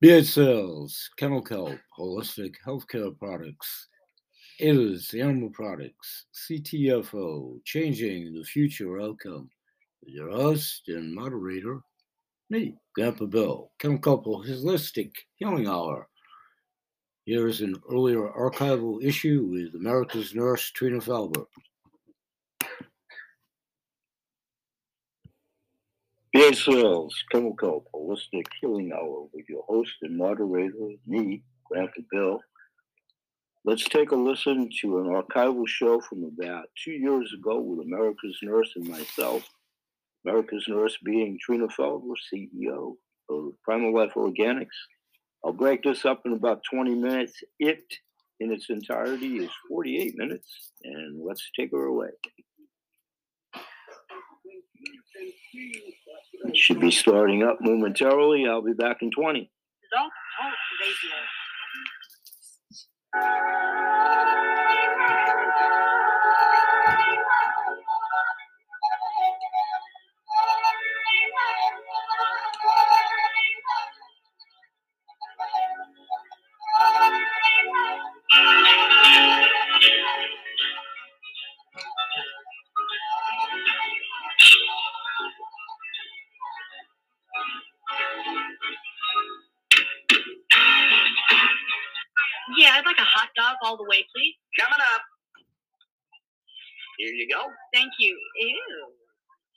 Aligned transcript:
Beard 0.00 0.26
Sales, 0.26 1.10
Kennel 1.16 1.42
Kelp, 1.42 1.76
Holistic 1.98 2.54
Healthcare 2.64 3.18
Products, 3.18 3.88
is 4.60 5.12
Animal 5.12 5.50
Products, 5.50 6.26
CTFO, 6.32 7.58
Changing 7.64 8.32
the 8.32 8.44
Future 8.44 9.00
Outcome. 9.00 9.50
Your 10.06 10.30
host 10.30 10.82
and 10.86 11.12
moderator, 11.12 11.80
me, 12.48 12.76
Grandpa 12.94 13.24
Bill, 13.24 13.72
Kennel 13.80 13.98
Kelp 13.98 14.24
Holistic 14.24 15.10
Healing 15.34 15.66
Hour. 15.66 16.08
Here 17.24 17.48
is 17.48 17.60
an 17.60 17.74
earlier 17.90 18.28
archival 18.38 19.02
issue 19.02 19.48
with 19.50 19.74
America's 19.74 20.32
Nurse 20.32 20.70
Trina 20.70 20.98
Felber. 20.98 21.44
Sales, 26.38 27.24
Kennel 27.32 27.56
Kelp 27.56 27.88
Holistic 27.92 28.46
Healing 28.60 28.92
Hour 28.92 29.26
with 29.32 29.48
your 29.48 29.64
host 29.64 29.90
and 30.02 30.16
moderator, 30.16 30.92
me, 31.04 31.42
Grandpa 31.64 32.00
Bill. 32.12 32.38
Let's 33.64 33.82
take 33.82 34.12
a 34.12 34.16
listen 34.16 34.70
to 34.80 34.98
an 34.98 35.06
archival 35.06 35.66
show 35.66 36.00
from 36.00 36.22
about 36.22 36.66
two 36.82 36.92
years 36.92 37.34
ago 37.36 37.58
with 37.58 37.84
America's 37.84 38.38
Nurse 38.40 38.70
and 38.76 38.86
myself. 38.86 39.42
America's 40.24 40.64
Nurse 40.68 40.96
being 41.04 41.40
Trina 41.42 41.66
Felber, 41.66 42.14
CEO 42.32 42.94
of 43.28 43.52
Primal 43.64 43.92
Life 43.92 44.12
Organics. 44.14 44.66
I'll 45.44 45.52
break 45.52 45.82
this 45.82 46.04
up 46.04 46.22
in 46.24 46.34
about 46.34 46.62
20 46.70 46.94
minutes. 46.94 47.42
It, 47.58 47.82
in 48.38 48.52
its 48.52 48.70
entirety, 48.70 49.38
is 49.38 49.50
48 49.68 50.16
minutes, 50.16 50.70
and 50.84 51.20
let's 51.20 51.50
take 51.58 51.72
her 51.72 51.86
away. 51.86 52.10
It 56.44 56.56
should 56.56 56.80
be 56.80 56.90
starting 56.90 57.42
up 57.42 57.58
momentarily. 57.60 58.46
I'll 58.46 58.62
be 58.62 58.72
back 58.72 59.02
in 59.02 59.10
20. 59.10 59.50
Don't 59.90 60.00
talk 60.00 60.12
radio. 60.80 61.16
Like 93.62 93.74
a 93.74 93.90
hot 93.90 94.06
dog 94.06 94.06
all 94.06 94.06
the 94.06 94.06
way, 94.06 94.06
please. 94.14 94.34
Coming 94.58 94.82
up. 94.94 95.02
Here 96.98 97.14
you 97.14 97.28
go. 97.30 97.46
Thank 97.74 97.92
you. 97.98 98.18
Ew. 98.40 98.86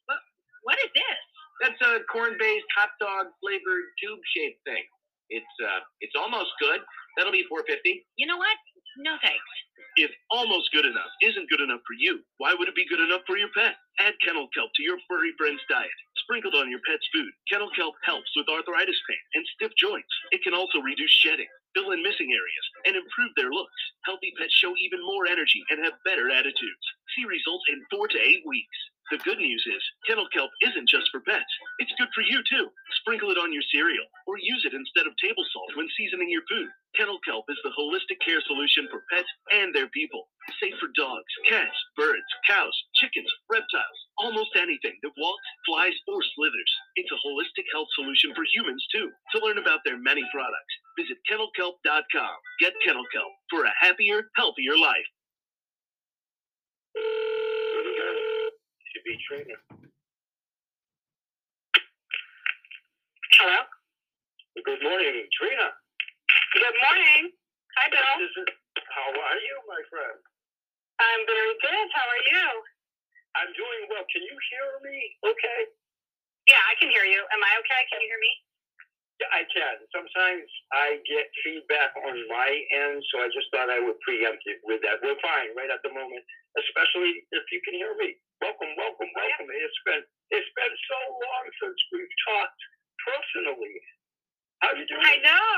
What, 0.05 0.17
what 0.63 0.77
is 0.79 0.91
this? 0.93 1.19
That's 1.61 1.81
a 1.81 2.03
corn-based 2.11 2.69
hot 2.77 2.89
dog 2.99 3.27
flavored 3.41 3.85
tube-shaped 4.01 4.63
thing. 4.65 4.83
It's 5.31 5.55
uh, 5.63 5.81
it's 6.01 6.13
almost 6.19 6.51
good. 6.59 6.81
That'll 7.17 7.31
be 7.31 7.45
450. 7.49 8.05
You 8.17 8.27
know 8.27 8.37
what? 8.37 8.57
No 8.97 9.15
thanks. 9.23 9.51
If 9.97 10.11
almost 10.31 10.71
good 10.73 10.85
enough 10.85 11.11
isn't 11.23 11.49
good 11.49 11.61
enough 11.61 11.81
for 11.87 11.95
you, 11.97 12.19
why 12.37 12.55
would 12.57 12.67
it 12.67 12.75
be 12.75 12.87
good 12.89 12.99
enough 12.99 13.21
for 13.27 13.37
your 13.37 13.49
pet? 13.55 13.75
Add 13.99 14.15
kennel 14.25 14.47
kelp 14.55 14.71
to 14.75 14.83
your 14.83 14.99
furry 15.09 15.31
friend's 15.37 15.63
diet. 15.69 15.91
Sprinkled 16.23 16.55
on 16.55 16.69
your 16.71 16.79
pet's 16.87 17.07
food, 17.13 17.31
kennel 17.51 17.71
kelp 17.75 17.95
helps 18.03 18.31
with 18.35 18.49
arthritis 18.51 18.99
pain 19.07 19.23
and 19.35 19.45
stiff 19.55 19.71
joints. 19.79 20.11
It 20.31 20.43
can 20.43 20.53
also 20.53 20.79
reduce 20.79 21.11
shedding, 21.11 21.47
fill 21.75 21.91
in 21.91 22.03
missing 22.03 22.29
areas, 22.31 22.65
and 22.85 22.95
improve 22.95 23.31
their 23.35 23.51
looks. 23.51 23.81
Healthy 24.05 24.33
pets 24.37 24.53
show 24.53 24.73
even 24.79 24.99
more 25.03 25.27
energy 25.27 25.61
and 25.69 25.83
have 25.83 25.93
better 26.05 26.29
attitudes. 26.29 26.85
See 27.15 27.25
results 27.25 27.65
in 27.69 27.81
four 27.91 28.07
to 28.07 28.19
eight 28.19 28.43
weeks. 28.47 28.77
The 29.11 29.19
good 29.27 29.43
news 29.43 29.63
is, 29.67 29.83
kennel 30.07 30.31
kelp 30.31 30.49
isn't 30.63 30.87
just 30.87 31.11
for 31.11 31.19
pets. 31.27 31.51
It's 31.83 31.91
good 31.99 32.07
for 32.15 32.23
you 32.23 32.39
too. 32.47 32.71
Sprinkle 33.03 33.27
it 33.35 33.37
on 33.37 33.51
your 33.51 33.63
cereal 33.67 34.07
or 34.25 34.39
use 34.39 34.63
it 34.63 34.71
instead 34.71 35.03
of 35.03 35.11
table 35.19 35.43
salt 35.51 35.75
when 35.75 35.91
seasoning 35.99 36.31
your 36.31 36.47
food. 36.47 36.71
Kennel 36.95 37.19
kelp 37.27 37.43
is 37.51 37.59
the 37.67 37.75
holistic 37.75 38.23
care 38.23 38.39
solution 38.47 38.87
for 38.87 39.03
pets 39.11 39.27
and 39.51 39.75
their 39.75 39.91
people. 39.91 40.31
Safe 40.63 40.79
for 40.79 40.87
dogs, 40.95 41.27
cats, 41.43 41.75
birds, 41.99 42.31
cows, 42.47 42.71
chickens, 42.95 43.27
reptiles, 43.51 43.99
almost 44.17 44.55
anything 44.55 44.95
that 45.03 45.11
walks, 45.19 45.47
flies, 45.67 45.95
or 46.07 46.23
slithers. 46.31 46.73
It's 46.95 47.11
a 47.11 47.19
holistic 47.19 47.67
health 47.75 47.91
solution 47.99 48.31
for 48.31 48.47
humans 48.47 48.85
too. 48.95 49.11
To 49.35 49.43
learn 49.43 49.59
about 49.59 49.83
their 49.83 49.99
many 49.99 50.23
products, 50.31 50.73
visit 50.95 51.19
kennelkelp.com. 51.27 52.35
Get 52.63 52.79
Kennel 52.79 53.07
Kelp 53.11 53.33
for 53.51 53.67
a 53.67 53.75
happier, 53.83 54.31
healthier 54.39 54.79
life. 54.79 55.09
Be 59.05 59.17
trainer. 59.25 59.59
Hello. 63.41 63.59
Good 64.61 64.81
morning, 64.83 65.25
Trina. 65.33 65.69
Good 66.53 66.77
morning. 66.77 67.23
Hi, 67.77 67.85
Bill. 67.89 68.05
How 68.93 69.09
are 69.13 69.39
you, 69.41 69.55
my 69.65 69.81
friend? 69.89 70.19
I'm 71.01 71.21
very 71.25 71.55
good. 71.61 71.87
How 71.95 72.05
are 72.05 72.23
you? 72.29 72.47
I'm 73.41 73.51
doing 73.57 73.81
well. 73.89 74.05
Can 74.11 74.23
you 74.25 74.37
hear 74.53 74.67
me? 74.85 74.97
Okay. 75.33 75.61
Yeah, 76.49 76.61
I 76.69 76.73
can 76.77 76.91
hear 76.93 77.05
you. 77.07 77.21
Am 77.33 77.41
I 77.41 77.51
okay? 77.65 77.81
Can 77.89 78.01
you 78.03 78.09
hear 78.11 78.21
me? 78.21 78.33
Yeah, 79.21 79.31
I 79.33 79.41
can. 79.49 79.75
Sometimes 79.93 80.47
I 80.73 80.99
get 81.07 81.29
feedback 81.45 81.93
on 82.05 82.15
my 82.29 82.51
end, 82.75 83.01
so 83.13 83.23
I 83.23 83.29
just 83.33 83.47
thought 83.53 83.69
I 83.71 83.79
would 83.81 83.97
preempt 84.03 84.43
it 84.49 84.59
with 84.65 84.81
that. 84.85 85.01
We're 85.05 85.19
fine 85.23 85.53
right 85.57 85.71
at 85.71 85.81
the 85.85 85.93
moment, 85.93 86.25
especially 86.59 87.23
if 87.33 87.45
you 87.53 87.61
can 87.65 87.75
hear 87.77 87.93
me. 87.97 88.17
Welcome, 88.41 88.73
welcome, 88.75 89.11
welcome. 89.13 89.47
It's 89.53 89.81
been 89.85 90.03
it's 90.33 90.51
been 90.57 90.75
so 90.89 90.99
long 91.13 91.45
since 91.61 91.77
we've 91.93 92.15
talked 92.25 92.61
personally. 93.05 93.77
How 94.65 94.73
you 94.75 94.85
doing? 94.89 95.01
I 95.05 95.21
know. 95.21 95.57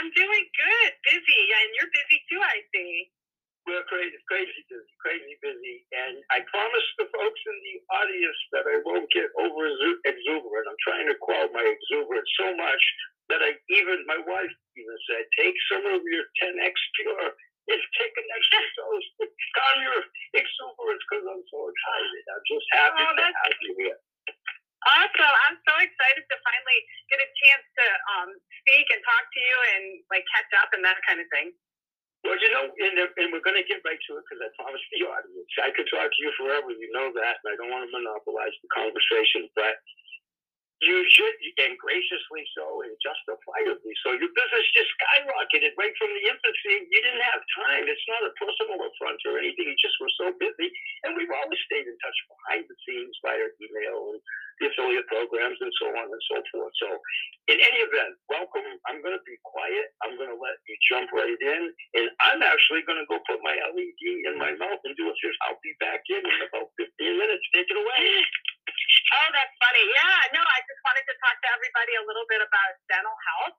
I'm 0.00 0.08
doing 0.16 0.44
good. 0.56 0.90
Busy, 1.04 1.40
and 1.52 1.68
you're 1.76 1.92
busy 1.92 2.18
too. 2.32 2.40
I 2.40 2.64
see. 2.72 3.12
We're 3.68 3.84
crazy, 3.86 4.16
crazy 4.26 4.62
busy, 4.72 4.92
crazy 5.04 5.36
busy, 5.44 5.84
and 5.92 6.16
I 6.32 6.40
promised 6.48 6.92
the 6.96 7.08
folks 7.12 7.42
in 7.44 7.56
the 7.68 7.76
audience 8.00 8.40
that 8.56 8.64
I 8.64 8.80
won't 8.88 9.08
get 9.12 9.28
over 9.36 9.68
exuberant. 10.08 10.66
I'm 10.66 10.82
trying 10.82 11.08
to 11.12 11.16
quell 11.20 11.46
my 11.52 11.62
exuberance 11.62 12.30
so 12.40 12.56
much 12.56 12.84
that 13.28 13.44
I 13.44 13.52
even 13.76 14.08
my 14.08 14.18
wife 14.24 14.52
even 14.76 14.98
said, 15.12 15.24
take 15.36 15.56
some 15.68 15.84
of 15.84 16.00
your 16.00 16.24
10x 16.40 16.74
pure. 16.96 17.28
It's 17.68 17.84
take 18.00 18.14
an 18.16 18.26
extra 18.32 18.60
dose 18.80 19.08
to 19.20 19.24
calm 19.28 19.76
your 19.84 20.00
exuberance 20.32 21.02
because 21.04 21.24
I'm 21.28 21.44
so 21.52 21.58
excited. 21.68 22.22
I'm 22.32 22.44
just 22.48 22.66
happy 22.72 23.02
Oh, 23.04 23.12
to 23.12 23.24
have 23.28 23.58
you 23.60 23.72
here. 23.76 23.98
Awesome. 24.88 25.34
I'm 25.50 25.58
so 25.68 25.74
excited 25.84 26.24
to 26.24 26.36
finally 26.40 26.80
get 27.12 27.20
a 27.20 27.28
chance 27.44 27.64
to 27.76 27.86
um, 28.16 28.30
speak 28.64 28.86
and 28.88 29.00
talk 29.04 29.24
to 29.26 29.40
you 29.42 29.56
and 29.76 29.84
like 30.08 30.24
catch 30.32 30.48
up 30.62 30.70
and 30.72 30.80
that 30.86 30.96
kind 31.04 31.20
of 31.20 31.28
thing. 31.34 31.52
Well, 32.24 32.38
you 32.40 32.50
know, 32.50 32.66
and, 32.66 32.94
and 32.98 33.28
we're 33.30 33.44
going 33.44 33.58
to 33.58 33.66
get 33.68 33.84
right 33.86 33.98
to 33.98 34.10
it 34.18 34.24
because 34.26 34.40
I 34.42 34.48
promised 34.58 34.86
the 34.90 35.06
audience. 35.06 35.52
I 35.62 35.70
could 35.70 35.86
talk 35.86 36.08
to 36.08 36.20
you 36.24 36.32
forever. 36.34 36.72
You 36.74 36.90
know 36.90 37.14
that, 37.14 37.38
and 37.42 37.46
I 37.52 37.54
don't 37.60 37.70
want 37.70 37.86
to 37.86 37.92
monopolize 37.94 38.54
the 38.58 38.70
conversation, 38.74 39.46
but 39.54 39.78
you 40.78 41.02
should, 41.10 41.34
and 41.58 41.74
graciously 41.74 42.46
so, 42.54 42.86
and 42.86 42.94
justifiably 43.02 43.94
so. 44.06 44.14
Your 44.14 44.30
business 44.30 44.66
just 44.74 44.90
skyrocketed 44.94 45.74
right 45.74 45.94
from 45.98 46.14
the 46.14 46.24
infancy. 46.30 46.86
You 46.86 47.00
didn't 47.02 47.26
have 47.34 47.42
time. 47.66 47.84
It's 47.90 48.06
not 48.06 48.22
a 48.22 48.32
personal 48.38 48.78
affront 48.86 49.18
or 49.26 49.42
anything. 49.42 49.66
You 49.66 49.78
just 49.78 49.98
were 49.98 50.12
so 50.22 50.30
busy, 50.38 50.70
and 51.02 51.18
we've 51.18 51.34
always 51.34 51.58
stayed 51.66 51.90
in 51.90 51.98
touch 51.98 52.18
behind 52.30 52.70
the 52.70 52.76
scenes 52.86 53.14
via 53.26 53.50
email 53.58 54.14
and 54.14 54.22
the 54.60 54.70
affiliate 54.70 55.06
programs 55.06 55.58
and 55.62 55.72
so 55.78 55.86
on 55.94 56.06
and 56.06 56.24
so 56.30 56.36
forth. 56.50 56.74
So, 56.82 56.88
in 57.48 57.58
any 57.58 57.80
event, 57.82 58.18
welcome. 58.28 58.66
I'm 58.90 59.00
going 59.00 59.14
to 59.14 59.24
be 59.24 59.38
quiet. 59.46 59.94
I'm 60.04 60.18
going 60.18 60.30
to 60.30 60.38
let 60.38 60.56
you 60.66 60.76
jump 60.90 61.08
right 61.14 61.38
in, 61.38 61.62
and 61.98 62.06
I'm 62.22 62.42
actually 62.42 62.82
going 62.84 62.98
to 63.00 63.08
go 63.08 63.18
put 63.24 63.40
my 63.40 63.54
LED 63.54 64.02
in 64.28 64.34
my 64.36 64.52
mouth 64.58 64.82
and 64.84 64.92
do 64.98 65.08
a 65.08 65.14
fist. 65.18 65.38
I'll 65.46 65.60
be 65.62 65.74
back 65.80 66.02
in 66.10 66.22
in 66.22 66.38
about 66.50 66.70
15 66.76 66.90
minutes. 67.22 67.44
Take 67.54 67.70
it 67.70 67.78
away. 67.78 68.04
Oh, 69.08 69.28
that's 69.32 69.54
funny. 69.62 69.84
Yeah, 69.88 70.18
no, 70.36 70.42
I 70.44 70.58
just 70.68 70.82
wanted 70.84 71.04
to 71.08 71.14
talk 71.22 71.36
to 71.40 71.48
everybody 71.54 71.96
a 71.96 72.04
little 72.04 72.28
bit 72.28 72.44
about 72.44 72.72
dental 72.92 73.16
health 73.32 73.56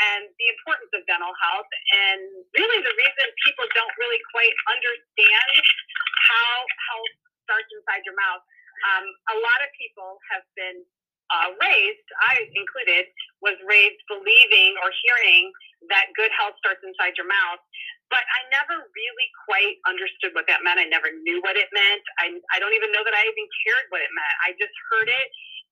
and 0.00 0.28
the 0.36 0.48
importance 0.56 0.92
of 0.96 1.04
dental 1.08 1.32
health. 1.40 1.70
And 1.96 2.20
really, 2.56 2.80
the 2.84 2.94
reason 2.94 3.24
people 3.48 3.66
don't 3.72 3.94
really 4.00 4.20
quite 4.32 4.56
understand 4.76 5.56
how 6.28 6.52
health 6.92 7.14
starts 7.48 7.70
inside 7.72 8.04
your 8.04 8.16
mouth. 8.16 8.44
Um, 8.84 9.06
a 9.34 9.36
lot 9.40 9.60
of 9.64 9.70
people 9.76 10.18
have 10.32 10.44
been 10.56 10.80
uh, 11.30 11.54
raised, 11.62 12.08
I 12.26 12.42
included, 12.56 13.06
was 13.40 13.54
raised 13.64 14.00
believing 14.10 14.74
or 14.82 14.90
hearing 15.06 15.50
that 15.92 16.10
good 16.18 16.30
health 16.34 16.58
starts 16.58 16.82
inside 16.82 17.14
your 17.14 17.28
mouth. 17.30 17.62
But 18.10 18.26
I 18.26 18.40
never 18.50 18.74
really 18.74 19.28
quite 19.46 19.78
understood 19.86 20.34
what 20.34 20.50
that 20.50 20.66
meant. 20.66 20.82
I 20.82 20.90
never 20.90 21.14
knew 21.22 21.38
what 21.46 21.54
it 21.54 21.70
meant. 21.70 22.02
I, 22.18 22.34
I 22.50 22.58
don't 22.58 22.74
even 22.74 22.90
know 22.90 23.06
that 23.06 23.14
I 23.14 23.22
even 23.22 23.46
cared 23.62 23.86
what 23.94 24.02
it 24.02 24.10
meant. 24.10 24.36
I 24.42 24.50
just 24.58 24.74
heard 24.90 25.06
it 25.06 25.28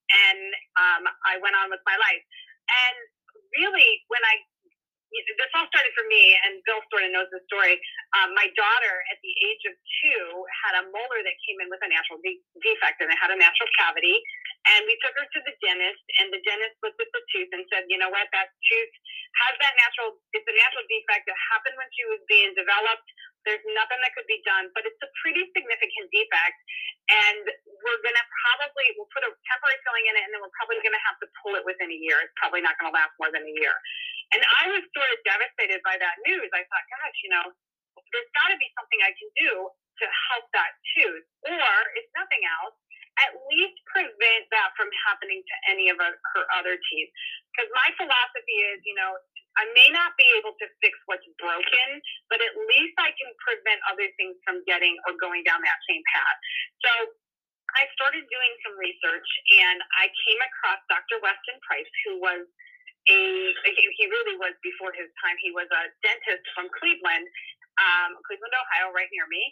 and 0.09 0.41
um, 0.81 1.03
I 1.29 1.37
went 1.43 1.59
on 1.59 1.69
with 1.69 1.83
my 1.85 1.97
life. 1.99 2.25
And 2.69 2.97
really, 3.57 4.05
when 4.09 4.23
I 4.25 4.41
this 5.11 5.53
all 5.57 5.69
started 5.73 5.93
for 5.97 6.05
me, 6.09 6.37
and 6.45 6.61
Bill 6.69 6.81
sort 6.93 7.05
of 7.07 7.11
knows 7.13 7.31
the 7.33 7.41
story. 7.49 7.81
Um, 8.21 8.37
my 8.37 8.49
daughter, 8.55 8.95
at 9.09 9.19
the 9.25 9.35
age 9.45 9.63
of 9.69 9.75
two, 10.05 10.25
had 10.67 10.75
a 10.81 10.89
molar 10.93 11.21
that 11.25 11.37
came 11.49 11.59
in 11.65 11.69
with 11.73 11.81
a 11.85 11.89
natural 11.89 12.21
de- 12.21 12.43
defect, 12.61 13.01
and 13.01 13.09
it 13.09 13.19
had 13.19 13.33
a 13.33 13.39
natural 13.39 13.69
cavity. 13.81 14.17
And 14.75 14.85
we 14.85 14.99
took 15.01 15.17
her 15.17 15.25
to 15.25 15.41
the 15.49 15.55
dentist, 15.65 16.05
and 16.21 16.29
the 16.33 16.43
dentist 16.45 16.77
looked 16.85 17.01
at 17.01 17.11
the 17.13 17.23
tooth 17.33 17.51
and 17.57 17.65
said, 17.73 17.89
"You 17.89 17.97
know 17.97 18.13
what? 18.13 18.29
That 18.37 18.53
tooth 18.69 18.95
has 19.45 19.55
that 19.61 19.75
natural. 19.81 20.21
It's 20.35 20.49
a 20.49 20.57
natural 20.57 20.85
defect 20.89 21.25
that 21.29 21.39
happened 21.53 21.77
when 21.79 21.89
she 21.95 22.05
was 22.09 22.21
being 22.29 22.53
developed. 22.55 23.09
There's 23.47 23.63
nothing 23.75 24.01
that 24.03 24.13
could 24.19 24.27
be 24.27 24.43
done, 24.43 24.71
but 24.75 24.85
it's 24.85 25.01
a 25.03 25.11
pretty 25.23 25.47
significant 25.55 26.07
defect, 26.11 26.59
and 27.09 27.43
we're 27.65 28.03
gonna 28.03 28.27
probably 28.45 28.87
we'll 28.99 29.11
put 29.15 29.25
a 29.25 29.31
temporary 29.31 29.79
filling 29.87 30.07
in 30.11 30.15
it, 30.19 30.23
and 30.27 30.31
then 30.35 30.41
we're 30.43 30.57
probably 30.59 30.83
gonna 30.83 31.01
have 31.07 31.19
to 31.23 31.29
pull 31.43 31.55
it 31.55 31.65
within 31.65 31.89
a 31.89 31.99
year. 31.99 32.19
It's 32.21 32.35
probably 32.37 32.61
not 32.61 32.77
gonna 32.83 32.93
last 32.93 33.15
more 33.17 33.31
than 33.31 33.47
a 33.47 33.55
year." 33.63 33.75
And 34.35 34.45
I 34.61 34.69
was 34.69 34.85
sort 34.93 35.09
of 35.09 35.19
devastated 35.25 35.81
by 35.87 35.97
that 35.97 36.17
news. 36.27 36.51
I 36.53 36.61
thought, 36.69 36.85
gosh, 36.93 37.19
you 37.25 37.31
know, 37.33 37.47
there's 38.13 38.31
got 38.37 38.53
to 38.53 38.59
be 38.61 38.69
something 38.77 39.01
I 39.01 39.13
can 39.17 39.31
do 39.41 39.73
to 39.73 40.05
help 40.31 40.47
that 40.53 40.73
tooth, 40.95 41.27
or 41.49 41.73
if 41.97 42.07
nothing 42.15 42.45
else, 42.61 42.77
at 43.19 43.35
least 43.51 43.75
prevent 43.91 44.47
that 44.55 44.71
from 44.79 44.87
happening 45.09 45.43
to 45.43 45.55
any 45.67 45.91
of 45.91 45.99
her, 45.99 46.13
her 46.37 46.45
other 46.55 46.79
teeth. 46.79 47.11
Because 47.51 47.67
my 47.75 47.91
philosophy 47.99 48.59
is, 48.71 48.79
you 48.87 48.95
know, 48.95 49.19
I 49.59 49.67
may 49.75 49.91
not 49.91 50.15
be 50.15 50.27
able 50.39 50.55
to 50.55 50.67
fix 50.79 50.95
what's 51.11 51.27
broken, 51.43 51.89
but 52.31 52.39
at 52.39 52.55
least 52.71 52.95
I 52.99 53.11
can 53.19 53.31
prevent 53.43 53.83
other 53.91 54.07
things 54.15 54.39
from 54.47 54.63
getting 54.71 54.95
or 55.11 55.19
going 55.19 55.43
down 55.43 55.59
that 55.61 55.81
same 55.91 56.03
path. 56.15 56.39
So 56.87 56.91
I 57.75 57.91
started 57.99 58.25
doing 58.31 58.53
some 58.65 58.79
research 58.79 59.29
and 59.61 59.79
I 59.99 60.09
came 60.25 60.41
across 60.41 60.81
Dr. 60.89 61.21
Weston 61.21 61.59
Price, 61.67 61.91
who 62.07 62.23
was 62.23 62.47
a 63.09 63.21
he 63.99 64.05
really 64.09 64.37
was 64.39 64.55
before 64.63 64.93
his 64.95 65.09
time. 65.21 65.37
He 65.41 65.51
was 65.53 65.67
a 65.73 65.83
dentist 66.05 66.45
from 66.53 66.69
Cleveland, 66.77 67.27
um, 67.81 68.21
Cleveland, 68.29 68.53
Ohio, 68.53 68.93
right 68.93 69.09
near 69.11 69.27
me, 69.33 69.43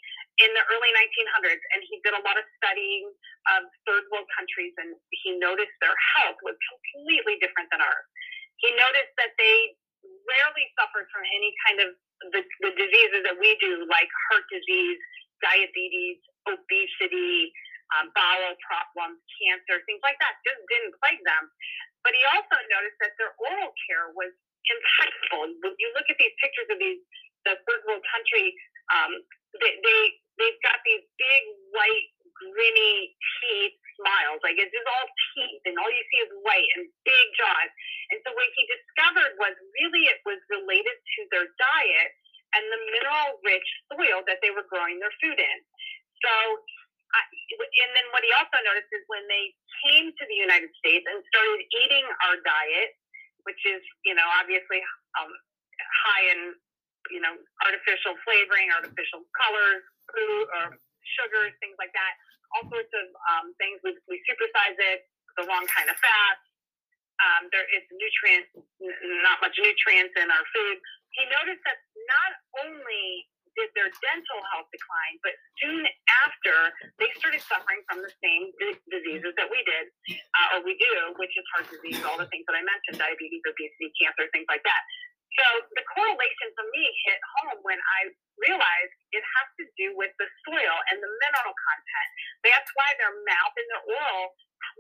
in 0.44 0.50
the 0.52 0.64
early 0.70 0.92
1900s, 0.92 1.62
and 1.72 1.80
he 1.88 1.98
did 2.04 2.12
a 2.12 2.22
lot 2.22 2.36
of 2.36 2.44
studying 2.60 3.08
of 3.56 3.64
third 3.88 4.04
world 4.12 4.28
countries, 4.36 4.76
and 4.76 4.92
he 5.24 5.40
noticed 5.40 5.72
their 5.80 5.96
health 6.20 6.36
was 6.44 6.56
completely 6.68 7.40
different 7.40 7.72
than 7.72 7.80
ours. 7.80 8.06
He 8.60 8.72
noticed 8.76 9.12
that 9.20 9.32
they 9.40 9.76
rarely 10.26 10.66
suffered 10.78 11.06
from 11.14 11.22
any 11.32 11.50
kind 11.66 11.78
of 11.86 11.88
the, 12.34 12.42
the 12.62 12.72
diseases 12.74 13.22
that 13.26 13.36
we 13.38 13.54
do, 13.62 13.86
like 13.86 14.08
heart 14.30 14.46
disease, 14.50 14.98
diabetes, 15.40 16.18
obesity, 16.48 17.52
um, 17.94 18.10
bowel 18.16 18.54
problems, 18.66 19.22
cancer, 19.38 19.78
things 19.86 20.02
like 20.02 20.18
that. 20.18 20.34
Just 20.42 20.58
didn't 20.66 20.94
plague 20.98 21.22
them. 21.22 21.44
But 22.02 22.14
he 22.14 22.22
also 22.34 22.56
noticed 22.70 22.98
that 23.02 23.14
their 23.18 23.34
oral 23.38 23.70
care 23.86 24.10
was 24.14 24.30
impeccable. 24.66 25.54
When 25.62 25.74
you 25.78 25.90
look 25.94 26.06
at 26.10 26.18
these 26.18 26.34
pictures 26.42 26.68
of 26.70 26.78
these 26.78 27.02
the 27.46 27.54
third 27.62 27.82
world 27.86 28.02
country, 28.10 28.50
um, 28.90 29.22
they, 29.62 29.78
they 29.78 30.00
they've 30.34 30.60
got 30.66 30.82
these 30.82 31.06
big 31.14 31.42
white 31.70 32.06
grinny 32.40 33.16
teeth 33.40 33.76
smiles. 33.96 34.40
Like 34.44 34.60
it's 34.60 34.72
just 34.72 34.88
all 34.88 35.08
teeth, 35.34 35.62
and 35.64 35.76
all 35.80 35.90
you 35.90 36.04
see 36.12 36.20
is 36.24 36.32
white 36.44 36.70
and 36.76 36.88
big 37.04 37.26
jaws. 37.36 37.70
And 38.12 38.18
so 38.22 38.32
what 38.36 38.48
he 38.54 38.62
discovered 38.68 39.32
was 39.40 39.54
really 39.80 40.08
it 40.08 40.20
was 40.28 40.40
related 40.52 40.96
to 40.96 41.20
their 41.32 41.48
diet 41.56 42.10
and 42.54 42.64
the 42.70 42.80
mineral 42.94 43.40
rich 43.42 43.68
soil 43.92 44.22
that 44.30 44.38
they 44.40 44.54
were 44.54 44.64
growing 44.70 45.02
their 45.02 45.12
food 45.20 45.36
in. 45.36 45.58
So 46.24 46.32
and 47.16 47.90
then 47.94 48.06
what 48.12 48.24
he 48.26 48.32
also 48.34 48.58
noticed 48.66 48.90
is 48.92 49.04
when 49.06 49.24
they 49.30 49.54
came 49.86 50.10
to 50.10 50.24
the 50.26 50.36
United 50.36 50.68
States 50.82 51.06
and 51.06 51.22
started 51.30 51.60
eating 51.84 52.04
our 52.26 52.36
diet, 52.42 52.90
which 53.46 53.60
is, 53.64 53.80
you 54.04 54.12
know, 54.12 54.26
obviously 54.36 54.82
um, 55.16 55.30
high 56.04 56.24
in, 56.34 56.40
you 57.14 57.22
know, 57.22 57.32
artificial 57.64 58.18
flavoring, 58.26 58.68
artificial 58.74 59.22
colors, 59.38 59.82
food, 60.10 60.46
or 60.50 60.64
sugars, 61.14 61.54
things 61.62 61.78
like 61.78 61.94
that, 61.94 62.12
all 62.56 62.66
sorts 62.70 62.90
of 62.90 63.06
um, 63.32 63.54
things. 63.60 63.78
We, 63.86 63.94
we 64.10 64.18
supersize 64.26 64.78
it, 64.78 65.06
the 65.38 65.46
wrong 65.46 65.64
kind 65.70 65.88
of 65.90 65.96
fat. 65.98 66.36
Um, 67.16 67.48
there 67.48 67.64
is 67.72 67.84
nutrients, 67.88 68.50
not 69.24 69.40
much 69.40 69.56
nutrients 69.56 70.12
in 70.20 70.28
our 70.28 70.44
food. 70.52 70.76
He 71.16 71.24
noticed 71.32 71.64
that 71.64 71.78
not 71.96 72.32
only 72.68 73.24
did 73.56 73.72
their 73.72 73.88
dental 73.88 74.40
health 74.52 74.68
decline, 74.68 75.16
but 75.24 75.32
soon 75.64 75.88
after, 76.28 76.56
they 77.00 77.08
started 77.16 77.40
suffering 77.40 77.80
from 77.88 78.04
the 78.04 78.12
same 78.20 78.52
d- 78.60 78.76
diseases 78.92 79.32
that 79.40 79.48
we 79.48 79.64
did, 79.64 79.88
uh, 80.12 80.54
or 80.54 80.58
we 80.60 80.76
do, 80.76 80.92
which 81.16 81.32
is 81.32 81.44
heart 81.56 81.64
disease, 81.72 82.04
all 82.04 82.20
the 82.20 82.28
things 82.28 82.44
that 82.44 82.52
I 82.52 82.62
mentioned, 82.62 83.00
diabetes, 83.00 83.40
obesity, 83.48 83.88
cancer, 83.96 84.28
things 84.28 84.44
like 84.52 84.60
that. 84.68 84.82
So 85.36 85.46
the 85.76 85.84
correlation 85.92 86.48
for 86.56 86.64
me 86.72 86.84
hit 87.04 87.20
home 87.40 87.60
when 87.60 87.76
I 87.76 88.00
realized 88.40 88.96
it 89.12 89.24
has 89.24 89.48
to 89.60 89.64
do 89.76 89.92
with 89.96 90.12
the 90.16 90.28
soil 90.48 90.76
and 90.92 90.96
the 91.00 91.08
mineral 91.08 91.52
content. 91.52 92.08
That's 92.44 92.70
why 92.76 92.88
their 92.96 93.12
mouth 93.24 93.54
and 93.56 93.68
their 93.68 93.84
oral 94.00 94.26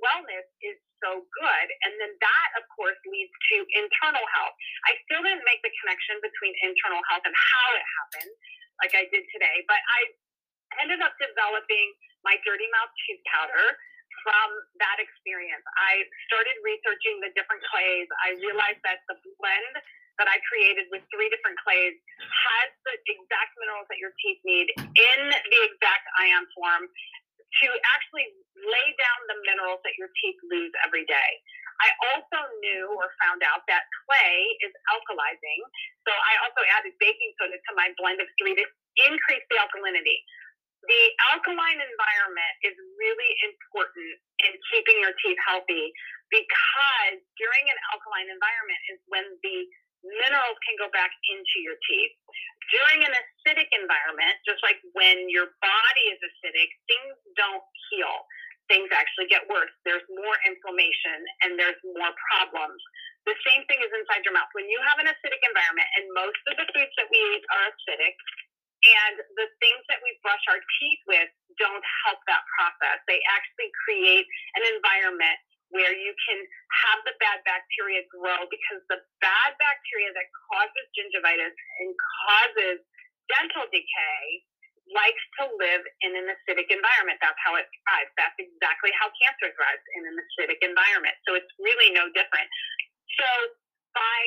wellness 0.00 0.46
is 0.64 0.76
so 1.04 1.24
good. 1.24 1.66
And 1.84 1.92
then 2.00 2.12
that, 2.20 2.48
of 2.56 2.64
course, 2.72 2.96
leads 3.08 3.32
to 3.52 3.56
internal 3.76 4.24
health. 4.32 4.56
I 4.88 4.96
still 5.08 5.20
didn't 5.24 5.44
make 5.44 5.60
the 5.60 5.72
connection 5.84 6.20
between 6.24 6.52
internal 6.64 7.00
health 7.12 7.24
and 7.28 7.36
how 7.36 7.68
it 7.76 7.84
happened 8.00 8.32
like 8.80 8.92
I 8.96 9.04
did 9.12 9.24
today. 9.32 9.64
But 9.68 9.80
I 9.80 10.00
ended 10.84 11.00
up 11.04 11.16
developing 11.20 11.86
my 12.24 12.36
dirty 12.44 12.68
mouth 12.72 12.92
tooth 13.06 13.22
powder 13.28 13.76
from 14.24 14.48
that 14.82 14.98
experience. 14.98 15.62
I 15.78 16.02
started 16.26 16.56
researching 16.66 17.22
the 17.22 17.30
different 17.38 17.62
clays. 17.70 18.08
I 18.26 18.34
realized 18.42 18.82
that 18.82 19.06
the 19.06 19.16
blend 19.38 19.74
that 20.18 20.28
I 20.28 20.40
created 20.48 20.88
with 20.88 21.04
three 21.12 21.28
different 21.28 21.60
clays 21.60 21.94
has 22.20 22.68
the 22.88 22.94
exact 23.04 23.52
minerals 23.60 23.88
that 23.92 24.00
your 24.00 24.12
teeth 24.20 24.40
need 24.44 24.68
in 24.76 25.20
the 25.28 25.60
exact 25.68 26.06
ion 26.20 26.44
form 26.56 26.88
to 27.62 27.68
actually 27.96 28.28
lay 28.56 28.88
down 29.00 29.18
the 29.32 29.38
minerals 29.48 29.80
that 29.84 29.96
your 29.96 30.12
teeth 30.20 30.36
lose 30.48 30.72
every 30.84 31.06
day. 31.08 31.30
I 31.80 31.92
also 32.12 32.40
knew 32.64 32.88
or 32.96 33.12
found 33.20 33.44
out 33.44 33.64
that 33.68 33.84
clay 34.04 34.56
is 34.64 34.72
alkalizing. 34.92 35.60
So 36.08 36.12
I 36.12 36.40
also 36.44 36.64
added 36.72 36.96
baking 36.96 37.32
soda 37.36 37.56
to 37.56 37.72
my 37.76 37.92
blend 38.00 38.20
of 38.20 38.28
three 38.40 38.56
to 38.56 38.64
increase 39.08 39.44
the 39.52 39.60
alkalinity. 39.60 40.16
The 40.88 41.02
alkaline 41.34 41.80
environment 41.82 42.54
is 42.64 42.76
really 42.96 43.32
important 43.44 44.10
in 44.46 44.52
keeping 44.72 44.96
your 45.02 45.12
teeth 45.20 45.40
healthy 45.44 45.92
because 46.30 47.16
during 47.36 47.64
an 47.68 47.78
alkaline 47.92 48.30
environment 48.30 48.80
is 48.92 48.98
when 49.10 49.26
the 49.42 49.58
minerals 50.06 50.58
can 50.62 50.76
go 50.78 50.88
back 50.94 51.10
into 51.30 51.56
your 51.62 51.76
teeth. 51.86 52.14
During 52.70 53.06
an 53.06 53.14
acidic 53.14 53.70
environment, 53.70 54.38
just 54.42 54.58
like 54.66 54.78
when 54.94 55.30
your 55.30 55.54
body 55.62 56.04
is 56.10 56.18
acidic, 56.22 56.70
things 56.90 57.14
don't 57.38 57.62
heal 57.90 58.26
things 58.66 58.90
actually 58.90 59.30
get 59.30 59.46
worse. 59.46 59.70
There's 59.86 60.02
more 60.10 60.36
inflammation 60.46 61.18
and 61.46 61.58
there's 61.58 61.78
more 61.94 62.12
problems. 62.34 62.78
The 63.26 63.34
same 63.42 63.66
thing 63.66 63.82
is 63.82 63.90
inside 63.90 64.22
your 64.22 64.34
mouth. 64.34 64.50
When 64.54 64.70
you 64.70 64.78
have 64.86 65.02
an 65.02 65.10
acidic 65.10 65.42
environment, 65.42 65.88
and 65.98 66.04
most 66.14 66.38
of 66.46 66.54
the 66.62 66.66
foods 66.70 66.94
that 66.94 67.10
we 67.10 67.18
eat 67.18 67.42
are 67.50 67.64
acidic, 67.74 68.14
and 68.86 69.18
the 69.34 69.50
things 69.58 69.82
that 69.90 69.98
we 69.98 70.14
brush 70.22 70.42
our 70.46 70.62
teeth 70.78 71.02
with 71.10 71.30
don't 71.58 71.82
help 72.06 72.22
that 72.30 72.46
process. 72.54 73.02
They 73.10 73.18
actually 73.26 73.74
create 73.82 74.26
an 74.54 74.62
environment 74.78 75.38
where 75.74 75.94
you 75.94 76.12
can 76.26 76.38
have 76.86 77.02
the 77.02 77.14
bad 77.18 77.42
bacteria 77.42 78.06
grow 78.12 78.46
because 78.46 78.80
the 78.86 79.00
bad 79.18 79.50
bacteria 79.58 80.10
that 80.14 80.28
causes 80.50 80.84
gingivitis 80.94 81.54
and 81.54 81.88
causes 82.26 82.78
dental 83.26 83.66
decay 83.74 84.24
likes 84.94 85.24
to 85.42 85.50
live 85.58 85.82
in 86.06 86.14
an 86.14 86.30
acidic 86.30 86.70
environment. 86.70 87.18
That's 87.18 87.38
how 87.42 87.58
it 87.58 87.66
thrives. 87.66 88.12
That's 88.14 88.38
exactly 88.38 88.94
how 88.94 89.10
cancer 89.18 89.50
thrives 89.50 89.82
in 89.98 90.06
an 90.06 90.14
acidic 90.14 90.62
environment. 90.62 91.18
So 91.26 91.34
it's 91.34 91.50
really 91.58 91.90
no 91.90 92.06
different. 92.14 92.46
So 93.18 93.26
by 93.98 94.18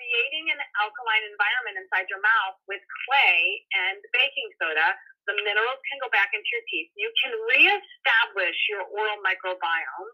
creating 0.00 0.48
an 0.56 0.60
alkaline 0.80 1.24
environment 1.28 1.84
inside 1.84 2.08
your 2.08 2.24
mouth 2.24 2.56
with 2.64 2.80
clay 3.04 3.60
and 3.76 4.00
baking 4.16 4.48
soda, 4.56 4.96
the 5.28 5.36
minerals 5.44 5.80
can 5.92 6.00
go 6.00 6.08
back 6.08 6.32
into 6.32 6.48
your 6.48 6.64
teeth. 6.72 6.88
You 6.96 7.12
can 7.20 7.32
reestablish 7.44 8.56
your 8.72 8.88
oral 8.88 9.20
microbiome 9.20 10.10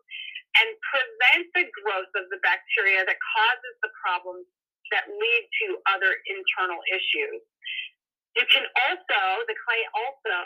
and 0.62 0.68
prevent 0.88 1.44
the 1.52 1.66
growth 1.82 2.12
of 2.16 2.26
the 2.32 2.40
bacteria 2.40 3.04
that 3.04 3.18
causes 3.20 3.74
the 3.84 3.92
problems 4.00 4.46
that 4.94 5.10
lead 5.10 5.44
to 5.62 5.66
other 5.90 6.12
internal 6.30 6.80
issues. 6.94 7.42
You 8.38 8.44
can 8.52 8.64
also, 8.86 9.20
the 9.48 9.56
clay 9.64 9.82
also, 9.96 10.36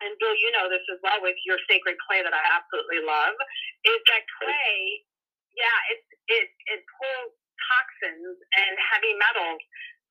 and 0.00 0.16
Bill, 0.16 0.32
you 0.32 0.50
know 0.56 0.66
this 0.72 0.84
as 0.88 0.98
well 1.04 1.20
with 1.20 1.36
your 1.44 1.60
sacred 1.68 2.00
clay 2.08 2.24
that 2.24 2.32
I 2.32 2.44
absolutely 2.56 3.04
love, 3.04 3.36
is 3.84 4.00
that 4.08 4.24
clay, 4.40 5.04
yeah, 5.52 5.78
it, 5.92 6.00
it, 6.32 6.48
it 6.72 6.80
pulls 6.96 7.32
toxins 7.68 8.36
and 8.56 8.72
heavy 8.80 9.12
metals 9.20 9.60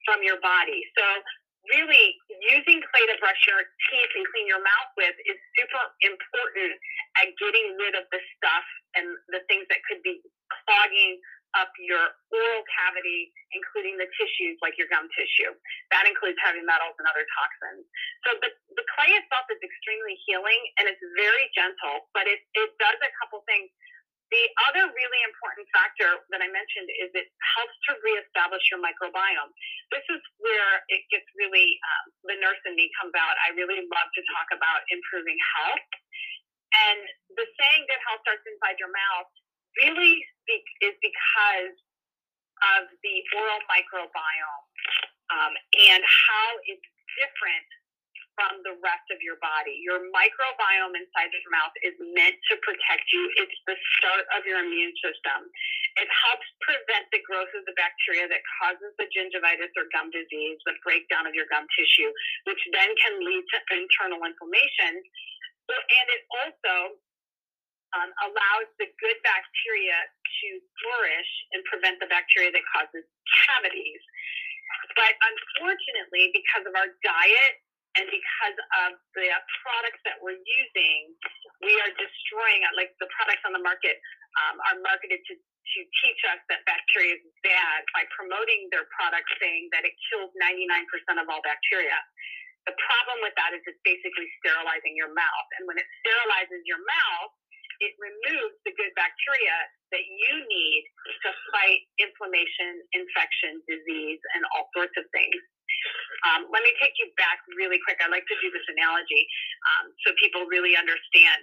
from 0.05 0.21
your 0.21 0.38
body. 0.39 0.86
So 0.95 1.03
really 1.68 2.16
using 2.48 2.80
clay 2.92 3.04
to 3.10 3.16
brush 3.20 3.42
your 3.50 3.62
teeth 3.92 4.12
and 4.16 4.24
clean 4.32 4.48
your 4.48 4.63
mouth 4.63 4.92
with 4.96 5.16
is 5.28 5.38
super 5.60 5.84
important 6.08 6.72
at 7.20 7.28
getting 7.36 7.75
rid 7.75 8.00
of 8.00 8.08
the 8.16 8.22
stuff 8.38 8.68
and 8.96 9.06
the 9.36 9.44
things 9.51 9.68
that 9.68 9.84
could 9.86 10.00
be 10.01 10.24
clogging 10.63 11.20
up 11.58 11.74
your 11.82 12.13
oral 12.30 12.63
cavity, 12.70 13.34
including 13.58 13.98
the 13.98 14.06
tissues 14.13 14.58
like 14.62 14.78
your 14.78 14.86
gum 14.94 15.10
tissue. 15.18 15.50
That 15.89 16.06
includes 16.06 16.38
heavy 16.46 16.62
metals 16.62 16.94
and 17.01 17.10
other 17.10 17.25
toxins. 17.25 17.86
So 18.25 18.38
the, 18.38 18.54
the 18.78 18.86
clay 18.94 19.10
itself 19.18 19.50
is 19.50 19.58
extremely 19.58 20.13
healing 20.30 20.62
and 20.78 20.86
it's 20.86 21.01
very 21.18 21.50
gentle, 21.58 22.06
but 22.13 22.30
it, 22.30 22.46
it 22.54 22.70
does 22.78 23.00
a 23.01 23.12
couple 23.24 23.42
things. 23.50 23.70
The 24.29 24.45
other 24.69 24.86
really 24.93 25.21
important 25.25 25.65
factor 25.74 26.21
that 26.29 26.38
I 26.38 26.50
mentioned 26.53 26.89
is 27.01 27.09
it 27.17 27.33
helps 27.57 27.74
to 27.89 27.98
reestablish 28.05 28.62
your 28.69 28.77
microbiome. 28.77 29.50
This 29.89 30.05
is 30.05 30.21
where 30.38 30.86
it 30.86 31.01
gets 31.09 31.25
really, 31.33 31.81
um, 31.81 32.05
the 32.29 32.38
nurse 32.38 32.62
in 32.69 32.77
me 32.77 32.93
comes 33.01 33.17
out. 33.17 33.33
I 33.41 33.57
really 33.57 33.81
love 33.89 34.09
to 34.13 34.21
talk 34.29 34.53
about 34.53 34.86
improving 34.93 35.38
health. 35.57 35.89
And 36.69 37.00
the 37.41 37.45
saying 37.57 37.83
that 37.89 38.00
health 38.05 38.21
starts 38.21 38.45
inside 38.45 38.77
your 38.77 38.93
mouth 38.93 39.29
really 39.81 40.21
speak, 40.45 40.65
is 40.86 40.93
because 41.01 41.77
of 42.77 42.91
the 43.01 43.15
oral 43.33 43.62
microbiome 43.65 44.65
um, 45.33 45.53
and 45.89 46.01
how 46.05 46.48
it's 46.69 46.89
different 47.17 47.69
from 48.39 48.63
the 48.63 48.79
rest 48.79 49.03
of 49.12 49.19
your 49.19 49.36
body. 49.43 49.84
Your 49.84 50.00
microbiome 50.15 50.96
inside 50.96 51.27
your 51.36 51.51
mouth 51.51 51.75
is 51.84 51.91
meant 52.15 52.39
to 52.48 52.55
protect 52.63 53.03
you. 53.12 53.27
It's 53.43 53.60
the 53.67 53.75
start 54.00 54.24
of 54.31 54.48
your 54.48 54.63
immune 54.63 54.96
system. 55.03 55.43
It 56.00 56.08
helps 56.08 56.48
prevent 56.63 57.12
the 57.12 57.19
growth 57.27 57.51
of 57.51 57.67
the 57.67 57.75
bacteria 57.75 58.31
that 58.31 58.39
causes 58.63 58.96
the 58.96 59.12
gingivitis 59.12 59.75
or 59.75 59.91
gum 59.91 60.08
disease, 60.15 60.55
the 60.63 60.79
breakdown 60.88 61.27
of 61.27 61.36
your 61.36 61.51
gum 61.51 61.67
tissue, 61.75 62.08
which 62.48 62.63
then 62.72 62.88
can 63.03 63.19
lead 63.19 63.43
to 63.43 63.58
internal 63.75 64.24
inflammation. 64.24 65.03
And 65.67 66.08
it 66.15 66.24
also 66.31 66.96
um, 68.00 68.10
allows 68.24 68.72
the 68.79 68.88
good 69.03 69.19
bacteria 69.19 70.00
to 70.00 70.48
flourish 70.79 71.31
and 71.51 71.60
prevent 71.67 72.00
the 72.00 72.08
bacteria 72.08 72.55
that 72.55 72.63
causes 72.72 73.03
cavities. 73.51 74.00
But 74.96 75.12
unfortunately, 75.19 76.31
because 76.31 76.63
of 76.63 76.74
our 76.79 76.88
diet 77.03 77.60
and 78.00 78.08
because 78.08 78.58
of 78.88 78.89
the 79.12 79.27
products 79.60 80.00
that 80.08 80.24
we're 80.24 80.39
using, 80.39 81.12
we 81.60 81.75
are 81.84 81.91
destroying 82.00 82.63
like 82.79 82.96
the 83.03 83.12
products 83.12 83.44
on 83.44 83.51
the 83.51 83.60
market 83.60 84.00
um, 84.39 84.56
are 84.72 84.79
marketed 84.79 85.20
to 85.27 85.36
to 85.36 85.79
teach 86.01 86.22
us 86.25 86.41
that 86.50 86.65
bacteria 86.65 87.13
is 87.13 87.22
bad 87.46 87.86
by 87.94 88.01
promoting 88.18 88.65
their 88.74 88.89
products 88.89 89.29
saying 89.38 89.70
that 89.70 89.86
it 89.86 89.94
kills 90.10 90.34
99% 90.41 90.65
of 91.22 91.29
all 91.29 91.46
bacteria. 91.46 91.94
The 92.65 92.74
problem 92.74 93.22
with 93.22 93.38
that 93.38 93.53
is 93.53 93.62
it's 93.70 93.77
basically 93.86 94.25
sterilizing 94.41 94.98
your 94.98 95.13
mouth. 95.13 95.48
And 95.62 95.70
when 95.70 95.77
it 95.77 95.86
sterilizes 96.01 96.65
your 96.65 96.82
mouth, 96.82 97.32
it 97.86 97.94
removes 98.01 98.58
the 98.65 98.74
good 98.82 98.89
bacteria 98.98 99.56
that 99.94 100.01
you 100.01 100.34
need 100.50 100.82
to 101.22 101.29
fight 101.53 101.86
inflammation, 102.01 102.82
infection, 102.98 103.62
disease, 103.70 104.22
and 104.34 104.41
all 104.58 104.74
sorts 104.74 104.98
of 104.98 105.06
things. 105.13 105.38
Um, 106.27 106.51
let 106.51 106.62
me 106.63 106.71
take 106.79 106.95
you 107.00 107.07
back 107.15 107.39
really 107.55 107.79
quick. 107.88 108.00
I 108.03 108.12
like 108.12 108.27
to 108.27 108.38
do 108.43 108.51
this 108.51 108.65
analogy 108.67 109.24
um, 109.71 109.91
so 110.03 110.12
people 110.19 110.43
really 110.51 110.75
understand 110.75 111.39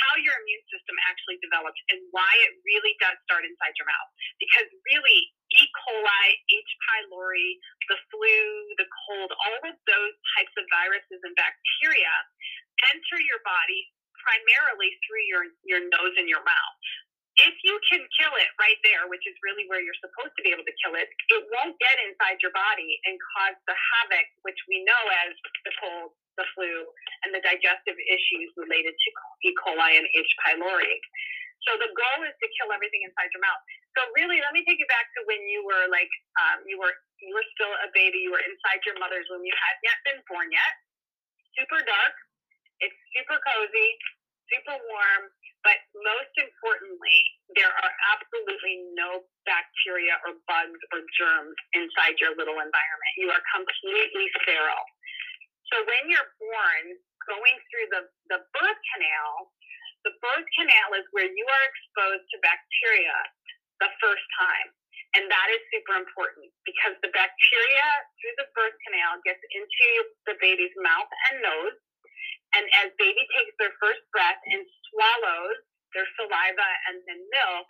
how 0.00 0.12
your 0.22 0.34
immune 0.42 0.64
system 0.70 0.94
actually 1.10 1.42
develops 1.42 1.78
and 1.90 1.98
why 2.14 2.30
it 2.46 2.52
really 2.62 2.94
does 3.02 3.18
start 3.26 3.42
inside 3.42 3.74
your 3.74 3.90
mouth. 3.90 4.10
Because 4.38 4.68
really, 4.94 5.20
E. 5.58 5.62
coli, 5.82 6.26
H. 6.46 6.70
pylori, 6.86 7.58
the 7.90 7.98
flu, 8.10 8.38
the 8.78 8.86
cold, 9.06 9.30
all 9.34 9.62
of 9.66 9.74
those 9.90 10.14
types 10.38 10.54
of 10.54 10.64
viruses 10.70 11.20
and 11.26 11.34
bacteria 11.34 12.14
enter 12.94 13.18
your 13.26 13.42
body 13.42 13.90
primarily 14.22 14.94
through 15.04 15.24
your, 15.26 15.44
your 15.66 15.82
nose 15.90 16.14
and 16.20 16.28
your 16.28 16.44
mouth. 16.44 16.78
If 17.40 17.56
you 17.64 17.72
can 17.88 18.04
kill 18.20 18.34
it 18.36 18.52
right 18.60 18.76
there, 18.84 19.08
which 19.08 19.24
is 19.24 19.32
really 19.40 19.64
where 19.72 19.80
you're 19.80 19.96
supposed 19.96 20.36
to 20.36 20.42
be 20.44 20.52
able 20.52 20.66
to 20.68 20.76
kill 20.84 20.92
it, 20.92 21.08
it 21.08 21.42
won't 21.56 21.72
get 21.80 21.96
inside 22.04 22.36
your 22.44 22.52
body 22.52 23.00
and 23.08 23.16
cause 23.32 23.56
the 23.64 23.72
havoc, 23.72 24.28
which 24.44 24.60
we 24.68 24.84
know 24.84 25.02
as 25.24 25.32
the 25.64 25.72
cold, 25.80 26.12
the 26.36 26.44
flu, 26.52 26.84
and 27.24 27.32
the 27.32 27.40
digestive 27.40 27.96
issues 27.96 28.48
related 28.60 28.92
to 28.92 29.08
E. 29.48 29.56
coli 29.56 29.96
and 29.96 30.04
H. 30.12 30.32
pylori. 30.44 30.96
So 31.64 31.76
the 31.80 31.88
goal 31.92 32.20
is 32.28 32.36
to 32.40 32.46
kill 32.60 32.72
everything 32.72 33.04
inside 33.08 33.32
your 33.32 33.44
mouth. 33.44 33.60
So 33.96 34.04
really, 34.16 34.40
let 34.40 34.52
me 34.52 34.64
take 34.64 34.80
you 34.80 34.88
back 34.88 35.08
to 35.16 35.24
when 35.24 35.40
you 35.48 35.64
were 35.64 35.88
like, 35.88 36.08
um, 36.44 36.64
you 36.68 36.76
were 36.76 36.92
you 37.20 37.36
were 37.36 37.44
still 37.52 37.72
a 37.84 37.88
baby. 37.92 38.24
You 38.24 38.32
were 38.32 38.44
inside 38.44 38.80
your 38.88 38.96
mother's 38.96 39.28
womb. 39.28 39.44
You 39.44 39.52
hadn't 39.52 39.84
yet 39.84 39.98
been 40.08 40.20
born 40.24 40.48
yet. 40.48 40.72
Super 41.56 41.84
dark. 41.84 42.16
It's 42.80 42.96
super 43.12 43.36
cozy 43.44 43.90
super 44.50 44.76
warm, 44.76 45.24
but 45.62 45.78
most 46.02 46.34
importantly, 46.36 47.18
there 47.54 47.70
are 47.70 47.92
absolutely 48.12 48.84
no 48.98 49.24
bacteria 49.46 50.18
or 50.26 50.36
bugs 50.50 50.80
or 50.92 51.00
germs 51.16 51.56
inside 51.76 52.18
your 52.18 52.34
little 52.36 52.58
environment. 52.58 53.12
You 53.16 53.30
are 53.30 53.42
completely 53.54 54.26
sterile. 54.42 54.88
So 55.70 55.86
when 55.86 56.10
you're 56.10 56.32
born, 56.42 56.98
going 57.28 57.56
through 57.70 57.88
the, 57.94 58.02
the 58.32 58.40
birth 58.56 58.80
canal, 58.96 59.54
the 60.02 60.16
birth 60.24 60.48
canal 60.56 60.96
is 60.96 61.06
where 61.12 61.28
you 61.28 61.46
are 61.46 61.64
exposed 61.68 62.26
to 62.32 62.36
bacteria 62.40 63.16
the 63.78 63.90
first 64.00 64.24
time. 64.40 64.72
And 65.18 65.26
that 65.26 65.48
is 65.50 65.62
super 65.74 65.98
important 65.98 66.54
because 66.62 66.94
the 67.02 67.10
bacteria 67.10 67.86
through 68.18 68.36
the 68.38 68.48
birth 68.54 68.78
canal 68.86 69.18
gets 69.26 69.42
into 69.50 69.88
the 70.30 70.38
baby's 70.38 70.74
mouth 70.78 71.10
and 71.30 71.42
nose 71.42 71.78
and 72.56 72.64
as 72.82 72.90
baby 72.98 73.22
takes 73.36 73.54
their 73.58 73.74
first 73.78 74.02
breath 74.10 74.40
and 74.50 74.62
swallows 74.90 75.60
their 75.94 76.06
saliva 76.18 76.70
and 76.90 77.02
then 77.06 77.20
milk, 77.30 77.68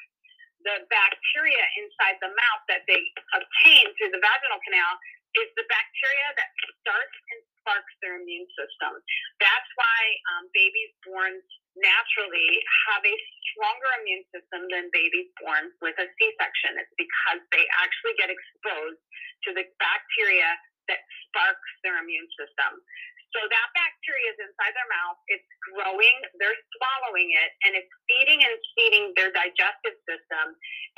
the 0.64 0.84
bacteria 0.92 1.64
inside 1.80 2.20
the 2.20 2.28
mouth 2.28 2.62
that 2.68 2.84
they 2.84 3.00
obtain 3.32 3.84
through 3.96 4.12
the 4.12 4.20
vaginal 4.20 4.60
canal 4.64 4.92
is 5.38 5.49
the 5.56 5.64
bacteria 5.70 6.28
that 6.37 6.50
starts 6.82 7.16
and 7.32 7.40
sparks 7.62 7.94
their 8.02 8.18
immune 8.18 8.49
system. 8.58 8.92
That's 9.38 9.70
why 9.78 10.00
um, 10.34 10.50
babies 10.52 10.92
born 11.06 11.38
naturally 11.78 12.50
have 12.90 13.02
a 13.06 13.16
stronger 13.52 13.90
immune 14.02 14.26
system 14.34 14.66
than 14.75 14.90
babies 14.90 15.30
born 15.38 15.70
with 15.80 15.96
a 16.02 16.08
C 16.18 16.18
section. 16.34 16.76
It's 16.76 16.96
because 16.99 17.40
they 17.54 17.64
actually 17.78 18.18
get 18.18 18.28
exposed 18.28 19.00
to 19.46 19.54
the 19.54 19.64
bacteria 19.78 20.50
that 20.90 21.00
sparks 21.30 21.70
their 21.87 22.02
immune 22.02 22.26
system. 22.34 22.82
So 23.30 23.40
that 23.46 23.68
bacteria 23.78 24.34
is 24.34 24.38
inside 24.42 24.75
their 24.75 24.90
mouth, 24.90 25.18
it's 25.30 25.46
growing, 25.70 26.16
they're 26.42 26.58
swallowing 26.75 27.30
it, 27.30 27.50
and 27.62 27.78
it's 27.78 27.92
feeding 28.10 28.42
and 28.42 28.54
feeding 28.75 29.04
their 29.14 29.30
digestive 29.30 29.94
system, 30.02 30.46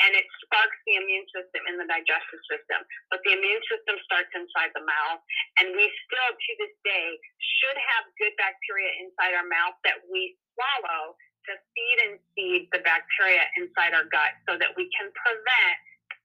and 0.00 0.16
it 0.16 0.24
sparks 0.40 0.78
the 0.88 0.96
immune 0.96 1.28
system 1.28 1.60
in 1.68 1.76
the 1.76 1.84
digestive 1.84 2.40
system. 2.48 2.80
But 3.12 3.20
the 3.28 3.36
immune 3.36 3.60
system 3.68 4.00
starts 4.08 4.32
inside 4.32 4.72
the 4.72 4.80
mouth, 4.80 5.20
and 5.60 5.76
we 5.76 5.84
still, 6.08 6.30
to 6.32 6.52
this 6.56 6.74
day, 6.88 7.20
should 7.60 7.76
have 7.76 8.08
good 8.16 8.32
bacteria 8.40 8.96
inside 9.04 9.36
our 9.36 9.46
mouth 9.46 9.76
that 9.84 10.00
we 10.08 10.32
swallow 10.56 11.12
to 11.48 11.52
feed 11.74 11.98
and 12.08 12.14
feed 12.32 12.70
the 12.72 12.80
bacteria 12.80 13.44
inside 13.60 13.92
our 13.92 14.08
gut 14.08 14.32
so 14.48 14.56
that 14.56 14.72
we 14.78 14.88
can 14.96 15.10
prevent 15.12 15.76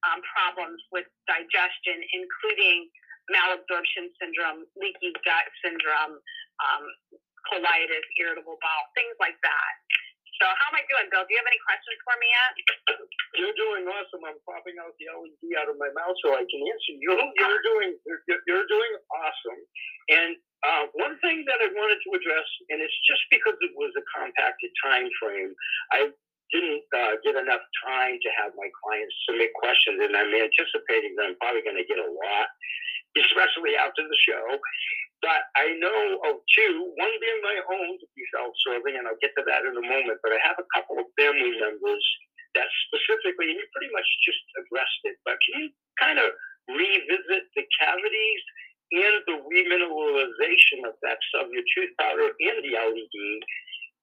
um, 0.06 0.22
problems 0.30 0.78
with 0.94 1.10
digestion, 1.26 2.00
including 2.14 2.86
malabsorption 3.32 4.12
syndrome, 4.20 4.64
leaky 4.76 5.12
gut 5.24 5.46
syndrome, 5.64 6.18
um, 6.60 6.84
colitis, 7.48 8.06
irritable 8.20 8.58
bowel, 8.60 8.84
things 8.96 9.16
like 9.20 9.36
that. 9.44 9.72
So 10.38 10.46
how 10.46 10.70
am 10.70 10.78
I 10.78 10.86
doing, 10.86 11.10
Bill? 11.10 11.26
Do 11.26 11.34
you 11.34 11.40
have 11.42 11.50
any 11.50 11.58
questions 11.66 11.98
for 12.06 12.14
me 12.22 12.28
yet? 12.30 12.52
You're 13.42 13.58
doing 13.58 13.90
awesome. 13.90 14.22
I'm 14.22 14.38
popping 14.46 14.78
out 14.78 14.94
the 15.02 15.10
LED 15.10 15.44
out 15.58 15.66
of 15.66 15.76
my 15.82 15.90
mouth 15.98 16.14
so 16.22 16.30
I 16.30 16.46
can 16.46 16.60
answer 16.62 16.94
you. 16.94 17.10
You're 17.10 17.62
doing 17.66 17.98
you're, 18.06 18.42
you're 18.46 18.68
doing 18.70 18.92
awesome. 19.18 19.60
And 20.14 20.30
uh, 20.62 20.84
one 20.94 21.18
thing 21.26 21.42
that 21.50 21.58
I 21.58 21.74
wanted 21.74 21.98
to 22.06 22.10
address, 22.14 22.48
and 22.70 22.78
it's 22.78 22.98
just 23.10 23.22
because 23.34 23.58
it 23.62 23.74
was 23.74 23.90
a 23.98 24.04
compacted 24.14 24.70
time 24.78 25.10
frame, 25.18 25.50
I 25.90 26.14
didn't 26.54 26.86
uh, 26.94 27.18
get 27.26 27.34
enough 27.34 27.62
time 27.82 28.16
to 28.22 28.30
have 28.38 28.54
my 28.54 28.70
clients 28.78 29.14
submit 29.26 29.50
questions, 29.58 30.00
and 30.06 30.14
I'm 30.14 30.32
anticipating 30.32 31.18
that 31.18 31.34
I'm 31.34 31.38
probably 31.42 31.66
going 31.66 31.78
to 31.82 31.86
get 31.86 31.98
a 31.98 32.08
lot 32.08 32.46
especially 33.20 33.74
after 33.74 34.06
the 34.06 34.18
show. 34.22 34.44
But 35.18 35.50
I 35.58 35.74
know 35.82 36.22
of 36.30 36.38
two, 36.54 36.74
one 36.94 37.14
being 37.18 37.42
my 37.42 37.58
own 37.58 37.98
to 37.98 38.06
be 38.14 38.22
self-serving, 38.30 38.94
and 38.94 39.10
I'll 39.10 39.18
get 39.18 39.34
to 39.34 39.42
that 39.50 39.66
in 39.66 39.74
a 39.74 39.82
moment. 39.82 40.22
But 40.22 40.30
I 40.30 40.40
have 40.46 40.58
a 40.62 40.68
couple 40.70 41.02
of 41.02 41.10
family 41.18 41.58
members 41.58 42.04
that 42.54 42.70
specifically, 42.86 43.50
and 43.50 43.58
you 43.58 43.66
pretty 43.74 43.90
much 43.90 44.06
just 44.22 44.38
addressed 44.62 45.02
it. 45.10 45.18
But 45.26 45.42
can 45.42 45.66
you 45.66 45.68
kind 45.98 46.18
of 46.22 46.30
revisit 46.70 47.50
the 47.58 47.64
cavities 47.82 48.42
and 48.94 49.16
the 49.26 49.36
remineralization 49.42 50.86
of 50.86 51.46
your 51.50 51.66
tooth 51.74 51.92
powder 51.98 52.30
and 52.30 52.58
the 52.62 52.72
LED? 52.78 53.18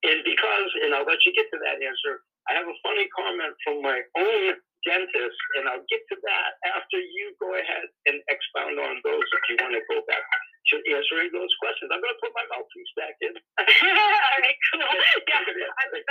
And 0.05 0.19
because, 0.27 0.69
and 0.84 0.93
I'll 0.93 1.07
let 1.07 1.24
you 1.24 1.31
get 1.31 1.48
to 1.50 1.60
that 1.63 1.79
answer, 1.79 2.22
I 2.51 2.60
have 2.60 2.67
a 2.67 2.77
funny 2.86 3.07
comment 3.15 3.55
from 3.63 3.81
my 3.81 4.03
own 4.19 4.60
dentist, 4.85 5.39
and 5.59 5.67
I'll 5.67 5.85
get 5.89 6.01
to 6.13 6.17
that 6.21 6.51
after 6.77 6.97
you 7.01 7.33
go 7.41 7.57
ahead 7.57 7.85
and 8.07 8.17
expound 8.29 8.77
on 8.77 9.01
those 9.01 9.25
if 9.25 9.43
you 9.49 9.55
want 9.59 9.73
to 9.73 9.83
go 9.89 9.99
back 10.05 10.23
to 10.73 10.75
answering 10.93 11.29
those 11.29 11.53
questions. 11.61 11.89
I'm 11.93 12.01
going 12.01 12.13
to 12.13 12.21
put 12.21 12.33
my 12.33 12.45
mouthpiece 12.49 12.93
back 12.97 13.13
in. 13.21 13.33
All 13.33 14.39
right, 14.41 14.57
cool. 14.73 14.81
Yeah, 15.29 15.41
the, 15.45 15.53
yeah, 15.53 15.81
the, 15.93 16.01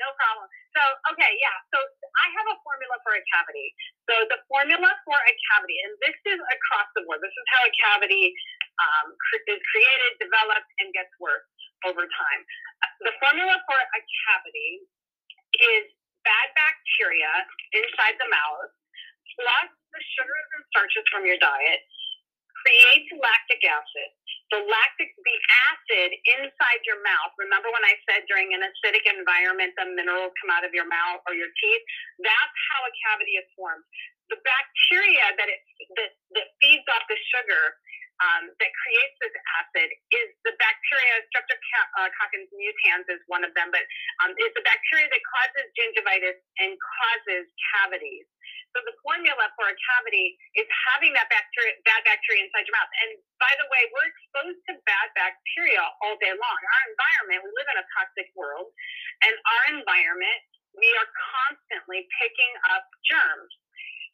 no 0.00 0.08
problem. 0.16 0.48
So, 0.72 0.82
okay, 1.12 1.32
yeah. 1.36 1.56
So 1.72 1.78
I 1.80 2.26
have 2.32 2.46
a 2.48 2.56
formula 2.64 2.96
for 3.04 3.12
a 3.12 3.22
cavity. 3.36 3.68
So 4.08 4.14
the 4.32 4.40
formula 4.48 4.88
for 5.04 5.16
a 5.16 5.34
cavity, 5.52 5.76
and 5.84 5.92
this 6.00 6.16
is 6.24 6.40
across 6.40 6.88
the 6.96 7.04
board. 7.04 7.20
This 7.20 7.36
is 7.36 7.46
how 7.52 7.62
a 7.68 7.72
cavity 7.76 8.32
um, 8.80 9.12
is 9.48 9.60
created, 9.68 10.10
developed, 10.20 10.70
and 10.80 10.88
gets 10.96 11.12
worse 11.20 11.44
over 11.84 12.04
time. 12.04 12.40
The 13.04 13.12
formula 13.20 13.60
for 13.68 13.76
a 13.76 14.00
cavity 14.28 14.88
is 15.76 15.84
bad 16.26 16.48
bacteria 16.56 17.32
inside 17.74 18.16
the 18.20 18.28
mouth, 18.30 18.70
plus 19.38 19.68
the 19.92 20.02
sugars 20.16 20.48
and 20.58 20.62
starches 20.70 21.06
from 21.10 21.26
your 21.26 21.38
diet, 21.40 21.82
creates 22.62 23.08
lactic 23.16 23.60
acid. 23.64 24.10
The 24.50 24.60
lactic, 24.66 25.14
the 25.14 25.38
acid 25.70 26.10
inside 26.36 26.82
your 26.82 26.98
mouth. 27.06 27.30
Remember 27.38 27.70
when 27.70 27.86
I 27.86 27.94
said 28.02 28.26
during 28.26 28.50
an 28.50 28.66
acidic 28.66 29.06
environment, 29.06 29.70
the 29.78 29.86
minerals 29.94 30.34
come 30.42 30.50
out 30.50 30.66
of 30.66 30.74
your 30.74 30.90
mouth 30.90 31.22
or 31.30 31.38
your 31.38 31.50
teeth? 31.54 31.84
That's 32.18 32.56
how 32.74 32.80
a 32.82 32.92
cavity 33.06 33.38
is 33.38 33.46
formed. 33.54 33.86
The 34.26 34.42
bacteria 34.42 35.38
that 35.38 35.48
it 35.48 35.62
that, 35.94 36.10
that 36.34 36.46
feeds 36.58 36.86
off 36.90 37.06
the 37.06 37.18
sugar 37.30 37.78
um, 38.20 38.52
that 38.58 38.70
creates 38.74 39.16
this 39.22 39.36
acid 39.62 39.88
is 40.12 40.28
bacteria, 40.90 41.22
Streptococcus 41.30 42.50
uh, 42.50 42.58
mutans 42.58 43.06
is 43.06 43.22
one 43.30 43.46
of 43.46 43.54
them, 43.54 43.70
but 43.70 43.86
um, 44.26 44.34
is 44.34 44.50
the 44.58 44.64
bacteria 44.66 45.06
that 45.06 45.22
causes 45.22 45.66
gingivitis 45.78 46.38
and 46.58 46.74
causes 46.74 47.46
cavities. 47.78 48.26
So 48.74 48.82
the 48.86 48.94
formula 49.02 49.50
for 49.58 49.66
a 49.66 49.74
cavity 49.74 50.34
is 50.54 50.66
having 50.90 51.14
that 51.14 51.26
bacteria, 51.30 51.74
bad 51.86 52.02
bacteria 52.06 52.46
inside 52.46 52.66
your 52.66 52.74
mouth. 52.74 52.90
And 53.06 53.10
by 53.42 53.50
the 53.58 53.66
way, 53.70 53.82
we're 53.90 54.06
exposed 54.06 54.62
to 54.70 54.72
bad 54.86 55.08
bacteria 55.14 55.82
all 56.02 56.14
day 56.22 56.34
long. 56.34 56.58
Our 56.58 56.84
environment, 56.90 57.38
we 57.46 57.50
live 57.54 57.70
in 57.70 57.78
a 57.82 57.86
toxic 57.98 58.30
world, 58.38 58.70
and 59.26 59.34
our 59.34 59.64
environment, 59.78 60.38
we 60.78 60.86
are 61.02 61.08
constantly 61.46 62.06
picking 62.22 62.52
up 62.70 62.86
germs. 63.06 63.50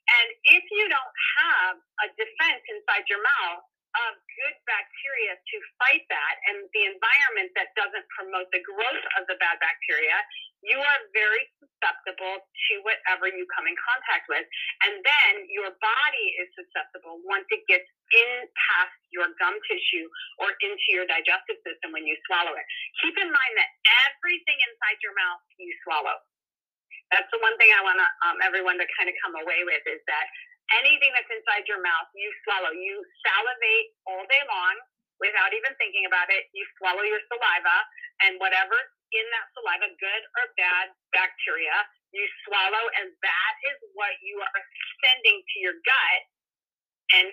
And 0.08 0.28
if 0.56 0.64
you 0.72 0.88
don't 0.88 1.16
have 1.40 1.76
a 1.76 2.06
defense 2.16 2.64
inside 2.72 3.04
your 3.12 3.20
mouth, 3.20 3.64
of 3.94 4.12
good 4.18 4.56
bacteria 4.68 5.38
to 5.38 5.56
fight 5.80 6.04
that 6.12 6.36
and 6.52 6.68
the 6.76 6.84
environment 6.90 7.50
that 7.56 7.72
doesn't 7.78 8.04
promote 8.12 8.48
the 8.52 8.60
growth 8.60 9.06
of 9.16 9.24
the 9.30 9.38
bad 9.40 9.56
bacteria, 9.62 10.16
you 10.64 10.76
are 10.76 11.00
very 11.14 11.44
susceptible 11.62 12.42
to 12.42 12.72
whatever 12.82 13.30
you 13.30 13.46
come 13.54 13.68
in 13.68 13.76
contact 13.78 14.26
with. 14.28 14.44
And 14.84 15.00
then 15.00 15.32
your 15.48 15.72
body 15.78 16.26
is 16.42 16.48
susceptible 16.56 17.22
once 17.24 17.46
it 17.54 17.62
gets 17.70 17.86
in 18.12 18.50
past 18.54 18.96
your 19.14 19.30
gum 19.40 19.56
tissue 19.66 20.06
or 20.42 20.52
into 20.60 20.88
your 20.92 21.06
digestive 21.08 21.58
system 21.64 21.94
when 21.94 22.04
you 22.04 22.14
swallow 22.28 22.52
it. 22.52 22.66
Keep 23.02 23.16
in 23.18 23.30
mind 23.30 23.54
that 23.56 23.70
everything 24.10 24.58
inside 24.70 24.98
your 25.00 25.14
mouth 25.16 25.42
you 25.56 25.72
swallow. 25.86 26.16
That's 27.14 27.30
the 27.30 27.38
one 27.38 27.54
thing 27.58 27.70
I 27.70 27.82
want 27.86 28.02
um, 28.02 28.42
everyone 28.42 28.82
to 28.82 28.86
kind 28.98 29.06
of 29.06 29.14
come 29.22 29.38
away 29.38 29.62
with 29.62 29.82
is 29.86 30.02
that 30.10 30.26
anything 30.74 31.14
that's 31.14 31.30
inside 31.30 31.66
your 31.70 31.82
mouth, 31.82 32.08
you 32.16 32.30
swallow. 32.42 32.72
You 32.74 33.02
salivate 33.22 33.88
all 34.08 34.24
day 34.26 34.42
long 34.50 34.76
without 35.22 35.54
even 35.54 35.72
thinking 35.78 36.04
about 36.06 36.28
it. 36.32 36.50
You 36.52 36.66
swallow 36.80 37.04
your 37.06 37.22
saliva, 37.30 37.76
and 38.26 38.40
whatever 38.42 38.76
in 39.14 39.26
that 39.30 39.46
saliva, 39.54 39.86
good 40.02 40.22
or 40.40 40.44
bad 40.58 40.90
bacteria, 41.14 41.76
you 42.10 42.24
swallow, 42.48 42.84
and 42.98 43.12
that 43.22 43.54
is 43.70 43.78
what 43.94 44.14
you 44.24 44.40
are 44.42 44.62
sending 45.04 45.38
to 45.42 45.56
your 45.62 45.76
gut. 45.86 46.20
And 47.14 47.26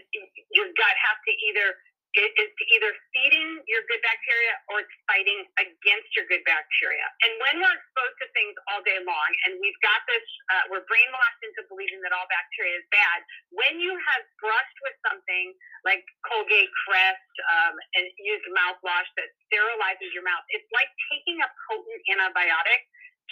your 0.54 0.70
gut 0.78 0.96
has 1.02 1.18
to 1.26 1.34
either 1.50 1.68
it 2.14 2.30
is 2.38 2.50
either 2.70 2.94
feeding 3.10 3.58
your 3.66 3.82
good 3.90 4.02
bacteria 4.06 4.54
or 4.70 4.86
it's 4.86 4.96
fighting 5.10 5.50
against 5.58 6.10
your 6.14 6.30
good 6.30 6.46
bacteria. 6.46 7.02
And 7.26 7.34
when 7.42 7.58
we're 7.58 7.74
exposed 7.74 8.18
to 8.22 8.28
things 8.38 8.54
all 8.70 8.86
day 8.86 9.02
long, 9.02 9.30
and 9.50 9.58
we've 9.58 9.78
got 9.82 10.06
this, 10.06 10.26
uh, 10.54 10.70
we're 10.70 10.86
brainwashed 10.86 11.42
into 11.42 11.66
believing 11.74 12.06
that 12.06 12.14
all 12.14 12.30
bacteria 12.30 12.78
is 12.78 12.88
bad. 12.94 13.26
When 13.50 13.82
you 13.82 13.98
have 13.98 14.24
brushed 14.38 14.78
with 14.86 14.94
something 15.10 15.58
like 15.82 16.06
Colgate 16.30 16.70
Crest 16.86 17.34
um, 17.50 17.76
and 17.98 18.06
used 18.22 18.46
mouthwash 18.54 19.10
that 19.18 19.34
sterilizes 19.50 20.14
your 20.14 20.26
mouth, 20.26 20.46
it's 20.54 20.70
like 20.70 20.90
taking 21.10 21.42
a 21.42 21.50
potent 21.66 22.02
antibiotic 22.14 22.86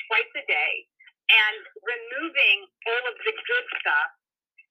twice 0.09 0.31
a 0.41 0.43
day 0.49 0.73
and 1.29 1.57
removing 1.85 2.57
all 2.89 3.03
of 3.07 3.15
the 3.21 3.33
good 3.45 3.65
stuff 3.77 4.09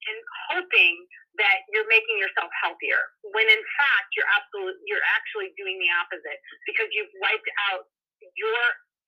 and 0.09 0.19
hoping 0.51 0.95
that 1.37 1.63
you're 1.71 1.87
making 1.87 2.17
yourself 2.19 2.49
healthier 2.59 2.99
when 3.31 3.47
in 3.47 3.63
fact 3.77 4.07
you're 4.17 4.27
absolutely 4.35 4.81
you're 4.89 5.05
actually 5.15 5.53
doing 5.55 5.79
the 5.79 5.91
opposite 6.01 6.39
because 6.67 6.89
you've 6.91 7.11
wiped 7.23 7.51
out 7.71 7.87
your 8.35 8.61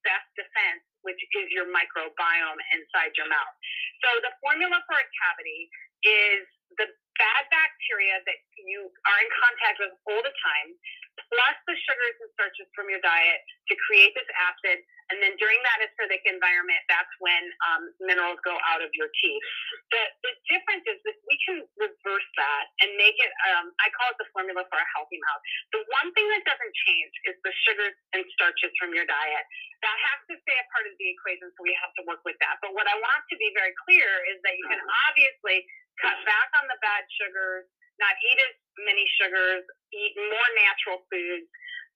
best 0.06 0.28
defense 0.36 0.84
which 1.04 1.20
is 1.20 1.46
your 1.52 1.68
microbiome 1.68 2.60
inside 2.72 3.12
your 3.14 3.28
mouth. 3.28 3.54
So 4.02 4.08
the 4.24 4.32
formula 4.40 4.80
for 4.88 4.96
a 4.96 5.06
cavity 5.20 5.68
is 6.02 6.48
the 6.80 6.88
bad 7.20 7.44
bacteria 7.52 8.18
that 8.24 8.40
you 8.58 8.88
are 8.88 9.18
in 9.20 9.30
contact 9.38 9.76
with 9.78 9.92
all 10.08 10.22
the 10.24 10.34
time 10.34 10.68
plus 11.16 11.56
the 11.66 11.76
sugars 11.78 12.16
and 12.22 12.30
starches 12.34 12.68
from 12.74 12.90
your 12.90 13.02
diet 13.02 13.40
to 13.70 13.74
create 13.88 14.12
this 14.14 14.28
acid 14.38 14.82
and 15.12 15.20
then 15.20 15.36
during 15.36 15.60
that 15.68 15.84
acidic 15.84 16.24
environment, 16.24 16.80
that's 16.88 17.10
when 17.20 17.42
um, 17.68 17.82
minerals 18.00 18.40
go 18.40 18.56
out 18.72 18.80
of 18.80 18.88
your 18.96 19.12
teeth. 19.20 19.44
The, 19.92 20.02
the 20.24 20.32
difference 20.48 20.84
is 20.88 20.98
that 21.04 21.16
we 21.28 21.36
can 21.44 21.60
reverse 21.76 22.28
that 22.40 22.64
and 22.80 22.96
make 22.96 23.16
it, 23.20 23.32
um, 23.52 23.68
I 23.84 23.92
call 23.92 24.08
it 24.16 24.18
the 24.20 24.28
formula 24.32 24.64
for 24.64 24.78
a 24.80 24.88
healthy 24.96 25.20
mouth. 25.20 25.42
The 25.76 25.80
one 25.92 26.08
thing 26.16 26.24
that 26.32 26.42
doesn't 26.48 26.74
change 26.88 27.12
is 27.28 27.36
the 27.44 27.52
sugars 27.68 27.96
and 28.16 28.24
starches 28.32 28.72
from 28.80 28.96
your 28.96 29.04
diet. 29.04 29.44
That 29.84 29.98
has 30.08 30.18
to 30.32 30.34
stay 30.40 30.56
a 30.56 30.66
part 30.72 30.88
of 30.88 30.96
the 30.96 31.08
equation, 31.12 31.52
so 31.52 31.60
we 31.60 31.76
have 31.76 31.92
to 32.00 32.02
work 32.08 32.24
with 32.24 32.40
that. 32.40 32.56
But 32.64 32.72
what 32.72 32.88
I 32.88 32.96
want 32.96 33.22
to 33.28 33.36
be 33.36 33.52
very 33.52 33.76
clear 33.84 34.08
is 34.32 34.40
that 34.40 34.56
you 34.56 34.64
can 34.72 34.80
obviously 35.12 35.68
cut 36.00 36.16
back 36.24 36.48
on 36.56 36.64
the 36.72 36.80
bad 36.80 37.04
sugars, 37.20 37.68
not 38.00 38.14
eat 38.20 38.38
as 38.42 38.54
many 38.82 39.04
sugars, 39.20 39.64
eat 39.94 40.14
more 40.18 40.50
natural 40.66 40.98
foods. 41.10 41.46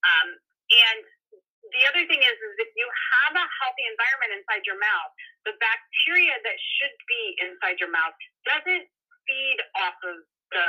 Um, 0.07 0.29
and 0.69 0.99
the 1.75 1.83
other 1.91 2.05
thing 2.07 2.23
is, 2.23 2.37
is 2.39 2.55
if 2.63 2.71
you 2.79 2.87
have 2.87 3.35
a 3.37 3.47
healthy 3.61 3.85
environment 3.91 4.41
inside 4.41 4.65
your 4.65 4.79
mouth, 4.79 5.13
the 5.45 5.55
bacteria 5.59 6.33
that 6.33 6.59
should 6.79 6.97
be 7.09 7.23
inside 7.45 7.77
your 7.83 7.93
mouth 7.93 8.15
doesn't 8.47 8.87
feed 9.29 9.59
off 9.85 9.99
of 10.07 10.17
the 10.55 10.67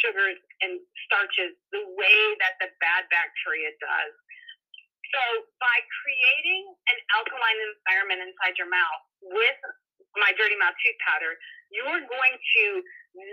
sugars 0.00 0.40
and 0.64 0.80
starches 1.04 1.52
the 1.74 1.84
way 1.98 2.18
that 2.40 2.56
the 2.62 2.72
bad 2.80 3.04
bacteria 3.12 3.74
does. 3.82 4.12
So 5.12 5.22
by 5.60 5.76
creating 6.04 6.64
an 6.92 6.98
alkaline 7.16 7.60
environment 7.72 8.28
inside 8.28 8.56
your 8.60 8.68
mouth 8.68 9.02
with 9.24 9.60
my 10.16 10.32
dirty 10.36 10.56
mouth 10.56 10.76
tooth 10.80 11.00
powder, 11.04 11.32
you're 11.72 12.04
going 12.04 12.36
to 12.36 12.64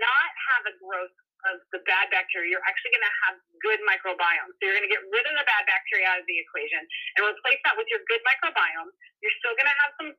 not 0.00 0.30
have 0.52 0.62
a 0.72 0.74
growth 0.80 1.12
of 1.52 1.62
the 1.70 1.80
bad 1.86 2.10
bacteria, 2.10 2.52
you're 2.52 2.66
actually 2.66 2.92
going 2.94 3.06
to 3.06 3.16
have 3.26 3.34
good 3.62 3.80
microbiome. 3.86 4.50
So 4.58 4.60
you're 4.66 4.76
going 4.76 4.88
to 4.88 4.92
get 4.92 5.02
rid 5.10 5.24
of 5.26 5.34
the 5.34 5.46
bad 5.46 5.64
bacteria 5.66 6.06
out 6.10 6.18
of 6.20 6.26
the 6.26 6.38
equation 6.38 6.82
and 7.18 7.20
replace 7.26 7.60
that 7.66 7.74
with 7.78 7.86
your 7.90 8.02
good 8.10 8.22
microbiome. 8.26 8.90
You're 9.22 9.36
still 9.42 9.54
going 9.54 9.70
to 9.70 9.78
have 9.82 9.92
some 9.98 10.10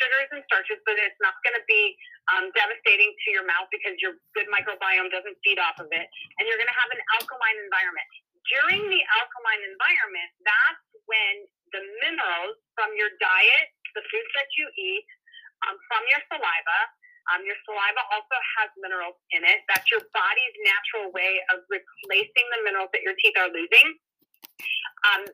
sugars 0.00 0.28
and 0.32 0.40
starches, 0.48 0.80
but 0.88 0.96
it's 0.96 1.18
not 1.20 1.36
going 1.44 1.56
to 1.56 1.64
be 1.68 1.92
um, 2.32 2.48
devastating 2.56 3.12
to 3.12 3.28
your 3.32 3.44
mouth 3.44 3.68
because 3.68 3.94
your 4.00 4.16
good 4.32 4.48
microbiome 4.48 5.12
doesn't 5.12 5.36
feed 5.44 5.60
off 5.60 5.76
of 5.76 5.88
it. 5.92 6.06
And 6.40 6.48
you're 6.48 6.60
going 6.60 6.70
to 6.70 6.80
have 6.80 6.90
an 6.92 7.02
alkaline 7.20 7.58
environment. 7.68 8.08
During 8.48 8.82
the 8.88 9.02
alkaline 9.20 9.62
environment, 9.64 10.30
that's 10.44 10.84
when 11.08 11.34
the 11.72 11.82
minerals 12.04 12.60
from 12.76 12.92
your 12.96 13.12
diet, 13.20 13.66
the 13.96 14.04
foods 14.08 14.30
that 14.36 14.48
you 14.56 14.68
eat, 14.76 15.08
um, 15.64 15.76
from 15.88 16.02
your 16.12 16.20
saliva, 16.28 16.78
um, 17.32 17.40
your 17.48 17.56
saliva 17.64 18.02
also 18.12 18.36
has 18.60 18.68
minerals 18.76 19.16
in 19.32 19.44
it. 19.46 19.64
That's 19.72 19.88
your 19.88 20.04
body's 20.12 20.56
natural 20.64 21.08
way 21.16 21.40
of 21.54 21.64
replacing 21.72 22.46
the 22.52 22.60
minerals 22.68 22.92
that 22.92 23.00
your 23.00 23.16
teeth 23.16 23.36
are 23.40 23.48
losing. 23.48 23.86
Um, 25.08 25.24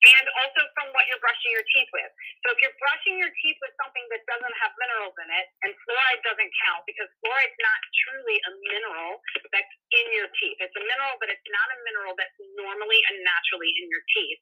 and 0.00 0.26
also 0.40 0.64
from 0.72 0.88
what 0.96 1.04
you're 1.12 1.20
brushing 1.20 1.52
your 1.52 1.66
teeth 1.76 1.90
with. 1.92 2.08
So 2.44 2.56
if 2.56 2.58
you're 2.64 2.76
brushing 2.80 3.20
your 3.20 3.28
teeth 3.44 3.60
with 3.60 3.76
something 3.76 4.00
that 4.08 4.24
doesn't 4.24 4.56
have 4.64 4.72
minerals 4.80 5.12
in 5.20 5.28
it, 5.28 5.46
and 5.60 5.76
fluoride 5.84 6.24
doesn't 6.24 6.52
count 6.64 6.88
because 6.88 7.08
fluoride's 7.20 7.58
not 7.60 7.80
truly 8.08 8.36
a 8.48 8.50
mineral 8.72 9.20
that's 9.52 9.74
in 9.92 10.06
your 10.16 10.32
teeth. 10.40 10.56
It's 10.56 10.72
a 10.72 10.84
mineral, 10.88 11.20
but 11.20 11.28
it's 11.28 11.44
not 11.52 11.68
a 11.68 11.78
mineral 11.84 12.16
that's 12.16 12.32
normally 12.56 13.00
and 13.12 13.20
naturally 13.20 13.68
in 13.76 13.92
your 13.92 14.04
teeth. 14.16 14.40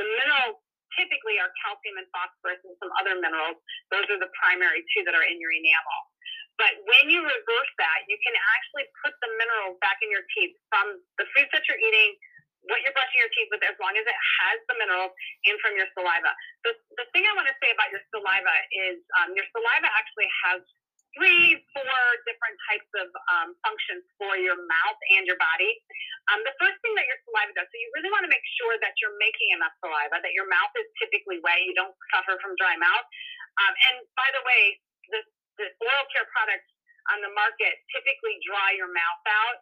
The 0.00 0.08
minerals 0.08 0.56
typically 0.96 1.36
are 1.36 1.52
calcium 1.60 2.00
and 2.00 2.08
phosphorus 2.08 2.64
and 2.64 2.72
some 2.80 2.88
other 2.96 3.18
minerals. 3.20 3.60
Those 3.92 4.08
are 4.08 4.20
the 4.20 4.32
primary 4.40 4.80
two 4.96 5.04
that 5.04 5.12
are 5.12 5.26
in 5.26 5.36
your 5.36 5.52
enamel. 5.52 6.00
But 6.54 6.78
when 6.86 7.10
you 7.10 7.20
reverse 7.22 7.72
that, 7.82 8.06
you 8.06 8.14
can 8.22 8.34
actually 8.54 8.86
put 9.02 9.14
the 9.18 9.30
minerals 9.38 9.74
back 9.82 9.98
in 10.06 10.08
your 10.10 10.22
teeth 10.34 10.54
from 10.70 11.02
the 11.18 11.26
foods 11.34 11.50
that 11.50 11.66
you're 11.66 11.80
eating, 11.82 12.14
what 12.70 12.80
you're 12.86 12.94
brushing 12.94 13.20
your 13.20 13.32
teeth 13.34 13.50
with, 13.50 13.60
as 13.66 13.76
long 13.82 13.92
as 13.98 14.06
it 14.06 14.20
has 14.40 14.56
the 14.70 14.76
minerals 14.78 15.12
in 15.44 15.58
from 15.60 15.74
your 15.74 15.90
saliva. 15.92 16.30
The, 16.62 16.72
the 16.96 17.06
thing 17.10 17.26
I 17.26 17.34
want 17.34 17.50
to 17.50 17.56
say 17.58 17.74
about 17.74 17.90
your 17.90 18.00
saliva 18.14 18.54
is 18.70 19.02
um, 19.20 19.34
your 19.34 19.44
saliva 19.50 19.88
actually 19.98 20.30
has 20.46 20.62
three, 21.14 21.58
four 21.70 21.98
different 22.26 22.56
types 22.70 22.90
of 22.98 23.08
um, 23.34 23.54
functions 23.62 24.02
for 24.18 24.34
your 24.34 24.58
mouth 24.58 25.00
and 25.14 25.26
your 25.26 25.38
body. 25.38 25.70
Um, 26.30 26.42
the 26.42 26.54
first 26.58 26.78
thing 26.82 26.94
that 26.98 27.06
your 27.06 27.18
saliva 27.26 27.54
does, 27.54 27.68
so 27.70 27.76
you 27.78 27.90
really 27.94 28.10
want 28.10 28.26
to 28.26 28.32
make 28.32 28.42
sure 28.58 28.74
that 28.82 28.94
you're 28.98 29.14
making 29.22 29.54
enough 29.54 29.74
saliva, 29.78 30.18
that 30.22 30.34
your 30.34 30.50
mouth 30.50 30.74
is 30.74 30.86
typically 30.98 31.38
wet, 31.42 31.62
you 31.62 31.74
don't 31.74 31.94
suffer 32.14 32.34
from 32.42 32.58
dry 32.58 32.74
mouth. 32.78 33.06
Um, 33.62 33.74
and 33.90 33.96
by 34.18 34.28
the 34.34 34.42
way, 34.42 34.62
the 35.14 35.20
the 35.60 35.66
oral 35.82 36.06
care 36.10 36.26
products 36.34 36.68
on 37.12 37.20
the 37.20 37.32
market 37.36 37.78
typically 37.92 38.40
dry 38.46 38.72
your 38.74 38.90
mouth 38.90 39.24
out 39.28 39.58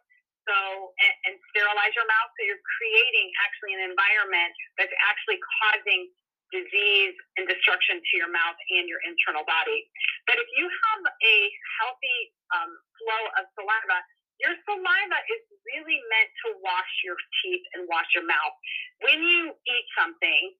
so 0.47 0.91
and, 0.99 1.15
and 1.27 1.33
sterilize 1.51 1.95
your 1.95 2.07
mouth. 2.07 2.29
So 2.35 2.41
you're 2.43 2.65
creating 2.79 3.27
actually 3.43 3.73
an 3.79 3.83
environment 3.87 4.51
that's 4.75 4.93
actually 5.07 5.39
causing 5.39 6.11
disease 6.51 7.17
and 7.39 7.49
destruction 7.49 7.97
to 7.97 8.13
your 8.13 8.29
mouth 8.29 8.57
and 8.77 8.85
your 8.85 9.01
internal 9.07 9.41
body. 9.49 9.89
But 10.29 10.37
if 10.37 10.45
you 10.53 10.69
have 10.69 11.01
a 11.01 11.37
healthy 11.81 12.19
um, 12.53 12.71
flow 13.01 13.23
of 13.41 13.43
saliva, 13.57 13.97
your 14.37 14.53
saliva 14.67 15.19
is 15.33 15.41
really 15.73 15.97
meant 16.13 16.29
to 16.45 16.47
wash 16.61 16.93
your 17.01 17.17
teeth 17.41 17.65
and 17.73 17.89
wash 17.89 18.05
your 18.13 18.27
mouth. 18.27 18.53
When 19.01 19.17
you 19.17 19.55
eat 19.55 19.87
something, 19.97 20.53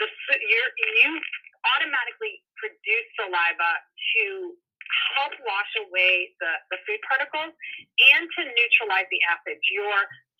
the 0.00 0.08
you 0.08 1.10
automatically 1.76 2.42
produce 2.58 3.08
saliva 3.18 3.72
to 4.14 4.24
help 5.16 5.34
wash 5.44 5.72
away 5.84 6.32
the, 6.40 6.52
the 6.72 6.78
food 6.88 7.00
particles 7.04 7.52
and 7.52 8.24
to 8.24 8.40
neutralize 8.48 9.08
the 9.12 9.20
acids. 9.28 9.60
Your 9.72 9.98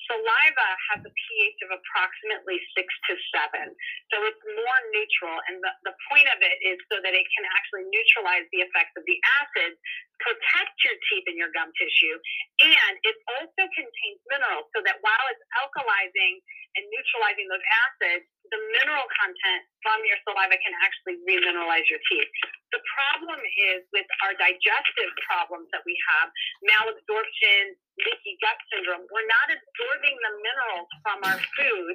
saliva 0.08 0.68
has 0.92 1.00
a 1.04 1.12
pH 1.12 1.58
of 1.68 1.70
approximately 1.74 2.56
six 2.72 2.88
to 3.10 3.12
seven. 3.34 3.74
So 4.08 4.24
it's 4.24 4.40
more 4.56 4.80
neutral. 4.94 5.36
And 5.50 5.60
the, 5.60 5.92
the 5.92 5.94
point 6.08 6.26
of 6.32 6.40
it 6.40 6.56
is 6.64 6.80
so 6.88 7.02
that 7.02 7.12
it 7.12 7.26
can 7.36 7.44
actually 7.52 7.84
neutralize 7.92 8.48
the 8.54 8.64
effects 8.64 8.96
of 8.96 9.04
the 9.04 9.18
acids, 9.42 9.76
protect 10.22 10.74
your 10.86 10.96
teeth 11.10 11.26
and 11.28 11.36
your 11.36 11.52
gum 11.52 11.68
tissue. 11.76 12.16
And 12.64 12.94
it 13.04 13.16
also 13.36 13.62
contains 13.68 14.18
minerals 14.32 14.66
so 14.72 14.80
that 14.86 15.02
while 15.04 15.26
it's 15.28 15.44
alkalizing 15.60 16.40
and 16.78 16.82
neutralizing 16.88 17.46
those 17.50 17.66
acids, 17.90 18.24
the 18.50 18.60
mineral 18.78 19.06
content 19.18 19.62
from 19.84 19.98
your 20.04 20.18
saliva 20.24 20.56
can 20.60 20.74
actually 20.80 21.20
remineralize 21.24 21.86
your 21.88 22.00
teeth. 22.08 22.30
The 22.72 22.82
problem 22.84 23.40
is 23.72 23.84
with 23.92 24.08
our 24.24 24.36
digestive 24.36 25.12
problems 25.28 25.68
that 25.72 25.82
we 25.88 25.96
have, 26.12 26.28
malabsorption, 26.68 27.76
leaky 28.00 28.34
gut 28.44 28.58
syndrome, 28.72 29.04
we're 29.08 29.30
not 29.30 29.48
absorbing 29.52 30.16
the 30.20 30.32
minerals 30.40 30.88
from 31.00 31.18
our 31.28 31.40
food 31.56 31.94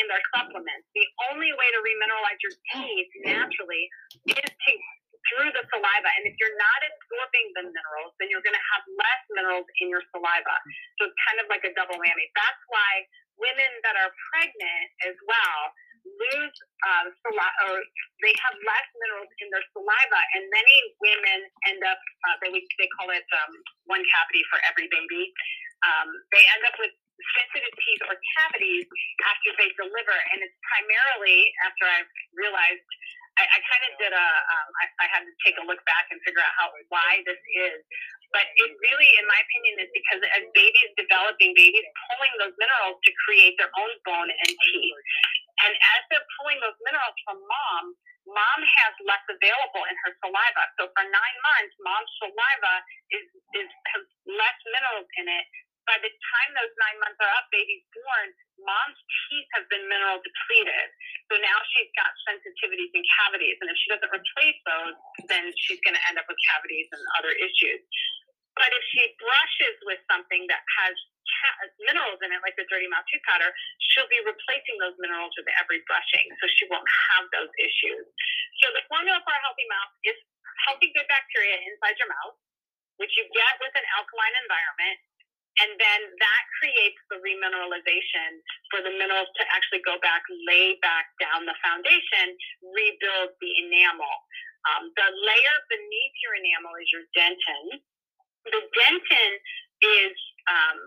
and 0.00 0.06
our 0.10 0.24
supplements. 0.34 0.84
The 0.96 1.06
only 1.30 1.52
way 1.52 1.68
to 1.70 1.80
remineralize 1.84 2.40
your 2.40 2.56
teeth 2.72 3.12
naturally 3.24 3.84
is 4.32 4.50
to 4.50 4.72
through 5.32 5.50
the 5.56 5.64
saliva. 5.72 6.10
And 6.20 6.28
if 6.28 6.36
you're 6.36 6.58
not 6.60 6.80
absorbing 6.84 7.46
the 7.56 7.64
minerals, 7.72 8.12
then 8.20 8.28
you're 8.28 8.44
going 8.44 8.56
to 8.56 8.66
have 8.76 8.82
less 9.00 9.22
minerals 9.32 9.64
in 9.80 9.88
your 9.88 10.04
saliva. 10.12 10.56
So 11.00 11.08
it's 11.08 11.18
kind 11.24 11.40
of 11.40 11.48
like 11.48 11.64
a 11.64 11.72
double 11.72 11.96
whammy. 11.96 12.28
That's 12.36 12.62
why 12.68 13.08
women 13.40 13.70
that 13.82 13.96
are 13.98 14.12
pregnant 14.32 14.88
as 15.08 15.16
well 15.26 15.60
lose 16.04 16.56
uh, 16.86 17.04
saliva, 17.24 17.64
or 17.72 17.80
they 18.20 18.34
have 18.44 18.54
less 18.64 18.88
minerals 19.00 19.32
in 19.40 19.48
their 19.50 19.64
saliva, 19.72 20.20
and 20.36 20.42
many 20.52 20.76
women 21.00 21.40
end 21.68 21.80
up 21.88 22.00
uh, 22.28 22.36
they 22.44 22.52
they 22.52 22.88
call 23.00 23.08
it 23.10 23.26
um, 23.44 23.52
one 23.88 24.04
cavity 24.04 24.44
for 24.52 24.60
every 24.68 24.88
baby. 24.92 25.32
Um, 25.84 26.08
they 26.32 26.44
end 26.56 26.64
up 26.64 26.76
with 26.80 26.92
sensitive 27.40 27.74
teeth 27.76 28.02
or 28.08 28.16
cavities 28.40 28.86
after 29.28 29.50
they 29.60 29.70
deliver, 29.76 30.16
and 30.34 30.44
it's 30.44 30.58
primarily 30.68 31.52
after 31.64 31.84
I've 31.88 32.12
realized 32.36 32.84
I, 33.34 33.42
I 33.50 33.58
kind 33.66 33.82
of 33.90 33.92
did 33.98 34.12
a, 34.14 34.26
um, 34.26 34.68
I, 34.78 34.84
I 35.02 35.06
had 35.10 35.22
to 35.26 35.34
take 35.42 35.58
a 35.58 35.64
look 35.66 35.82
back 35.90 36.06
and 36.14 36.22
figure 36.22 36.42
out 36.42 36.54
how 36.54 36.70
why 36.90 37.22
this 37.26 37.40
is. 37.66 37.82
But 38.30 38.46
it 38.58 38.70
really, 38.82 39.10
in 39.18 39.26
my 39.30 39.38
opinion, 39.38 39.86
is 39.86 39.90
because 39.94 40.22
as 40.38 40.44
babies 40.54 40.90
developing, 40.98 41.54
babies 41.54 41.86
pulling 42.10 42.34
those 42.38 42.54
minerals 42.58 42.98
to 43.02 43.10
create 43.26 43.54
their 43.58 43.70
own 43.78 43.92
bone 44.06 44.30
and 44.30 44.50
teeth. 44.50 44.98
And 45.62 45.72
as 45.72 46.00
they're 46.10 46.28
pulling 46.40 46.58
those 46.58 46.78
minerals 46.82 47.14
from 47.22 47.38
mom, 47.38 47.84
mom 48.26 48.60
has 48.64 48.92
less 49.06 49.24
available 49.30 49.84
in 49.86 49.96
her 50.02 50.12
saliva. 50.18 50.64
So 50.80 50.90
for 50.90 51.04
nine 51.06 51.38
months, 51.46 51.74
mom's 51.78 52.10
saliva 52.18 52.74
is, 53.14 53.26
is 53.62 53.70
has 53.94 54.04
less 54.26 54.58
minerals 54.74 55.06
in 55.20 55.30
it 55.30 55.46
by 55.84 56.00
the 56.00 56.08
time 56.08 56.50
those 56.56 56.72
nine 56.80 56.98
months 57.00 57.20
are 57.20 57.32
up, 57.36 57.46
baby's 57.52 57.84
born, 57.92 58.28
mom's 58.64 59.00
teeth 59.28 59.48
have 59.56 59.68
been 59.68 59.84
mineral 59.88 60.20
depleted. 60.20 60.88
So 61.28 61.36
now 61.40 61.58
she's 61.72 61.92
got 61.96 62.10
sensitivities 62.24 62.92
and 62.96 63.04
cavities. 63.20 63.56
And 63.60 63.68
if 63.68 63.76
she 63.80 63.88
doesn't 63.92 64.12
replace 64.12 64.58
those, 64.64 64.96
then 65.28 65.52
she's 65.60 65.80
going 65.84 65.96
to 65.96 66.04
end 66.08 66.16
up 66.16 66.26
with 66.28 66.40
cavities 66.52 66.88
and 66.92 67.02
other 67.20 67.32
issues. 67.36 67.80
But 68.56 68.72
if 68.72 68.84
she 68.94 69.02
brushes 69.20 69.76
with 69.84 70.00
something 70.08 70.46
that 70.48 70.62
has 70.84 70.94
minerals 71.84 72.20
in 72.24 72.32
it, 72.32 72.40
like 72.44 72.56
the 72.56 72.66
dirty 72.68 72.88
mouth 72.88 73.04
tooth 73.10 73.24
powder, 73.28 73.50
she'll 73.92 74.08
be 74.10 74.20
replacing 74.24 74.76
those 74.80 74.96
minerals 75.00 75.32
with 75.36 75.48
every 75.60 75.82
brushing, 75.88 76.26
so 76.40 76.44
she 76.56 76.64
won't 76.68 76.86
have 77.14 77.24
those 77.34 77.52
issues. 77.60 78.04
So 78.62 78.70
the 78.72 78.84
formula 78.88 79.20
for 79.24 79.32
a 79.34 79.40
healthy 79.44 79.66
mouth 79.68 79.92
is 80.06 80.16
healthy 80.68 80.94
good 80.94 81.08
bacteria 81.10 81.60
inside 81.66 81.98
your 81.98 82.08
mouth, 82.08 82.36
which 83.02 83.12
you 83.18 83.26
get 83.34 83.54
with 83.60 83.74
an 83.74 83.86
alkaline 83.98 84.36
environment, 84.46 84.98
and 85.62 85.70
then 85.78 86.00
that 86.18 86.44
creates 86.58 86.98
the 87.14 87.22
remineralization 87.22 88.42
for 88.74 88.82
the 88.82 88.90
minerals 88.90 89.30
to 89.38 89.42
actually 89.54 89.86
go 89.86 89.94
back, 90.02 90.26
lay 90.50 90.74
back 90.82 91.14
down 91.22 91.46
the 91.46 91.54
foundation, 91.62 92.34
rebuild 92.74 93.38
the 93.38 93.50
enamel. 93.62 94.14
Um, 94.66 94.90
the 94.98 95.08
layer 95.14 95.56
beneath 95.70 96.14
your 96.26 96.34
enamel 96.34 96.74
is 96.82 96.88
your 96.90 97.06
dentin. 97.14 97.66
The 98.50 98.62
dentin 98.74 99.32
is 99.84 100.16
um, 100.50 100.78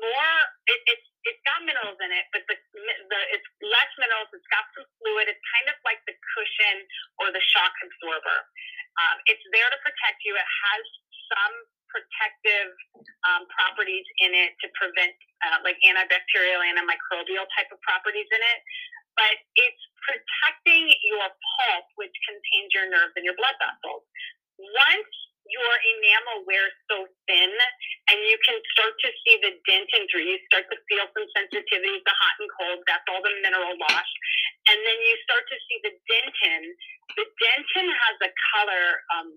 more, 0.00 0.36
it, 0.70 0.80
it's 0.90 1.06
it's 1.24 1.42
got 1.48 1.64
minerals 1.64 1.96
in 2.04 2.12
it, 2.12 2.28
but 2.36 2.44
the, 2.52 2.56
the 2.56 3.20
it's 3.32 3.48
less 3.64 3.88
minerals. 3.96 4.28
It's 4.36 4.48
got 4.52 4.68
some 4.76 4.84
fluid. 5.00 5.32
It's 5.32 5.40
kind 5.56 5.72
of 5.72 5.76
like 5.82 6.00
the 6.04 6.12
cushion 6.36 6.84
or 7.24 7.32
the 7.32 7.40
shock 7.40 7.72
absorber. 7.80 8.38
Um, 9.00 9.16
it's 9.26 9.42
there 9.50 9.68
to 9.72 9.78
protect 9.80 10.20
you. 10.28 10.36
It 10.36 10.44
has 10.44 10.84
some 11.32 11.54
protective 11.88 12.70
um, 13.30 13.48
properties 13.54 14.04
in 14.20 14.34
it 14.34 14.52
to 14.60 14.66
prevent 14.76 15.14
uh, 15.46 15.62
like 15.64 15.80
antibacterial, 15.86 16.60
antimicrobial 16.60 17.46
type 17.56 17.70
of 17.72 17.80
properties 17.80 18.28
in 18.28 18.42
it. 18.42 18.60
But 19.16 19.38
it's 19.54 19.82
protecting 20.04 20.90
your 21.06 21.30
pulp, 21.30 21.86
which 21.96 22.14
contains 22.26 22.74
your 22.74 22.90
nerves 22.90 23.14
and 23.14 23.24
your 23.24 23.38
blood 23.38 23.54
vessels. 23.62 24.02
Once 24.58 25.14
your 25.48 25.74
enamel 25.96 26.48
wears 26.48 26.72
so 26.88 27.04
thin 27.28 27.52
and 28.10 28.18
you 28.24 28.36
can 28.44 28.56
start 28.76 28.96
to 29.00 29.08
see 29.24 29.36
the 29.44 29.52
dentin 29.68 30.08
through, 30.08 30.24
you 30.24 30.40
start 30.48 30.68
to 30.72 30.78
feel 30.88 31.04
some 31.12 31.26
sensitivities 31.36 32.00
to 32.04 32.12
hot 32.12 32.36
and 32.40 32.50
cold. 32.56 32.80
That's 32.88 33.04
all 33.08 33.20
the 33.20 33.32
mineral 33.44 33.76
loss. 33.76 34.10
And 34.68 34.78
then 34.80 34.98
you 35.04 35.14
start 35.28 35.44
to 35.48 35.56
see 35.68 35.78
the 35.84 35.92
dentin. 36.08 36.62
The 37.16 37.26
dentin 37.40 37.88
has 37.88 38.16
a 38.24 38.30
color 38.56 38.86
um, 39.12 39.28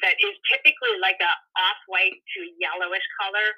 that 0.00 0.16
is 0.20 0.34
typically 0.48 0.96
like 1.00 1.20
a 1.20 1.32
off-white 1.60 2.16
to 2.16 2.40
yellowish 2.56 3.04
color, 3.20 3.48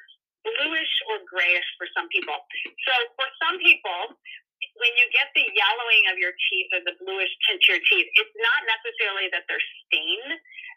bluish 0.42 0.94
or 1.10 1.22
grayish 1.26 1.66
for 1.78 1.86
some 1.94 2.10
people. 2.10 2.38
So 2.86 2.94
for 3.14 3.28
some 3.46 3.58
people, 3.62 4.18
when 4.78 4.92
you 4.98 5.06
get 5.14 5.30
the 5.32 5.46
yellowing 5.54 6.04
of 6.10 6.16
your 6.18 6.34
teeth 6.50 6.70
or 6.74 6.82
the 6.82 6.94
bluish 6.98 7.30
tint 7.46 7.62
to 7.66 7.68
your 7.78 7.82
teeth, 7.86 8.08
it's 8.18 8.36
not 8.38 8.60
necessarily 8.66 9.30
that 9.30 9.46
they're 9.46 9.68
stained. 9.86 10.32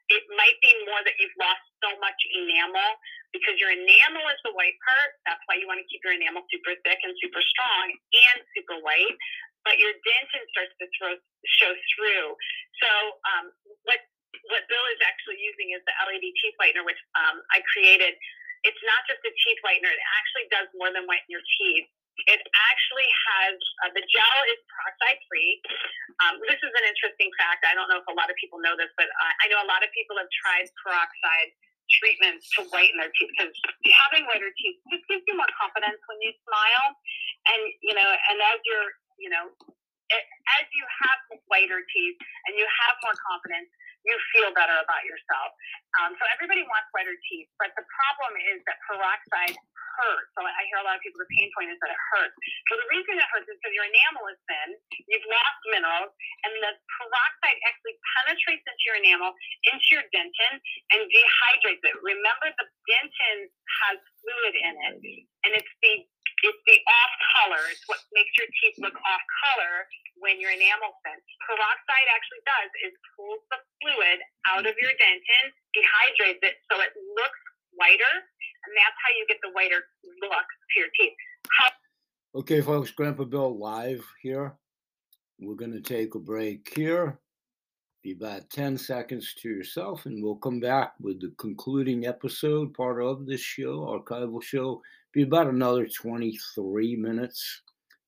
It 0.10 0.25
might 0.34 0.58
be 0.62 0.73
more 0.89 1.02
that 1.06 1.13
you've 1.21 1.38
lost 1.38 1.62
so 1.86 1.93
much 2.02 2.17
enamel 2.34 2.97
because 3.30 3.62
your 3.62 3.69
enamel 3.69 4.25
is 4.34 4.41
the 4.41 4.54
white 4.58 4.78
part. 4.82 5.12
That's 5.30 5.41
why 5.45 5.62
you 5.62 5.69
want 5.69 5.82
to 5.82 5.88
keep 5.89 6.02
your 6.02 6.17
enamel 6.17 6.41
super 6.49 6.73
thick 6.82 6.97
and 7.06 7.13
super 7.21 7.41
strong 7.45 7.86
and 7.93 8.38
super 8.58 8.82
white. 8.82 9.13
But 9.67 9.78
your 9.78 9.93
dentin 10.02 10.43
starts 10.49 10.73
to 10.82 10.88
throw, 10.97 11.13
show 11.62 11.71
through. 11.93 12.28
So 12.82 12.89
um, 13.28 13.45
what 13.86 14.02
what 14.49 14.65
Bill 14.69 14.86
is 14.93 15.02
actually 15.04 15.41
using 15.41 15.73
is 15.73 15.82
the 15.86 15.93
LED 16.06 16.25
teeth 16.25 16.58
whitener, 16.62 16.86
which 16.86 16.99
um, 17.17 17.41
I 17.54 17.62
created. 17.73 18.13
It's 18.65 18.84
not 18.86 19.02
just 19.06 19.21
a 19.23 19.34
teeth 19.45 19.62
whitener; 19.62 19.91
it 19.91 20.04
actually 20.21 20.47
does 20.49 20.67
more 20.78 20.89
than 20.89 21.06
whiten 21.06 21.28
your 21.30 21.43
teeth. 21.60 21.89
It 22.27 22.41
actually 22.43 23.08
has 23.08 23.55
uh, 23.86 23.91
the 23.95 24.03
gel 24.03 24.39
is 24.51 24.60
peroxide 24.67 25.19
free. 25.29 25.62
Um, 26.25 26.41
this 26.43 26.60
is 26.60 26.73
an 26.73 26.86
interesting 26.88 27.32
fact. 27.39 27.63
I 27.63 27.77
don't 27.77 27.88
know 27.88 28.01
if 28.01 28.08
a 28.12 28.15
lot 28.17 28.27
of 28.27 28.36
people 28.36 28.60
know 28.60 28.75
this, 28.75 28.91
but 28.99 29.08
I, 29.08 29.29
I 29.43 29.45
know 29.53 29.62
a 29.63 29.69
lot 29.69 29.86
of 29.86 29.89
people 29.95 30.19
have 30.19 30.27
tried 30.43 30.67
peroxide 30.84 31.55
treatments 32.01 32.45
to 32.53 32.67
whiten 32.69 32.97
their 33.01 33.10
teeth 33.17 33.34
because 33.34 33.53
having 34.05 34.27
whiter 34.29 34.51
teeth 34.60 34.77
just 34.93 35.05
gives 35.10 35.25
you 35.25 35.36
more 35.39 35.49
confidence 35.58 35.97
when 36.05 36.19
you 36.21 36.32
smile, 36.45 36.88
and 37.49 37.62
you 37.82 37.95
know, 37.95 38.10
and 38.29 38.38
as 38.41 38.60
you're, 38.67 38.89
you 39.17 39.32
know, 39.32 39.49
as 40.13 40.65
you 40.73 40.84
have 41.05 41.19
whiter 41.49 41.82
teeth 41.93 42.17
and 42.49 42.58
you 42.58 42.65
have 42.65 42.95
more 43.05 43.17
confidence, 43.25 43.69
you 44.05 44.15
feel 44.35 44.49
better 44.55 44.77
about 44.79 45.03
yourself. 45.03 45.49
Um, 45.99 46.15
so 46.15 46.23
everybody 46.31 46.63
wants 46.63 46.88
whiter 46.95 47.15
teeth, 47.27 47.49
but 47.59 47.73
the 47.75 47.83
problem 47.83 48.31
is 48.53 48.63
that 48.69 48.77
peroxide 48.88 49.55
hurts. 49.99 50.29
So 50.38 50.45
I 50.47 50.63
hear 50.71 50.79
a 50.79 50.85
lot 50.88 50.95
of 50.95 51.03
people, 51.03 51.19
the 51.19 51.31
pain 51.35 51.51
point 51.51 51.73
is 51.73 51.79
that 51.83 51.91
it 51.91 52.01
hurts. 52.15 52.35
So 52.71 52.79
the 52.79 52.88
reason 52.88 53.19
it 53.19 53.27
hurts 53.35 53.47
is 53.51 53.57
because 53.59 53.75
your 53.75 53.88
enamel 53.88 54.25
is 54.31 54.39
thin, 54.47 54.69
you've 55.12 55.27
lost 55.27 55.59
minerals, 55.67 56.12
and 56.47 56.51
the 56.63 56.71
peroxide 56.95 57.59
actually 57.67 57.95
penetrates 58.15 58.63
into 58.63 58.83
your 58.88 58.97
enamel, 59.03 59.31
into 59.67 59.88
your 59.91 60.05
dentin, 60.15 60.53
and 60.95 60.99
dehydrates 61.12 61.83
it. 61.83 61.95
Remember, 61.99 62.47
the 62.55 62.67
dentin 62.88 63.38
has 63.83 63.97
fluid 64.23 64.55
in 64.55 64.73
it, 64.88 64.95
and 65.43 65.51
it's 65.55 65.73
the 65.83 66.07
it's 66.43 66.63
the 66.67 66.80
off 66.88 67.13
color. 67.36 67.63
It's 67.71 67.84
what 67.88 67.99
makes 68.15 68.32
your 68.39 68.47
teeth 68.62 68.78
look 68.80 68.95
off 68.95 69.23
color 69.47 69.88
when 70.19 70.39
your 70.39 70.52
enamel 70.52 70.95
thin. 71.04 71.17
Peroxide 71.47 72.10
actually 72.12 72.43
does 72.43 72.71
is 72.88 72.93
pulls 73.15 73.43
the 73.52 73.60
fluid 73.80 74.19
out 74.47 74.63
of 74.67 74.75
your 74.80 74.93
dentin, 74.99 75.45
dehydrates 75.75 76.43
it 76.43 76.60
so 76.71 76.80
it 76.80 76.91
looks 77.15 77.41
whiter, 77.75 78.13
and 78.67 78.71
that's 78.75 78.97
how 78.99 79.12
you 79.15 79.23
get 79.28 79.39
the 79.43 79.52
whiter 79.56 79.84
look 80.23 80.47
to 80.47 80.75
your 80.80 80.91
teeth. 80.95 81.15
How 81.56 81.71
Okay, 82.36 82.62
folks, 82.62 82.91
Grandpa 82.91 83.23
Bill 83.23 83.58
live 83.58 84.06
here. 84.21 84.54
We're 85.39 85.56
going 85.56 85.71
to 85.71 85.82
take 85.82 86.13
a 86.13 86.19
break 86.19 86.71
here. 86.75 87.19
Be 88.04 88.12
about 88.12 88.52
10 88.52 88.78
seconds 88.78 89.34
to 89.41 89.49
yourself, 89.49 90.06
and 90.06 90.23
we'll 90.23 90.36
come 90.36 90.60
back 90.60 90.93
with 91.02 91.19
the 91.19 91.34
concluding 91.39 92.06
episode, 92.06 92.75
part 92.75 93.02
of 93.02 93.25
this 93.25 93.41
show, 93.41 93.80
archival 93.80 94.43
show. 94.43 94.80
Be 95.11 95.23
about 95.23 95.47
another 95.47 95.87
23 95.87 96.95
minutes, 96.95 97.61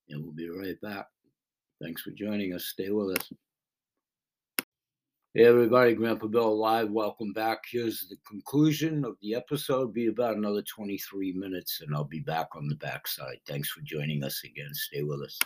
and 0.08 0.22
we'll 0.22 0.32
be 0.32 0.48
right 0.48 0.80
back. 0.80 1.06
Thanks 1.82 2.02
for 2.02 2.12
joining 2.12 2.54
us. 2.54 2.66
Stay 2.66 2.90
with 2.90 3.18
us. 3.18 3.32
Hey, 5.34 5.46
everybody, 5.46 5.94
Grandpa 5.94 6.28
Bill 6.28 6.56
Live. 6.56 6.90
Welcome 6.90 7.32
back. 7.32 7.64
Here's 7.68 8.06
the 8.08 8.18
conclusion 8.28 9.04
of 9.04 9.16
the 9.20 9.34
episode. 9.34 9.92
Be 9.92 10.06
about 10.06 10.36
another 10.36 10.62
23 10.62 11.32
minutes, 11.32 11.80
and 11.80 11.92
I'll 11.92 12.04
be 12.04 12.20
back 12.20 12.48
on 12.54 12.68
the 12.68 12.76
backside. 12.76 13.40
Thanks 13.48 13.70
for 13.70 13.80
joining 13.80 14.22
us 14.22 14.42
again. 14.44 14.72
Stay 14.72 15.02
with 15.02 15.22
us. 15.22 15.40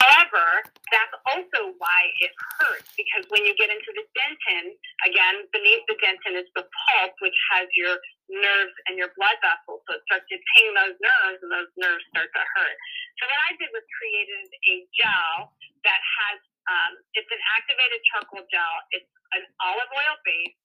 However, 0.00 0.64
that's 0.90 1.14
also 1.26 1.74
why 1.78 2.10
it 2.24 2.32
hurts 2.58 2.88
because 2.96 3.28
when 3.28 3.44
you 3.44 3.52
get 3.60 3.68
into 3.68 3.92
the 3.92 4.04
dentin, 4.16 4.72
again, 5.04 5.44
beneath 5.52 5.84
the 5.86 5.96
dentin 6.00 6.40
is 6.40 6.48
the 6.56 6.64
pulp, 6.64 7.12
which 7.20 7.36
has 7.52 7.68
your 7.76 8.00
nerves 8.32 8.74
and 8.88 8.96
your 8.96 9.12
blood 9.20 9.36
vessels. 9.44 9.84
So 9.84 10.00
it 10.00 10.02
starts 10.08 10.26
to 10.32 10.38
ping 10.56 10.72
those 10.72 10.96
nerves, 10.96 11.38
and 11.44 11.50
those 11.52 11.72
nerves 11.76 12.02
start 12.10 12.32
to 12.32 12.44
hurt. 12.56 12.76
So 13.20 13.28
what 13.28 13.40
I 13.46 13.52
did 13.60 13.70
was 13.76 13.84
created 14.00 14.48
a 14.48 14.74
gel 14.96 15.52
that 15.84 16.00
has 16.00 16.38
um, 16.64 16.96
it's 17.12 17.28
an 17.28 17.42
activated 17.60 18.00
charcoal 18.08 18.40
gel. 18.48 18.74
It's 18.96 19.12
an 19.36 19.44
olive 19.60 19.92
oil 19.92 20.16
base 20.24 20.56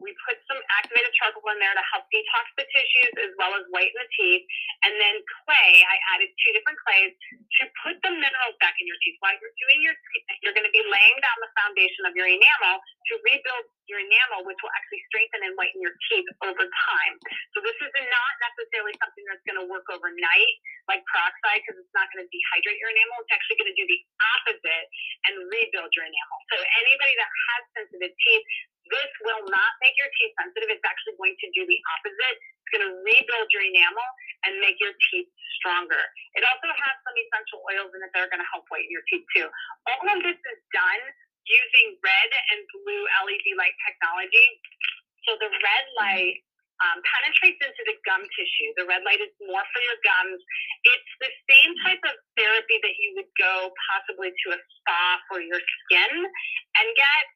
we 0.00 0.12
put 0.28 0.36
some 0.44 0.60
activated 0.76 1.12
charcoal 1.16 1.48
in 1.52 1.58
there 1.60 1.72
to 1.72 1.84
help 1.92 2.04
detox 2.12 2.44
the 2.60 2.66
tissues 2.68 3.14
as 3.24 3.32
well 3.40 3.56
as 3.56 3.64
whiten 3.72 3.96
the 3.96 4.08
teeth. 4.12 4.44
And 4.84 4.92
then 5.00 5.16
clay, 5.44 5.82
I 5.82 5.96
added 6.16 6.28
two 6.44 6.52
different 6.52 6.76
clays 6.84 7.12
to 7.60 7.62
put 7.84 7.96
the 8.04 8.12
minerals 8.12 8.56
back 8.60 8.76
in 8.76 8.84
your 8.84 8.98
teeth. 9.00 9.16
While 9.24 9.36
you're 9.40 9.56
doing 9.56 9.80
your 9.80 9.96
treatment, 9.96 10.36
you're 10.44 10.56
going 10.56 10.68
to 10.68 10.74
be 10.74 10.84
laying 10.84 11.18
down 11.24 11.36
the 11.40 11.52
foundation 11.64 12.04
of 12.04 12.12
your 12.12 12.28
enamel 12.28 12.76
to 12.80 13.12
rebuild 13.24 13.64
your 13.88 14.02
enamel, 14.02 14.44
which 14.44 14.58
will 14.60 14.74
actually 14.74 15.00
strengthen 15.08 15.46
and 15.46 15.54
whiten 15.56 15.78
your 15.80 15.94
teeth 16.10 16.26
over 16.44 16.64
time. 16.66 17.14
So 17.54 17.62
this 17.62 17.78
is 17.80 17.92
not 17.94 18.32
necessarily 18.42 18.92
something 19.00 19.24
that's 19.30 19.44
going 19.46 19.60
to 19.62 19.66
work 19.70 19.86
overnight 19.88 20.54
like 20.86 21.02
peroxide 21.10 21.62
because 21.62 21.78
it's 21.82 21.94
not 21.94 22.06
going 22.14 22.22
to 22.22 22.28
dehydrate 22.30 22.78
your 22.78 22.90
enamel. 22.94 23.18
It's 23.26 23.34
actually 23.34 23.58
going 23.58 23.70
to 23.70 23.78
do 23.78 23.86
the 23.86 24.00
opposite 24.38 24.86
and 25.30 25.34
rebuild 25.50 25.90
your 25.94 26.06
enamel. 26.06 26.38
So 26.54 26.56
anybody 26.82 27.14
that 27.18 27.30
has 27.30 27.60
sensitive 27.74 28.14
teeth, 28.14 28.46
this 28.92 29.10
will 29.24 29.44
not 29.48 29.72
make 29.82 29.94
your 29.98 30.10
teeth 30.20 30.34
sensitive. 30.38 30.68
It's 30.70 30.86
actually 30.86 31.16
going 31.18 31.36
to 31.38 31.48
do 31.54 31.62
the 31.66 31.78
opposite. 31.98 32.36
It's 32.36 32.70
going 32.74 32.86
to 32.86 32.92
rebuild 33.02 33.48
your 33.50 33.64
enamel 33.66 34.08
and 34.46 34.58
make 34.62 34.78
your 34.78 34.94
teeth 35.10 35.30
stronger. 35.58 36.02
It 36.38 36.42
also 36.44 36.68
has 36.70 36.94
some 37.02 37.16
essential 37.16 37.60
oils 37.66 37.90
in 37.94 38.00
it 38.02 38.10
that 38.14 38.20
are 38.26 38.30
going 38.30 38.42
to 38.42 38.50
help 38.52 38.68
whiten 38.68 38.90
your 38.90 39.04
teeth 39.08 39.26
too. 39.34 39.46
All 39.90 40.06
of 40.06 40.18
this 40.22 40.38
is 40.38 40.60
done 40.74 41.02
using 41.46 41.98
red 42.02 42.30
and 42.54 42.60
blue 42.74 43.02
LED 43.26 43.46
light 43.54 43.74
technology. 43.86 44.48
So 45.26 45.38
the 45.38 45.50
red 45.50 45.86
light 45.98 46.42
um, 46.84 46.98
penetrates 47.02 47.60
into 47.62 47.82
the 47.88 47.96
gum 48.04 48.22
tissue. 48.36 48.70
The 48.76 48.84
red 48.84 49.02
light 49.06 49.22
is 49.22 49.32
more 49.40 49.64
for 49.64 49.80
your 49.80 49.98
gums. 50.04 50.40
It's 50.84 51.12
the 51.22 51.32
same 51.48 51.72
type 51.86 52.02
of 52.04 52.14
therapy 52.36 52.76
that 52.84 52.94
you 53.00 53.16
would 53.16 53.30
go 53.40 53.72
possibly 53.94 54.30
to 54.30 54.46
a 54.54 54.58
spa 54.60 55.02
for 55.30 55.38
your 55.40 55.60
skin 55.86 56.12
and 56.20 56.86
get 56.94 57.26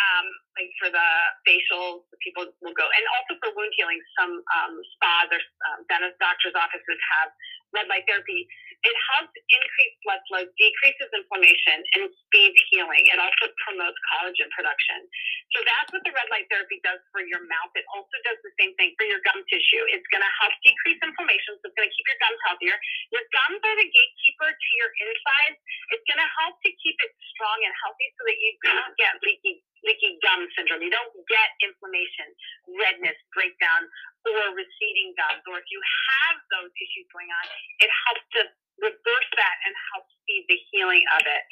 um, 0.00 0.26
like 0.56 0.70
for 0.80 0.88
the 0.92 1.08
facials, 1.44 2.04
people 2.24 2.48
will 2.60 2.76
go, 2.76 2.86
and 2.86 3.04
also 3.16 3.36
for 3.40 3.52
wound 3.56 3.72
healing. 3.76 4.00
Some 4.16 4.32
um, 4.56 4.74
spas 4.96 5.28
or 5.32 5.40
um, 5.72 5.84
dentist 5.88 6.16
doctors' 6.20 6.56
offices 6.56 6.98
have 7.16 7.30
red 7.74 7.86
light 7.86 8.04
therapy. 8.06 8.46
It 8.80 8.96
helps 9.12 9.36
increase 9.36 9.94
blood 10.02 10.22
flow, 10.26 10.42
decreases 10.56 11.10
inflammation, 11.12 11.84
and 12.00 12.08
speeds 12.26 12.56
healing. 12.72 13.04
It 13.12 13.20
also 13.20 13.52
promotes 13.68 13.98
collagen 14.10 14.48
production. 14.56 15.04
So 15.52 15.60
that's 15.68 15.92
what 15.92 16.02
the 16.08 16.14
red 16.16 16.28
light 16.32 16.48
therapy 16.48 16.80
does 16.80 16.98
for 17.12 17.20
your 17.20 17.44
mouth. 17.44 17.70
It 17.76 17.84
also 17.92 18.16
does 18.24 18.40
the 18.40 18.54
same 18.56 18.72
thing 18.80 18.96
for 18.96 19.04
your 19.04 19.20
gum 19.22 19.38
tissue. 19.52 19.84
It's 19.92 20.06
going 20.08 20.24
to 20.24 20.32
help 20.40 20.54
decrease 20.64 21.00
inflammation, 21.04 21.60
so 21.60 21.68
it's 21.68 21.76
going 21.76 21.92
to 21.92 21.94
keep 21.94 22.06
your 22.08 22.20
gums 22.24 22.40
healthier. 22.48 22.76
Your 23.12 23.24
gums 23.28 23.60
are 23.60 23.76
the 23.76 23.88
gatekeeper 23.90 24.48
to 24.48 24.70
your 24.80 24.90
insides. 25.04 25.58
It's 25.92 26.06
going 26.08 26.22
to 26.24 26.30
help 26.40 26.56
to 26.64 26.70
keep 26.80 26.96
it 27.04 27.12
strong 27.36 27.58
and 27.60 27.74
healthy 27.84 28.08
so 28.16 28.22
that 28.26 28.38
you 28.40 28.50
don't 28.64 28.94
get 28.96 29.12
leaky 29.20 29.60
leaky 29.84 30.20
gum 30.20 30.44
syndrome. 30.56 30.84
You 30.84 30.92
don't 30.92 31.12
get 31.28 31.48
inflammation, 31.64 32.28
redness, 32.76 33.16
breakdown, 33.32 33.88
or 34.28 34.52
receding 34.52 35.14
gums. 35.16 35.42
Or 35.48 35.56
if 35.60 35.68
you 35.72 35.80
have 35.80 36.36
those 36.52 36.72
issues 36.76 37.06
going 37.12 37.30
on, 37.30 37.44
it 37.80 37.90
helps 38.08 38.24
to 38.36 38.40
reverse 38.80 39.30
that 39.36 39.56
and 39.68 39.72
help 39.94 40.04
speed 40.24 40.48
the 40.48 40.58
healing 40.72 41.04
of 41.16 41.22
it. 41.24 41.42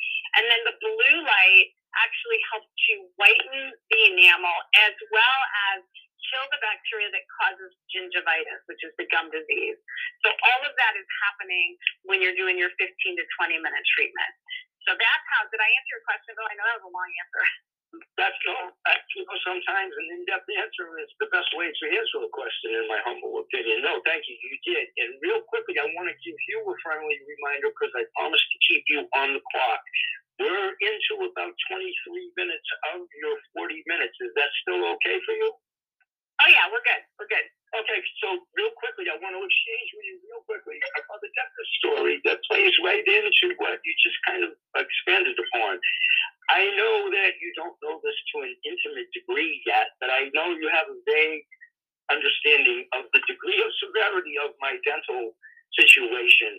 And 0.41 0.45
then 0.49 0.61
the 0.64 0.77
blue 0.81 1.19
light 1.25 1.69
actually 2.05 2.41
helps 2.53 2.69
to 2.69 2.95
whiten 3.17 3.73
the 3.93 4.01
enamel 4.12 4.59
as 4.85 4.95
well 5.12 5.41
as 5.73 5.85
kill 6.29 6.45
the 6.53 6.61
bacteria 6.61 7.09
that 7.09 7.25
causes 7.41 7.73
gingivitis, 7.88 8.61
which 8.69 8.85
is 8.85 8.93
the 9.01 9.09
gum 9.09 9.33
disease. 9.33 9.81
So 10.25 10.29
all 10.29 10.61
of 10.64 10.75
that 10.77 10.95
is 11.01 11.09
happening 11.25 11.77
when 12.05 12.21
you're 12.21 12.37
doing 12.37 12.61
your 12.61 12.73
15 12.77 12.85
to 12.85 13.25
20 13.41 13.57
minute 13.64 13.87
treatment. 13.97 14.33
So 14.85 14.93
that's 14.97 15.25
how, 15.37 15.49
did 15.49 15.61
I 15.61 15.69
answer 15.69 15.93
your 15.97 16.05
question, 16.05 16.33
Bill? 16.37 16.49
I 16.49 16.55
know 16.57 16.64
that 16.69 16.81
was 16.81 16.88
a 16.88 16.95
long 16.95 17.11
answer. 17.25 17.45
That's 18.20 18.37
no, 18.44 18.74
you 19.16 19.22
know, 19.24 19.38
sometimes 19.46 19.92
an 19.94 20.07
in-depth 20.20 20.51
answer 20.51 20.87
is 21.01 21.09
the 21.22 21.31
best 21.33 21.48
way 21.57 21.72
to 21.72 21.85
answer 21.88 22.18
a 22.20 22.31
question, 22.35 22.77
in 22.77 22.85
my 22.85 23.01
humble 23.07 23.40
opinion. 23.40 23.81
No, 23.81 24.03
thank 24.05 24.27
you, 24.29 24.37
you 24.37 24.55
did. 24.66 24.85
And 25.01 25.16
real 25.24 25.40
quickly, 25.48 25.81
I 25.81 25.88
want 25.96 26.12
to 26.12 26.16
give 26.20 26.37
you 26.53 26.59
a 26.68 26.74
friendly 26.85 27.16
reminder 27.24 27.72
because 27.72 27.94
I 27.96 28.05
promised 28.18 28.44
to 28.44 28.59
keep 28.68 28.85
you 28.92 29.01
on 29.16 29.38
the 29.38 29.42
clock. 29.55 29.81
We're 30.38 30.70
into 30.79 31.14
about 31.33 31.55
23 31.72 32.38
minutes 32.38 32.68
of 32.94 33.03
your 33.18 33.35
40 33.57 33.83
minutes. 33.90 34.14
Is 34.20 34.33
that 34.37 34.51
still 34.62 34.83
okay 34.98 35.16
for 35.24 35.35
you? 35.35 35.51
Oh 36.44 36.48
yeah, 36.53 36.70
we're 36.70 36.85
good. 36.85 37.03
We're 37.18 37.31
good. 37.33 37.46
Okay, 37.77 38.01
so 38.25 38.33
real 38.57 38.73
quickly, 38.81 39.13
I 39.13 39.21
want 39.21 39.37
to 39.37 39.45
exchange 39.45 39.89
with 39.93 40.07
you 40.09 40.17
real 40.25 40.41
quickly 40.49 40.81
about 41.05 41.21
the 41.21 41.29
dentist 41.37 41.73
story 41.85 42.17
that 42.25 42.41
plays 42.49 42.73
right 42.81 43.05
into 43.05 43.53
what 43.61 43.77
you 43.85 43.93
just 44.01 44.17
kind 44.25 44.41
of 44.41 44.57
expanded 44.73 45.37
upon. 45.37 45.77
I 46.49 46.65
know 46.81 47.13
that 47.13 47.37
you 47.45 47.53
don't 47.61 47.77
know 47.85 48.01
this 48.01 48.17
to 48.33 48.37
an 48.49 48.57
intimate 48.65 49.13
degree 49.13 49.61
yet, 49.69 49.93
but 50.01 50.09
I 50.09 50.33
know 50.33 50.57
you 50.57 50.73
have 50.73 50.89
a 50.89 50.97
vague 51.05 51.45
understanding 52.09 52.89
of 52.97 53.05
the 53.13 53.21
degree 53.29 53.61
of 53.61 53.69
severity 53.85 54.41
of 54.41 54.57
my 54.65 54.81
dental 54.89 55.37
situation. 55.77 56.57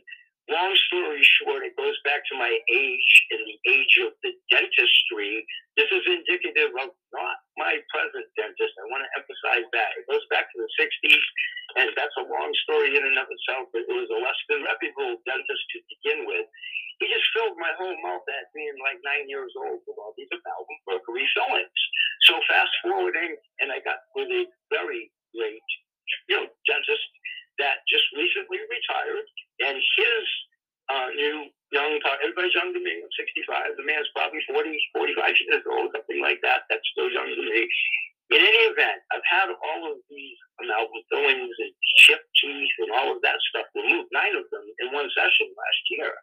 Long 0.50 0.74
story 0.90 1.22
short, 1.22 1.62
it 1.62 1.78
goes 1.78 1.94
back 2.02 2.26
to 2.26 2.36
my 2.36 2.50
age 2.50 3.14
and 3.30 3.42
the 3.46 3.58
age 3.70 3.96
of 4.02 4.18
the 4.26 4.34
dentistry. 4.50 5.46
This 5.78 5.90
is 5.94 6.02
indicative 6.10 6.74
of 6.74 6.90
not 7.14 7.38
my 7.56 7.78
present 7.94 8.26
dentist. 8.34 8.74
I 8.82 8.90
want 8.90 9.06
to 9.06 9.12
emphasize 9.14 9.70
that. 9.78 9.94
It 10.02 10.10
goes 10.10 10.26
back 10.34 10.50
to 10.50 10.58
the 10.58 10.70
60s, 10.74 11.26
and 11.78 11.94
that's 11.94 12.18
a 12.18 12.26
long 12.26 12.50
story 12.66 12.98
in 12.98 13.06
and 13.06 13.22
of 13.22 13.30
itself, 13.30 13.70
but 13.70 13.86
it 13.86 13.94
was 13.94 14.10
a 14.10 14.20
less 14.20 14.42
than 14.50 14.66
reputable 14.66 15.22
dentist 15.30 15.64
to 15.70 15.78
begin 15.86 16.26
with 16.26 16.50
he 17.00 17.08
just 17.08 17.32
filled 17.32 17.56
my 17.56 17.72
whole 17.80 17.96
mouth 18.04 18.28
at 18.28 18.52
being 18.52 18.76
like 18.84 19.00
nine 19.08 19.32
years 19.32 19.52
old 19.56 19.80
with 19.88 19.96
all 19.96 20.12
these 20.20 20.28
amalgam 20.36 20.80
mercury 20.84 21.24
fillings. 21.32 21.80
So 22.28 22.36
fast 22.52 22.72
forwarding, 22.84 23.40
and 23.64 23.72
I 23.72 23.80
got 23.88 24.04
with 24.16 24.28
a 24.28 24.44
very 24.68 25.08
great, 25.32 25.68
you 26.28 26.36
know, 26.36 26.46
dentist 26.68 27.08
that 27.60 27.84
just 27.88 28.08
recently 28.16 28.60
retired, 28.66 29.28
and 29.68 29.76
his 29.78 30.26
uh, 30.90 31.10
new 31.14 31.48
young, 31.72 32.02
everybody's 32.26 32.56
younger 32.58 32.80
than 32.80 32.84
me. 32.84 32.98
I'm 32.98 33.14
65. 33.14 33.78
The 33.78 33.86
man's 33.86 34.10
probably 34.16 34.42
40, 34.50 34.74
45 34.98 35.46
years 35.46 35.64
old, 35.70 35.94
something 35.94 36.22
like 36.22 36.42
that. 36.42 36.66
That's 36.68 36.86
still 36.92 37.12
young 37.14 37.30
to 37.30 37.44
me. 37.46 37.70
In 38.30 38.42
any 38.46 38.64
event, 38.70 39.02
I've 39.10 39.26
had 39.26 39.50
all 39.50 39.90
of 39.90 39.98
these 40.06 40.38
amalgam 40.62 41.02
fillings 41.10 41.56
and 41.58 41.74
chipped 41.98 42.30
teeth 42.38 42.76
and 42.78 42.94
all 42.94 43.10
of 43.10 43.22
that 43.26 43.42
stuff 43.50 43.66
removed, 43.74 44.14
nine 44.14 44.38
of 44.38 44.46
them 44.54 44.66
in 44.86 44.94
one 44.94 45.10
session 45.18 45.50
last 45.50 45.84
year. 45.90 46.14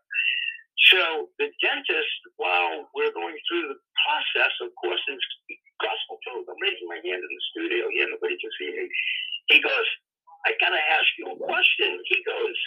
So 0.94 1.02
the 1.42 1.50
dentist, 1.58 2.18
while 2.38 2.86
we're 2.94 3.10
going 3.10 3.34
through 3.50 3.74
the 3.74 3.78
process, 4.06 4.54
of 4.62 4.70
course, 4.78 5.02
is 5.10 5.18
gospel 5.82 6.22
truth. 6.22 6.46
I'm 6.46 6.62
raising 6.62 6.86
my 6.86 7.02
hand 7.02 7.22
in 7.26 7.32
the 7.32 7.44
studio 7.50 7.90
here, 7.90 8.06
nobody 8.06 8.38
can 8.38 8.52
see 8.54 8.70
me. 8.70 8.86
He 9.50 9.58
goes, 9.58 9.88
I 10.46 10.54
gotta 10.62 10.78
ask 10.78 11.10
you 11.18 11.26
a 11.34 11.36
question. 11.36 11.98
He 12.06 12.22
goes, 12.22 12.58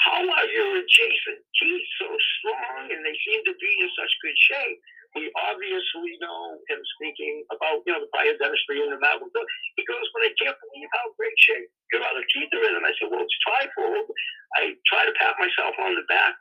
How 0.00 0.24
are 0.24 0.48
your 0.48 0.80
adjacent 0.80 1.44
teeth 1.60 1.88
so 2.00 2.08
strong 2.40 2.88
and 2.88 3.04
they 3.04 3.16
seem 3.28 3.44
to 3.44 3.54
be 3.60 3.72
in 3.84 3.90
such 4.00 4.12
good 4.24 4.38
shape? 4.48 4.80
We 5.16 5.32
obviously 5.48 6.20
know 6.20 6.60
him 6.68 6.80
speaking 7.00 7.44
about, 7.52 7.80
you 7.84 7.96
know, 7.96 8.04
the 8.04 8.12
prior 8.12 8.36
dentistry 8.36 8.84
and 8.84 8.92
the 8.92 9.00
medical. 9.00 9.28
He 9.76 9.84
goes, 9.88 10.04
but 10.12 10.24
I 10.24 10.32
can't 10.36 10.56
believe 10.56 10.88
how 10.92 11.04
great 11.16 11.36
shape 11.40 11.68
your 11.92 12.04
other 12.04 12.24
teeth 12.28 12.52
are 12.52 12.64
in. 12.64 12.76
And 12.76 12.84
I 12.84 12.92
said, 12.96 13.08
well, 13.08 13.24
it's 13.24 13.38
trifold. 13.44 14.04
I 14.60 14.76
try 14.84 15.08
to 15.08 15.14
pat 15.16 15.36
myself 15.40 15.76
on 15.80 15.96
the 15.96 16.04
back 16.12 16.36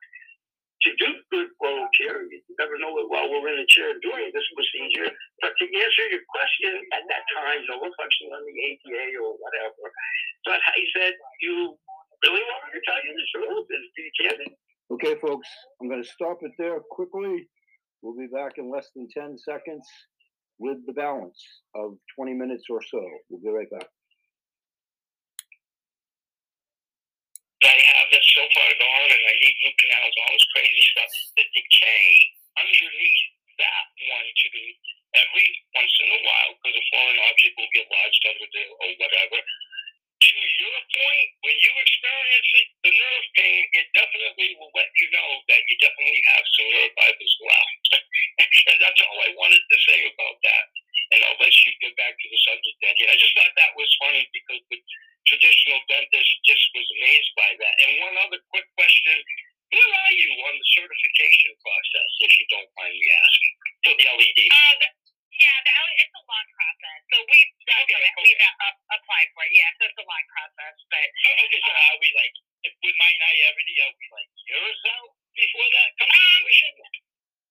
to 0.87 0.95
do 0.95 1.09
good 1.27 1.51
oral 1.59 1.91
care. 1.99 2.23
You 2.23 2.39
never 2.55 2.79
know 2.79 2.95
it 3.03 3.11
while 3.11 3.27
we're 3.27 3.51
in 3.51 3.59
a 3.59 3.67
chair 3.67 3.91
doing 3.99 4.31
this 4.31 4.47
procedure. 4.55 5.11
But 5.43 5.51
to 5.59 5.65
answer 5.67 6.05
your 6.07 6.23
question, 6.31 6.79
at 6.95 7.03
that 7.11 7.23
time, 7.35 7.59
no 7.67 7.83
reflection 7.83 8.31
on 8.31 8.47
the 8.47 8.55
ADA 8.55 9.19
or 9.19 9.35
whatever. 9.35 9.83
But 10.47 10.63
I 10.63 10.79
said, 10.95 11.13
you 11.43 11.75
really 12.23 12.43
want 12.47 12.61
me 12.71 12.79
to 12.79 12.83
tell 12.87 12.99
you 13.03 13.11
the 13.11 13.27
truth? 13.35 13.67
Is 13.67 13.83
you, 13.99 14.11
candid. 14.23 14.51
Okay, 14.95 15.19
folks, 15.19 15.49
I'm 15.81 15.91
going 15.91 16.03
to 16.03 16.07
stop 16.07 16.39
it 16.47 16.55
there 16.55 16.79
quickly. 16.79 17.43
We'll 18.01 18.15
be 18.15 18.31
back 18.31 18.55
in 18.55 18.71
less 18.71 18.87
than 18.95 19.11
10 19.11 19.35
seconds 19.37 19.83
with 20.59 20.77
the 20.87 20.93
balance 20.93 21.43
of 21.75 21.99
20 22.15 22.33
minutes 22.33 22.65
or 22.69 22.79
so. 22.81 23.03
We'll 23.29 23.43
be 23.43 23.51
right 23.51 23.69
back. 23.69 23.89
that 27.61 27.73
I 27.73 27.79
have 27.97 28.07
that's 28.13 28.29
so 28.37 28.43
far 28.53 28.69
gone, 28.77 29.09
and 29.09 29.23
I 29.25 29.33
need 29.41 29.57
root 29.65 29.77
canals 29.81 30.15
all 30.21 30.33
this 30.33 30.47
crazy 30.53 30.83
stuff. 30.93 31.11
The 31.37 31.45
decay 31.57 32.05
underneath 32.61 33.25
that 33.57 33.85
one 33.97 34.29
to 34.29 34.47
be 34.53 34.65
every 35.17 35.49
once 35.73 35.93
in 36.05 36.09
a 36.13 36.21
while, 36.21 36.51
because 36.57 36.77
a 36.77 36.85
foreign 36.93 37.19
object 37.29 37.53
will 37.57 37.73
get 37.73 37.89
lodged 37.89 38.23
under 38.29 38.47
there 38.53 38.73
or 38.77 38.89
whatever. 39.01 39.39
To 40.17 40.37
your 40.37 40.79
point, 40.97 41.29
when 41.45 41.57
you 41.61 41.71
experience 41.77 42.49
the 42.81 42.93
nerve 42.93 43.27
pain, 43.37 43.61
it 43.77 43.85
definitely 43.93 44.57
will 44.57 44.73
let 44.73 44.89
you 44.97 45.07
know 45.13 45.29
that 45.49 45.61
you 45.69 45.75
definitely 45.77 46.23
have 46.33 46.45
some 46.57 46.69
nerve 46.73 46.93
fibers 46.97 47.35
left. 47.45 47.85
and 48.69 48.77
that's 48.81 49.01
all 49.01 49.17
I 49.21 49.33
wanted 49.37 49.61
to 49.61 49.77
say 49.85 49.99
about 50.09 50.37
that. 50.41 50.65
And 51.13 51.21
I'll 51.21 51.37
let 51.41 51.53
you 51.53 51.71
get 51.81 51.93
back 52.01 52.17
to 52.17 52.27
the 52.33 52.39
subject 52.49 52.77
again. 52.81 53.09
I 53.13 53.17
just 53.17 53.33
thought 53.37 53.53
that 53.57 53.73
was 53.77 53.89
funny 54.01 54.25
because. 54.33 54.61
The, 54.69 54.77
traditional 55.27 55.79
dentist 55.91 56.31
just 56.47 56.63
was 56.73 56.87
amazed 56.99 57.31
by 57.35 57.51
that. 57.59 57.75
And 57.85 57.91
one 58.01 58.15
other 58.23 58.39
quick 58.49 58.67
question. 58.79 59.19
Where 59.67 59.83
are 59.83 60.15
you 60.15 60.31
on 60.47 60.55
the 60.55 60.67
certification 60.79 61.51
process, 61.59 62.11
if 62.23 62.31
you 62.39 62.45
don't 62.47 62.71
mind 62.79 62.95
me 62.95 63.07
asking, 63.19 63.53
for 63.83 63.93
the 63.99 64.05
LED? 64.07 64.39
Uh, 64.47 64.75
the, 64.79 64.87
yeah, 65.35 65.57
the 65.67 65.73
LED, 65.75 65.99
it's 66.07 66.15
a 66.15 66.23
long 66.23 66.47
process. 66.55 66.99
So 67.11 67.17
we've 67.27 67.53
done 67.67 67.83
it. 67.83 67.99
Okay. 67.99 68.23
We've 68.23 68.43
uh, 68.47 68.95
applied 68.95 69.27
for 69.35 69.43
it. 69.43 69.51
Yeah, 69.51 69.67
so 69.75 69.91
it's 69.91 69.99
a 69.99 70.07
long 70.07 70.25
process. 70.31 70.75
But 70.87 71.03
oh, 71.03 71.43
okay, 71.51 71.59
so 71.59 71.71
um, 71.75 71.83
are 71.83 71.97
we 71.99 72.09
like, 72.15 72.35
with 72.79 72.95
my 72.95 73.11
naivety, 73.11 73.75
are 73.83 73.91
we 73.91 74.05
like 74.15 74.31
years 74.47 74.81
out 74.95 75.11
before 75.35 75.69
that 75.75 75.89
comes 75.99 76.15
um, 76.15 76.41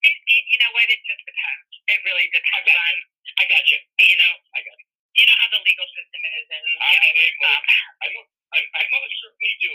it, 0.07 0.17
it, 0.23 0.43
you 0.49 0.59
know 0.63 0.71
what? 0.73 0.87
It 0.87 1.03
just 1.03 1.23
depends. 1.27 1.71
It 1.91 1.99
really 2.07 2.29
depends 2.31 2.65
I 2.65 2.73
got 2.73 2.79
on. 2.79 2.95
You. 2.97 3.05
I 3.37 3.45
got 3.51 3.63
I 8.77 8.83
most 8.93 9.15
certainly 9.21 9.55
do. 9.61 9.73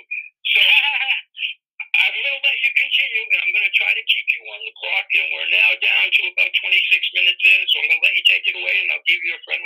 So 0.55 0.61
I'm 2.01 2.15
let 2.41 2.57
you 2.65 2.71
continue, 2.73 3.23
and 3.35 3.39
I'm 3.45 3.53
going 3.53 3.67
to 3.67 3.75
try 3.77 3.91
to 3.93 4.03
keep 4.09 4.27
you 4.33 4.41
on 4.49 4.61
the 4.65 4.73
clock. 4.75 5.07
And 5.15 5.27
we're 5.31 5.51
now 5.53 5.69
down 5.79 6.05
to 6.09 6.21
about 6.33 6.51
26 6.51 7.17
minutes 7.17 7.43
in, 7.45 7.59
so 7.69 7.75
I'm 7.79 7.87
going 7.93 8.01
to 8.01 8.05
let 8.09 8.15
you 8.17 8.25
take 8.25 8.45
it 8.49 8.55
away, 8.57 8.75
and 8.81 8.89
I'll 8.91 9.07
give 9.07 9.21
you 9.21 9.33
a 9.37 9.41
friend 9.45 9.60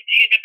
it's 0.00 0.08
related 0.16 0.32
to 0.32 0.39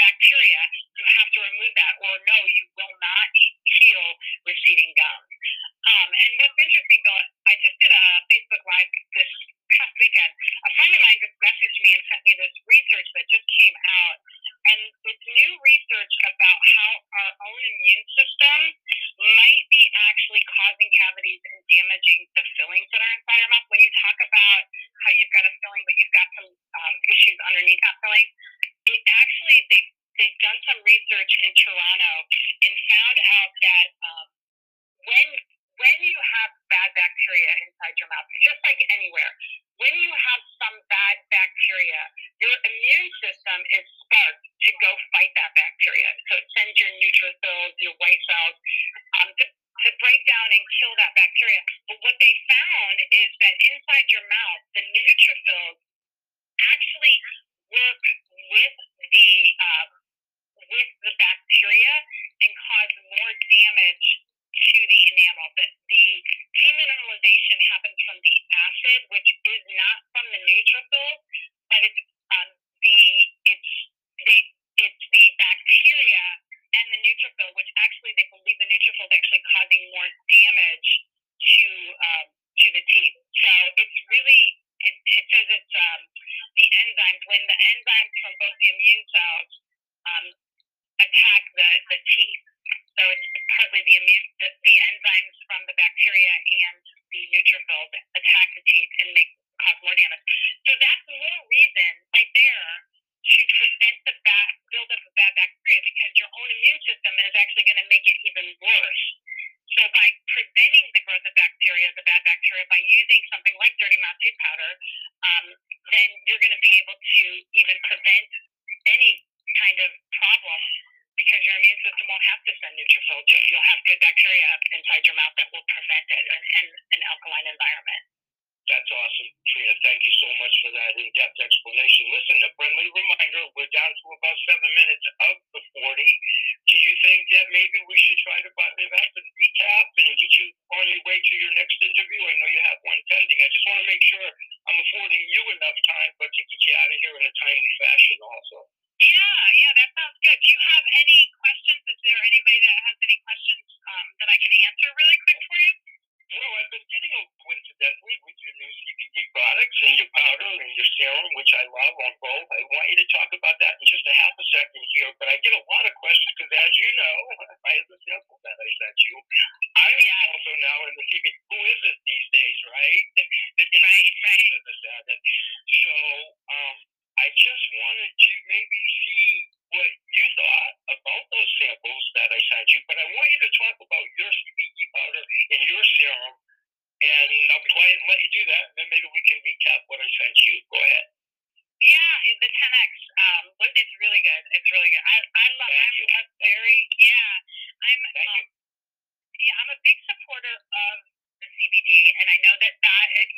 the 201.96 202.04
and 202.20 202.28
I 202.28 202.38
know 202.44 202.56
that 202.60 202.76
that 202.84 203.08
is, 203.24 203.30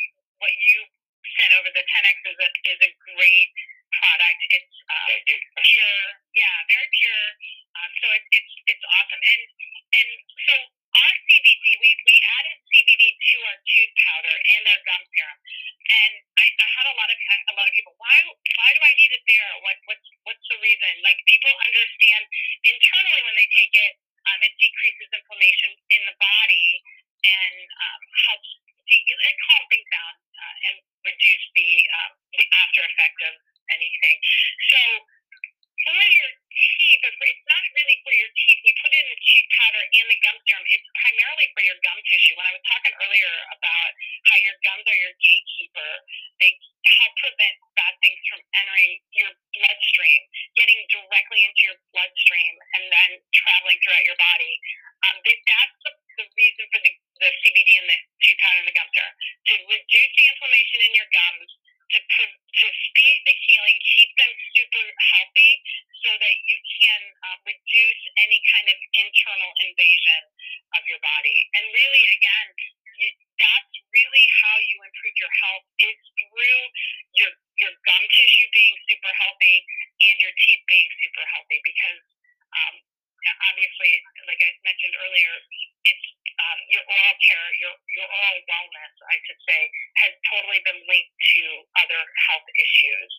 what 0.42 0.54
you 0.58 0.78
sent 1.38 1.54
over 1.62 1.70
the 1.70 1.86
10x 1.86 2.18
is 2.26 2.40
a 2.42 2.50
is 2.74 2.80
a 2.90 2.92
great 3.14 3.50
product. 3.94 4.42
It's 4.50 4.76
um, 4.90 5.10
pure, 5.62 6.02
yeah, 6.34 6.56
very 6.70 6.90
pure. 6.98 7.28
Um, 7.78 7.92
so 8.02 8.08
it, 8.18 8.24
it's 8.34 8.54
it's 8.74 8.86
awesome. 8.90 9.22
And 9.22 9.42
and 10.02 10.10
so 10.50 10.56
our 10.98 11.14
CBD, 11.30 11.66
we 11.82 11.90
we 12.10 12.16
added 12.18 12.58
CBD 12.74 13.04
to 13.14 13.38
our 13.46 13.58
tooth 13.70 13.94
powder 14.02 14.36
and 14.58 14.64
our 14.66 14.82
gum 14.90 15.04
serum. 15.14 15.40
And 15.88 16.14
I, 16.42 16.46
I 16.50 16.68
had 16.82 16.88
a 16.92 16.96
lot 16.98 17.10
of 17.14 17.18
a 17.22 17.54
lot 17.56 17.68
of 17.70 17.74
people. 17.78 17.94
Why 18.02 18.18
why 18.58 18.70
do 18.74 18.82
I 18.82 18.94
need 18.98 19.14
it 19.14 19.24
there? 19.30 19.52
What 19.62 19.78
what's 19.86 20.08
what's 20.26 20.46
the 20.50 20.60
reason? 20.62 20.94
Like 21.06 21.20
people 21.30 21.54
understand 21.54 22.24
internally 22.66 23.22
when 23.30 23.36
they 23.38 23.50
take 23.56 23.74
it, 23.76 23.94
um, 24.28 24.40
it 24.44 24.54
decreases 24.60 25.10
inflammation 25.14 25.72
in 25.94 26.02
the 26.10 26.16
body 26.20 26.68
and 27.26 27.56
um, 27.70 28.02
helps 28.30 28.50
de- 28.88 29.06
it 29.06 29.38
calm 29.50 29.64
things 29.72 29.90
down 29.92 30.14
uh, 30.40 30.68
and 30.72 30.76
reduce 31.06 31.46
the 31.56 31.70
um, 32.02 32.12
the 32.38 32.46
after 32.66 32.82
effect 32.86 33.20
of 33.28 33.34
anything. 33.74 34.18
So 34.72 34.82
for 35.84 35.96
your 35.96 36.32
teeth, 36.52 37.02
or 37.06 37.14
for, 37.16 37.26
it's 37.30 37.46
not 37.48 37.64
really 37.78 37.98
for 38.04 38.14
your 38.16 38.32
teeth. 38.34 38.60
We 38.66 38.74
put 38.82 38.92
in 38.92 39.06
the 39.08 39.20
tooth 39.22 39.50
powder 39.56 39.84
and 39.84 40.08
the 40.10 40.20
gum 40.26 40.38
serum. 40.48 40.66
It's 40.74 40.88
primarily 41.00 41.48
for 41.56 41.64
your 41.64 41.78
gum 41.86 42.00
tissue. 42.10 42.36
When 42.36 42.48
I 42.50 42.54
was 42.56 42.66
talking 42.68 42.94
earlier 43.06 43.34
about 43.54 43.92
how 44.32 44.38
your 44.44 44.58
gums 44.66 44.86
are 44.90 45.00
your 45.00 45.16
gatekeeper, 45.22 45.92
they 46.42 46.52
help 47.00 47.14
prevent 47.22 47.56
bad 47.78 47.94
things 48.04 48.20
from 48.32 48.42
entering 48.60 48.94
your 49.16 49.32
bloodstream, 49.56 50.22
getting 50.58 50.80
directly 50.92 51.42
into 51.46 51.62
your 51.72 51.78
bloodstream, 51.94 52.54
and 52.80 52.84
then 52.92 53.12
traveling 53.34 53.78
throughout 53.86 54.06
your 54.08 54.20
body. 54.20 54.54
Um, 55.08 55.16
they, 55.24 55.36
that's 55.46 55.78
the, 55.86 55.92
the 56.24 56.26
reason 56.26 56.66
for 56.74 56.80
the, 56.84 56.92
the 57.22 57.30
CBD 57.46 57.70
and 57.80 57.88
the 57.88 58.00
tooth 58.26 58.40
powder 58.42 58.60
and 58.66 58.70
the 58.70 58.76
gum 58.76 58.90
serum 58.92 59.16
to 59.48 59.54
reduce 59.72 60.14
the 60.18 60.26
inflammation 60.28 60.80
in 60.90 60.94
your 60.98 61.10
gums, 61.14 61.50
to 61.96 62.00
pre- 62.04 62.40
to 62.62 62.68
speed 62.70 63.18
the 63.26 63.36
healing, 63.48 63.78
keep 63.98 64.12
them 64.20 64.32
super 64.56 64.86
healthy, 65.16 65.52
so 66.06 66.12
that 66.18 66.36
you 66.46 66.58
can 66.82 67.02
uh, 67.26 67.38
reduce 67.48 68.04
any 68.22 68.40
kind 68.54 68.68
of 68.70 68.78
internal 69.02 69.52
invasion 69.66 70.22
of 70.78 70.84
your 70.90 71.02
body. 71.02 71.38
And 71.58 71.66
really, 71.74 72.04
again, 72.20 72.48
you, 73.02 73.10
that's 73.40 73.76
really 73.94 74.26
how 74.44 74.56
you 74.62 74.78
improve 74.84 75.16
your 75.18 75.34
health 75.46 75.66
is 75.82 76.00
through 76.18 76.62
your 77.18 77.32
your 77.62 77.74
gum 77.86 78.04
tissue 78.14 78.50
being 78.54 78.76
super 78.90 79.14
healthy 79.18 79.58
and 80.06 80.16
your 80.22 80.34
teeth 80.46 80.64
being 80.70 80.90
super 81.02 81.26
healthy. 81.34 81.60
Because 81.66 82.02
um, 82.54 82.76
obviously, 83.54 83.92
like 84.30 84.42
I 84.42 84.50
mentioned 84.66 84.96
earlier, 84.98 85.34
it's 85.88 86.08
um, 86.42 86.60
your 86.70 86.86
oral 86.86 87.18
care, 87.26 87.48
your 87.62 87.74
your 87.98 88.08
oral 88.10 88.40
wellness, 88.48 88.94
I 89.10 89.18
should 89.28 89.42
say, 89.46 89.62
has 90.06 90.14
totally 90.30 90.62
been 90.66 90.82
linked 90.88 91.16
to 91.38 91.44
other 91.82 92.02
health 92.30 92.48
issues. 92.60 93.12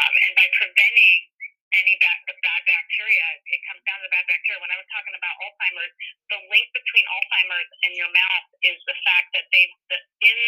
Um, 0.00 0.14
and 0.28 0.32
by 0.38 0.48
preventing 0.56 1.18
any 1.76 1.94
bad, 2.00 2.18
the 2.28 2.36
bad 2.40 2.62
bacteria, 2.64 3.26
it 3.48 3.60
comes 3.68 3.82
down 3.84 4.00
to 4.00 4.06
the 4.08 4.14
bad 4.14 4.24
bacteria. 4.28 4.60
When 4.62 4.72
I 4.72 4.78
was 4.80 4.88
talking 4.88 5.14
about 5.16 5.34
Alzheimer's, 5.44 5.94
the 6.32 6.40
link 6.48 6.68
between 6.72 7.04
And 7.82 7.92
your 7.98 8.10
mouth 8.14 8.48
is 8.62 8.78
the 8.86 8.96
fact 9.02 9.34
that 9.34 9.46
they, 9.50 9.64
the, 9.90 9.98
in 10.22 10.38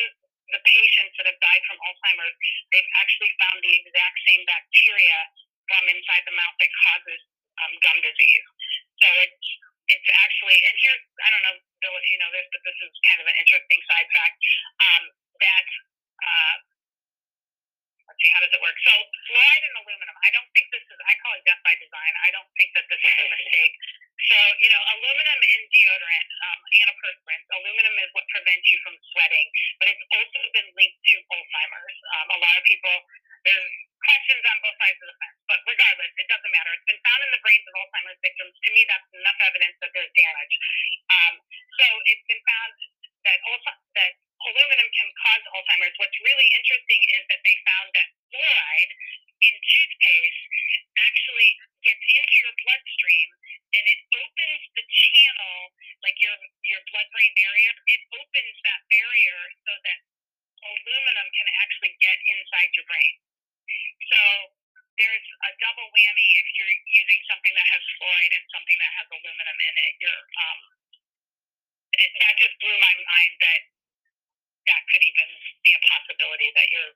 the 0.55 0.62
patients 0.62 1.14
that 1.18 1.26
have 1.26 1.41
died 1.43 1.62
from 1.66 1.78
Alzheimer's, 1.82 2.37
they've 2.70 2.93
actually 3.01 3.32
found 3.43 3.59
the 3.59 3.74
exact 3.82 4.16
same 4.28 4.43
bacteria 4.47 5.18
from 5.66 5.82
inside 5.89 6.22
the 6.28 6.37
mouth 6.37 6.57
that 6.61 6.70
causes 6.87 7.20
um, 7.64 7.72
gum 7.82 7.99
disease. 8.05 8.45
So 9.03 9.09
it's 9.24 9.47
it's 9.85 10.09
actually, 10.24 10.57
and 10.64 10.74
here's 10.80 11.05
I 11.20 11.28
don't 11.28 11.45
know, 11.45 11.57
Bill, 11.85 11.97
if 12.01 12.07
you 12.09 12.16
know 12.16 12.32
this, 12.32 12.49
but 12.49 12.62
this 12.64 12.78
is 12.80 12.93
kind 13.05 13.20
of 13.20 13.26
an 13.28 13.37
interesting 13.37 13.80
side 13.89 14.09
fact 14.12 14.39
um, 14.80 15.05
that. 15.41 15.66
Uh, 16.24 16.57
let's 18.09 18.20
see, 18.20 18.32
how 18.32 18.41
does 18.41 18.53
it 18.53 18.61
work? 18.61 18.76
So 18.85 18.93
fluoride 19.28 19.64
and 19.64 19.74
aluminum. 19.80 20.16
I 20.24 20.30
don't 20.32 20.49
think 20.57 20.68
this 20.72 20.85
is. 20.85 20.99
I 21.05 21.14
call 21.20 21.32
it 21.37 21.45
death 21.45 21.61
by 21.64 21.74
design. 21.80 22.12
I 22.24 22.30
don't 22.32 22.49
think 22.57 22.70
that 22.76 22.87
this 22.89 23.01
is 23.01 23.12
a 23.12 23.28
mistake. 23.28 23.74
So 24.15 24.39
you 24.62 24.71
know, 24.71 24.83
aluminum 24.95 25.41
in 25.43 25.61
deodorant, 25.75 26.29
um, 26.47 26.59
antiperspirants. 26.87 27.47
Aluminum 27.59 27.95
is 27.99 28.11
what 28.15 28.25
prevents 28.31 28.67
you 28.71 28.79
from 28.87 28.95
sweating, 29.12 29.47
but 29.83 29.91
it's 29.91 30.05
also 30.15 30.39
been 30.55 30.69
linked 30.79 31.01
to 31.12 31.17
Alzheimer's. 31.35 31.99
Um, 32.19 32.27
a 32.35 32.39
lot 32.39 32.55
of 32.57 32.65
people 32.65 32.95
there's 33.45 33.73
questions 34.01 34.41
on 34.49 34.57
both 34.65 34.77
sides 34.81 34.99
of 35.05 35.09
the 35.12 35.17
fence, 35.21 35.39
but 35.45 35.61
regardless, 35.69 36.12
it 36.17 36.29
doesn't 36.33 36.53
matter. 36.53 36.73
It's 36.73 36.89
been 36.89 37.03
found 37.05 37.21
in 37.29 37.31
the 37.37 37.43
brains 37.45 37.65
of 37.69 37.75
Alzheimer's 37.77 38.21
victims. 38.25 38.53
To 38.57 38.71
me, 38.73 38.83
that's 38.89 39.09
enough 39.12 39.39
evidence 39.45 39.77
that 39.85 39.93
there's 39.93 40.12
damage. 40.17 40.55
Um, 41.12 41.35
so 41.77 41.87
it's 42.09 42.25
been 42.25 42.41
found 42.41 42.73
that 43.29 43.39
also, 43.49 43.71
that 44.01 44.12
aluminum 44.49 44.89
can 44.97 45.09
cause 45.21 45.45
Alzheimer's. 45.53 45.97
What's 46.01 46.19
really 46.25 46.49
interesting 46.57 47.01
is 47.21 47.23
that 47.29 47.41
they 47.45 47.57
found 47.69 47.89
that 47.93 48.09
fluoride 48.33 48.93
in 49.45 49.55
toothpaste 49.61 50.43
actually 51.05 51.51
gets 51.85 52.05
into 52.17 52.37
your 52.49 52.55
bloodstream 52.65 53.29
and 53.75 53.85
it 53.91 54.01
opens 54.14 54.62
the 54.79 54.85
channel, 54.87 55.57
like 56.07 56.16
your 56.22 56.35
your 56.66 56.83
blood 56.95 57.09
brain 57.11 57.33
barrier. 57.35 57.75
It 57.91 58.03
opens 58.14 58.57
that 58.62 58.81
barrier 58.87 59.41
so 59.66 59.72
that 59.75 59.99
aluminum 60.64 61.27
can 61.35 61.49
actually 61.61 61.93
get 61.99 62.16
inside 62.31 62.70
your 62.79 62.87
brain. 62.87 63.14
So 64.11 64.20
there's 64.95 65.27
a 65.27 65.51
double 65.59 65.91
whammy 65.91 66.29
if 66.39 66.47
you're 66.55 66.77
using 66.87 67.20
something 67.27 67.55
that 67.55 67.66
has 67.66 67.83
fluoride 67.99 68.35
and 68.39 68.47
something 68.55 68.79
that 68.79 68.93
has 68.95 69.07
aluminum 69.11 69.59
in 69.59 69.75
it. 69.75 69.93
You're 69.99 70.25
um, 70.39 70.61
it, 71.99 72.11
that 72.22 72.35
just 72.39 72.55
blew 72.62 72.77
my 72.79 72.95
mind 72.95 73.33
that 73.43 73.61
that 74.70 74.83
could 74.89 75.03
even 75.03 75.29
be 75.66 75.72
a 75.75 75.83
possibility 75.83 76.49
that 76.55 76.68
you're 76.70 76.95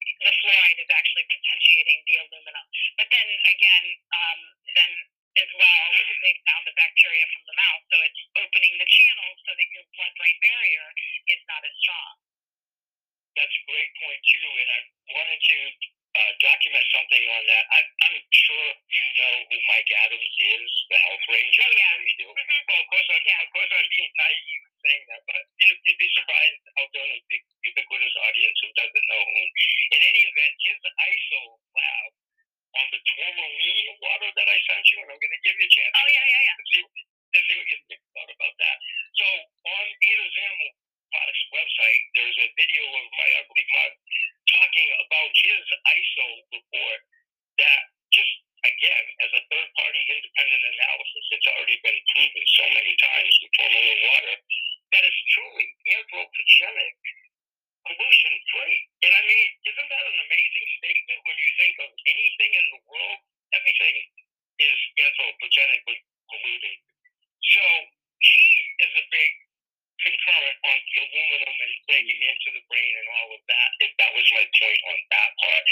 the 0.00 0.32
fluoride 0.40 0.80
is 0.80 0.90
actually 0.92 1.24
potentiating 1.28 1.98
the 2.08 2.16
aluminum. 2.24 2.66
But 2.96 3.08
then 3.12 3.28
again, 3.52 3.84
um, 4.12 4.40
then 4.76 4.90
as 5.38 5.50
well, 5.54 5.86
they 6.22 6.34
found 6.46 6.64
the 6.66 6.74
bacteria 6.74 7.24
from 7.30 7.42
the 7.46 7.56
mouth, 7.56 7.82
so 7.90 7.96
it's 8.02 8.20
opening 8.42 8.74
the 8.82 8.88
channel 8.90 9.28
so 9.46 9.50
that 9.54 9.68
your 9.70 9.86
blood-brain 9.94 10.36
barrier 10.42 10.86
is 11.30 11.40
not 11.46 11.62
as 11.62 11.74
strong. 11.82 12.14
That's 13.38 13.54
a 13.54 13.64
great 13.70 13.90
point 14.02 14.22
too, 14.26 14.48
and 14.58 14.68
I 14.74 14.80
wanted 15.14 15.40
to 15.40 15.58
uh, 16.10 16.32
document 16.42 16.82
something 16.90 17.24
on 17.30 17.42
that. 17.46 17.64
I, 17.70 17.80
I'm 18.10 18.18
sure 18.34 18.68
you 18.90 19.04
know 19.22 19.34
who 19.46 19.56
Mike 19.70 19.90
Adams 20.02 20.34
is, 20.58 20.70
the 20.90 20.98
health 20.98 21.24
ranger. 21.30 21.62
Oh, 21.62 21.70
yeah. 21.70 21.94
I'm 21.94 22.02
sure 22.02 22.08
you 22.10 22.16
do. 22.18 22.28
Mhm. 22.34 22.60
Well, 22.66 22.80
of 22.82 22.88
course, 22.90 23.08
I'm, 23.14 23.22
Yeah. 23.22 23.40
of 23.46 23.50
course, 23.54 23.70
I'm 23.70 23.88
being 23.94 24.12
naive 24.18 24.62
in 24.66 24.74
saying 24.82 25.04
that, 25.14 25.22
but 25.30 25.42
you 25.62 25.66
know, 25.70 25.76
you'd 25.86 26.00
be 26.02 26.10
surprised 26.18 26.62
out 26.82 26.90
there 26.90 27.06
in 27.06 27.22
a 27.22 27.38
ubiquitous 27.70 28.16
audience 28.26 28.56
who 28.58 28.70
doesn't 28.74 29.06
know 29.06 29.22
whom. 29.22 29.48
In 29.94 30.00
any 30.02 30.22
event, 30.26 30.54
his 30.66 30.80
ISO 30.82 31.40
lab 31.78 32.10
on 32.74 32.86
the 32.90 33.00
tourmaline 33.02 33.88
water 34.02 34.30
that 34.34 34.39
I 34.50 34.58
sent 34.66 34.84
you, 34.90 34.98
and 35.06 35.08
I'm 35.14 35.20
going 35.22 35.34
to 35.36 35.42
give 35.46 35.56
you 35.56 35.66
a 35.66 35.72
chance. 35.72 35.92
Oh, 35.94 36.08
yeah, 36.10 36.26
yeah, 36.26 36.42
yeah. 36.50 36.56
to 36.58 36.64
see, 36.74 36.82
to 36.82 37.38
see 37.46 37.56
what 37.56 37.68
you 37.70 37.78
think 37.86 38.02
about, 38.10 38.28
about 38.34 38.54
that. 38.58 38.76
So 39.16 39.26
on 39.70 39.84
Ada's 40.02 40.36
Animal 40.42 40.70
Products 41.14 41.44
website, 41.54 42.00
there's 42.18 42.38
a 42.42 42.48
video 42.58 42.82
of 42.86 43.06
my 43.14 43.28
ugly 43.42 43.64
mug 43.70 43.92
talking 44.50 44.88
about 45.06 45.30
his 45.38 45.62
ISO 45.94 46.26
report 46.54 47.00
that 47.62 47.80
just 48.10 48.30
again, 48.66 49.04
as 49.24 49.30
a 49.34 49.42
third 49.48 49.68
party 49.78 50.02
independent 50.10 50.62
analysis, 50.74 51.24
it's 51.32 51.48
already 51.48 51.78
been 51.80 51.98
proven 52.12 52.44
so 52.60 52.64
many 52.76 52.92
times 52.98 53.32
with 53.40 53.52
tourmaline 53.56 54.02
water 54.04 54.36
that 54.92 55.02
it's 55.06 55.22
truly 55.32 55.66
anthropogenic, 55.96 56.94
pollution 57.88 58.34
free. 58.52 58.78
And 59.06 59.12
I 59.14 59.22
mean, 59.24 59.46
isn't 59.70 59.88
that 59.88 60.04
an 60.12 60.18
amazing 60.28 60.66
statement 60.82 61.20
when 61.24 61.36
you 61.40 61.50
think 61.56 61.74
of 61.80 61.90
anything 62.10 62.50
in 62.54 62.66
the 62.76 62.80
world? 62.90 63.18
Everything 63.56 63.96
is 64.60 64.78
anthropogenically 65.00 65.98
polluting. 66.30 66.78
So 67.54 67.64
he 68.20 68.44
is 68.84 68.92
a 69.00 69.04
big 69.10 69.32
concurrent 70.00 70.58
on 70.64 70.76
the 70.80 70.96
aluminum 71.04 71.56
and 71.60 71.74
breaking 71.84 72.20
into 72.24 72.48
the 72.56 72.64
brain 72.72 72.94
and 73.04 73.08
all 73.20 73.30
of 73.36 73.42
that. 73.48 73.70
And 73.84 73.92
that 74.00 74.12
was 74.16 74.24
my 74.32 74.44
point 74.48 74.80
on 74.88 74.98
that 75.12 75.30
part. 75.36 75.64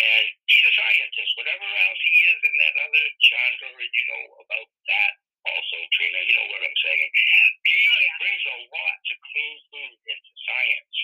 And 0.00 0.24
he's 0.52 0.64
a 0.68 0.74
scientist. 0.76 1.30
Whatever 1.40 1.64
else 1.64 2.00
he 2.04 2.14
is 2.28 2.38
in 2.44 2.54
that 2.60 2.74
other 2.76 3.04
genre, 3.24 3.84
you 3.84 4.04
know 4.12 4.24
about 4.44 4.68
that 4.88 5.12
also, 5.48 5.76
Trina. 5.96 6.20
You 6.28 6.34
know 6.36 6.48
what 6.52 6.60
I'm 6.60 6.78
saying. 6.84 7.08
He 7.64 7.72
Oh, 7.72 8.00
yeah. 8.04 8.20
brings 8.20 8.44
a 8.44 8.56
lot 8.68 8.96
to 9.08 9.14
clean 9.32 9.56
food 9.72 9.96
into 10.12 10.32
science. 10.44 10.96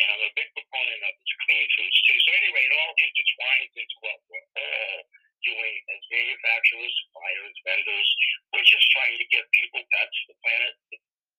And 0.00 0.06
I'm 0.14 0.22
a 0.30 0.32
big 0.38 0.48
proponent 0.54 1.02
of 1.02 1.14
his 1.18 1.32
clean 1.46 1.66
foods 1.74 1.98
too. 2.06 2.18
So 2.22 2.30
anyway, 2.30 2.62
it 2.62 2.74
all 2.78 2.94
intertwines 2.94 3.72
into 3.74 3.96
what 4.06 4.18
we're 4.30 4.48
all 4.54 5.02
doing 5.42 5.76
as 5.90 6.00
manufacturers, 6.14 6.94
suppliers, 7.06 7.56
vendors. 7.66 8.08
We're 8.54 8.66
just 8.70 8.86
trying 8.94 9.18
to 9.18 9.26
get 9.34 9.44
people, 9.50 9.82
pets, 9.82 10.16
the 10.30 10.36
planet, 10.46 10.74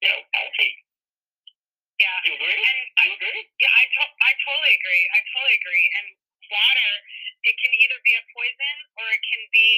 you 0.03 0.09
know, 0.09 0.21
healthy. 0.35 0.71
Yeah. 2.01 2.17
You 2.25 2.33
agree? 2.37 2.57
And 2.57 2.79
I, 2.97 3.03
You 3.09 3.13
agree? 3.17 3.43
yeah, 3.61 3.69
I, 3.77 3.83
to- 3.85 4.17
I 4.25 4.31
totally 4.41 4.73
agree. 4.73 5.03
I 5.13 5.19
totally 5.33 5.55
agree. 5.61 5.85
And 6.01 6.07
water, 6.49 6.91
it 7.45 7.55
can 7.61 7.71
either 7.77 7.97
be 8.05 8.13
a 8.17 8.23
poison 8.33 8.75
or 8.97 9.05
it 9.13 9.21
can 9.21 9.43
be 9.53 9.69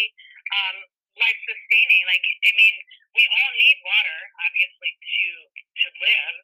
um, 0.55 0.77
life 1.19 1.39
sustaining. 1.43 2.01
Like, 2.07 2.23
I 2.47 2.51
mean, 2.55 2.75
we 3.15 3.23
all 3.27 3.51
need 3.59 3.77
water, 3.83 4.19
obviously, 4.47 4.91
to 4.95 5.27
to 5.83 5.87
live. 5.99 6.35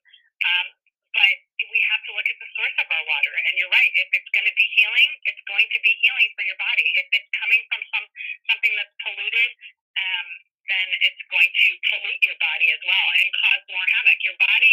Um, 0.43 0.67
but 1.09 1.35
we 1.57 1.79
have 1.89 2.01
to 2.05 2.11
look 2.13 2.27
at 2.29 2.37
the 2.37 2.49
source 2.53 2.75
of 2.85 2.87
our 2.91 3.05
water. 3.09 3.33
And 3.49 3.57
you're 3.57 3.71
right. 3.73 3.91
If 3.97 4.09
it's 4.13 4.29
going 4.35 4.45
to 4.45 4.53
be 4.59 4.67
healing, 4.77 5.09
it's 5.25 5.41
going 5.49 5.65
to 5.73 5.79
be 5.81 5.91
healing 6.05 6.29
for 6.37 6.43
your 6.45 6.59
body. 6.61 6.85
If 7.01 7.07
it's 7.15 7.29
coming 7.39 7.61
from 7.71 7.81
some 7.95 8.05
something 8.51 8.73
that's 8.77 8.93
polluted, 9.07 9.49
um, 9.97 10.27
then 10.69 10.87
it's 11.07 11.23
going 11.33 11.49
to 11.49 11.69
pollute 11.89 12.08
your 12.25 12.37
body 12.41 12.67
as 12.73 12.81
well 12.83 13.07
and 13.21 13.29
cause 13.33 13.63
more 13.71 13.87
havoc. 13.97 14.19
Your 14.25 14.37
body 14.39 14.68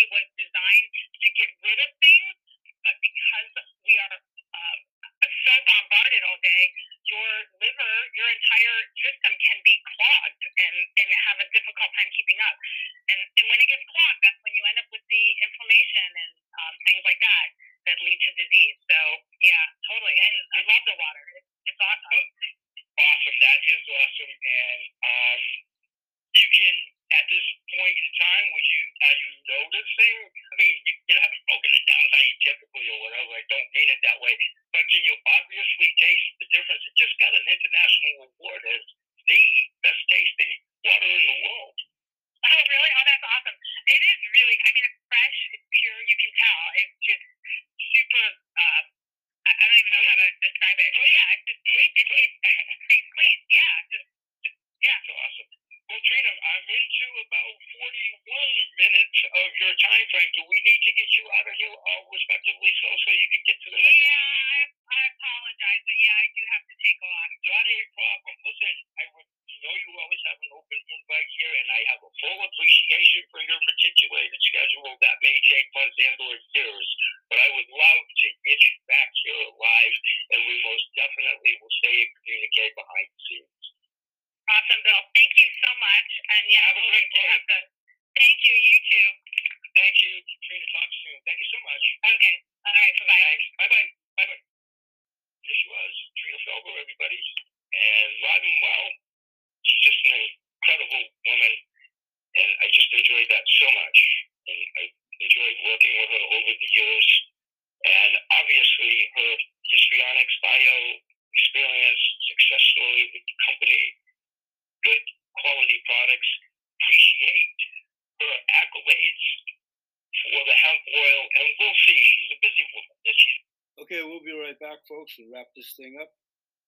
folks, 124.88 125.14
and 125.18 125.32
wrap 125.32 125.46
this 125.56 125.74
thing 125.76 125.98
up. 126.00 126.08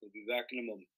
We'll 0.02 0.10
be 0.12 0.26
back 0.28 0.46
in 0.52 0.60
a 0.60 0.62
moment. 0.62 0.88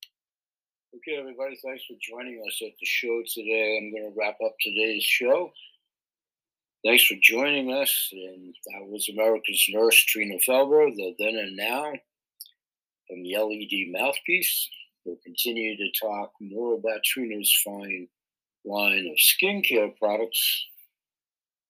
Okay, 0.95 1.17
everybody, 1.17 1.57
thanks 1.63 1.85
for 1.85 1.95
joining 2.01 2.41
us 2.47 2.61
at 2.61 2.73
the 2.79 2.85
show 2.85 3.21
today. 3.33 3.77
I'm 3.77 3.91
going 3.91 4.11
to 4.11 4.19
wrap 4.19 4.35
up 4.43 4.55
today's 4.59 5.03
show. 5.03 5.51
Thanks 6.83 7.05
for 7.05 7.15
joining 7.21 7.71
us. 7.71 8.09
And 8.11 8.53
that 8.67 8.87
was 8.87 9.07
America's 9.09 9.63
nurse, 9.69 9.95
Trina 9.95 10.35
Felber, 10.47 10.93
the 10.95 11.15
then 11.19 11.35
and 11.35 11.55
now 11.55 11.93
from 13.07 13.23
the 13.23 13.37
LED 13.37 13.91
mouthpiece. 13.91 14.69
We'll 15.05 15.17
continue 15.23 15.77
to 15.77 15.91
talk 16.01 16.31
more 16.41 16.75
about 16.75 17.03
Trina's 17.03 17.53
fine 17.63 18.07
line 18.65 19.07
of 19.07 19.17
skincare 19.17 19.95
products 19.97 20.67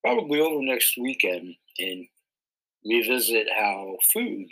probably 0.04 0.40
over 0.40 0.62
next 0.62 0.98
weekend 0.98 1.56
and 1.78 2.06
revisit 2.86 3.48
how 3.56 3.98
food 4.12 4.48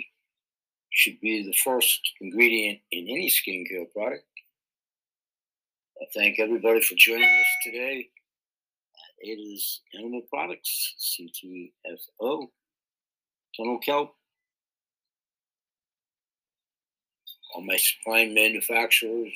should 0.91 1.19
be 1.21 1.43
the 1.43 1.53
first 1.63 1.99
ingredient 2.21 2.79
in 2.91 3.07
any 3.07 3.29
skincare 3.29 3.91
product. 3.93 4.25
I 6.01 6.05
thank 6.15 6.39
everybody 6.39 6.81
for 6.81 6.95
joining 6.97 7.23
us 7.23 7.47
today. 7.63 8.07
It 9.19 9.31
is 9.31 9.81
Animal 9.97 10.21
Products, 10.29 10.95
CTFO, 11.19 12.47
Tunnel 13.57 13.79
Kelp, 13.79 14.15
all 17.53 17.61
my 17.61 17.75
supplying 17.75 18.33
manufacturers, 18.33 19.33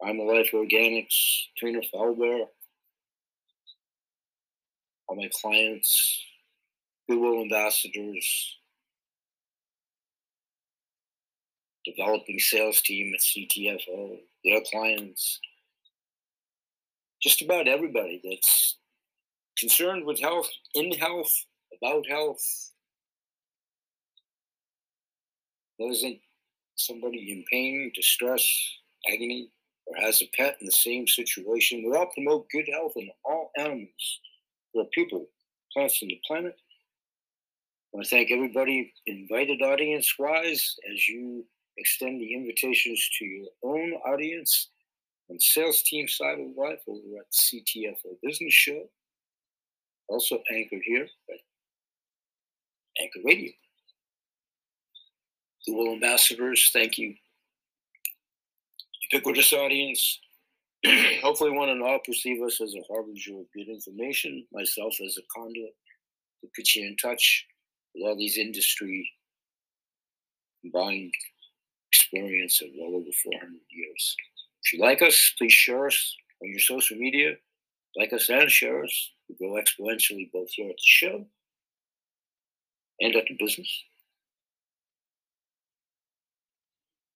Primal 0.00 0.28
Life 0.28 0.50
Organics, 0.52 1.46
Trina 1.58 1.80
Felber, 1.92 2.44
all 5.08 5.16
my 5.16 5.28
clients, 5.40 6.22
Goodwill 7.08 7.42
ambassadors, 7.42 8.59
developing 11.84 12.38
sales 12.38 12.80
team 12.82 13.12
at 13.14 13.20
CTFO, 13.20 14.18
their 14.44 14.60
clients, 14.70 15.40
just 17.22 17.42
about 17.42 17.68
everybody 17.68 18.20
that's 18.24 18.76
concerned 19.58 20.04
with 20.04 20.20
health, 20.20 20.48
in 20.74 20.92
health, 20.92 21.32
about 21.80 22.06
health. 22.08 22.42
There 25.78 25.90
isn't 25.90 26.18
somebody 26.76 27.32
in 27.32 27.44
pain, 27.50 27.92
distress, 27.94 28.46
agony, 29.12 29.50
or 29.86 29.96
has 29.96 30.22
a 30.22 30.30
pet 30.36 30.56
in 30.60 30.66
the 30.66 30.72
same 30.72 31.06
situation. 31.06 31.84
We 31.84 31.96
all 31.96 32.10
promote 32.14 32.48
good 32.50 32.68
health 32.72 32.92
in 32.96 33.10
all 33.24 33.50
animals, 33.58 34.20
for 34.72 34.84
people, 34.92 35.26
plants, 35.72 36.00
and 36.02 36.10
the 36.10 36.20
planet. 36.26 36.54
I 37.92 37.96
want 37.96 38.06
to 38.06 38.10
thank 38.10 38.30
everybody 38.30 38.92
invited 39.06 39.62
audience 39.62 40.14
wise 40.18 40.76
as 40.92 41.08
you 41.08 41.44
extend 41.80 42.20
the 42.20 42.34
invitations 42.34 43.08
to 43.18 43.24
your 43.24 43.48
own 43.64 43.92
audience 44.06 44.68
on 45.30 45.38
sales 45.40 45.82
team 45.82 46.06
side 46.06 46.38
of 46.38 46.56
life 46.56 46.80
over 46.86 47.18
at 47.18 47.32
CTFO 47.32 48.16
Business 48.22 48.52
Show, 48.52 48.82
also 50.08 50.42
anchored 50.52 50.82
here 50.84 51.04
at 51.04 51.40
Anchor 53.00 53.20
Radio. 53.24 53.50
Dual 55.66 55.94
ambassadors, 55.94 56.68
thank 56.72 56.98
you. 56.98 57.14
Ubiquitous 59.12 59.52
audience. 59.52 60.20
Hopefully, 61.22 61.50
one 61.50 61.68
and 61.68 61.82
all 61.82 61.98
perceive 62.04 62.42
us 62.42 62.60
as 62.60 62.74
a 62.74 62.92
harbinger 62.92 63.38
of 63.38 63.46
good 63.54 63.68
information, 63.68 64.46
myself 64.52 64.94
as 65.04 65.18
a 65.18 65.22
conduit 65.34 65.74
to 66.40 66.48
put 66.56 66.74
you 66.74 66.86
in 66.86 66.96
touch 66.96 67.46
with 67.94 68.08
all 68.08 68.16
these 68.16 68.38
industry 68.38 69.10
combined 70.62 71.12
experience 71.90 72.62
of 72.62 72.68
well 72.78 72.96
over 72.96 73.10
400 73.24 73.52
years. 73.70 74.16
If 74.64 74.72
you 74.72 74.80
like 74.80 75.02
us, 75.02 75.32
please 75.38 75.52
share 75.52 75.86
us 75.86 76.16
on 76.42 76.50
your 76.50 76.60
social 76.60 76.96
media. 76.96 77.34
Like 77.96 78.12
us 78.12 78.28
and 78.28 78.50
share 78.50 78.84
us. 78.84 79.10
We 79.28 79.34
grow 79.36 79.60
exponentially 79.60 80.30
both 80.32 80.50
here 80.50 80.70
at 80.70 80.76
the 80.76 80.82
show 80.84 81.26
and 83.00 83.16
at 83.16 83.24
the 83.28 83.36
business. 83.38 83.82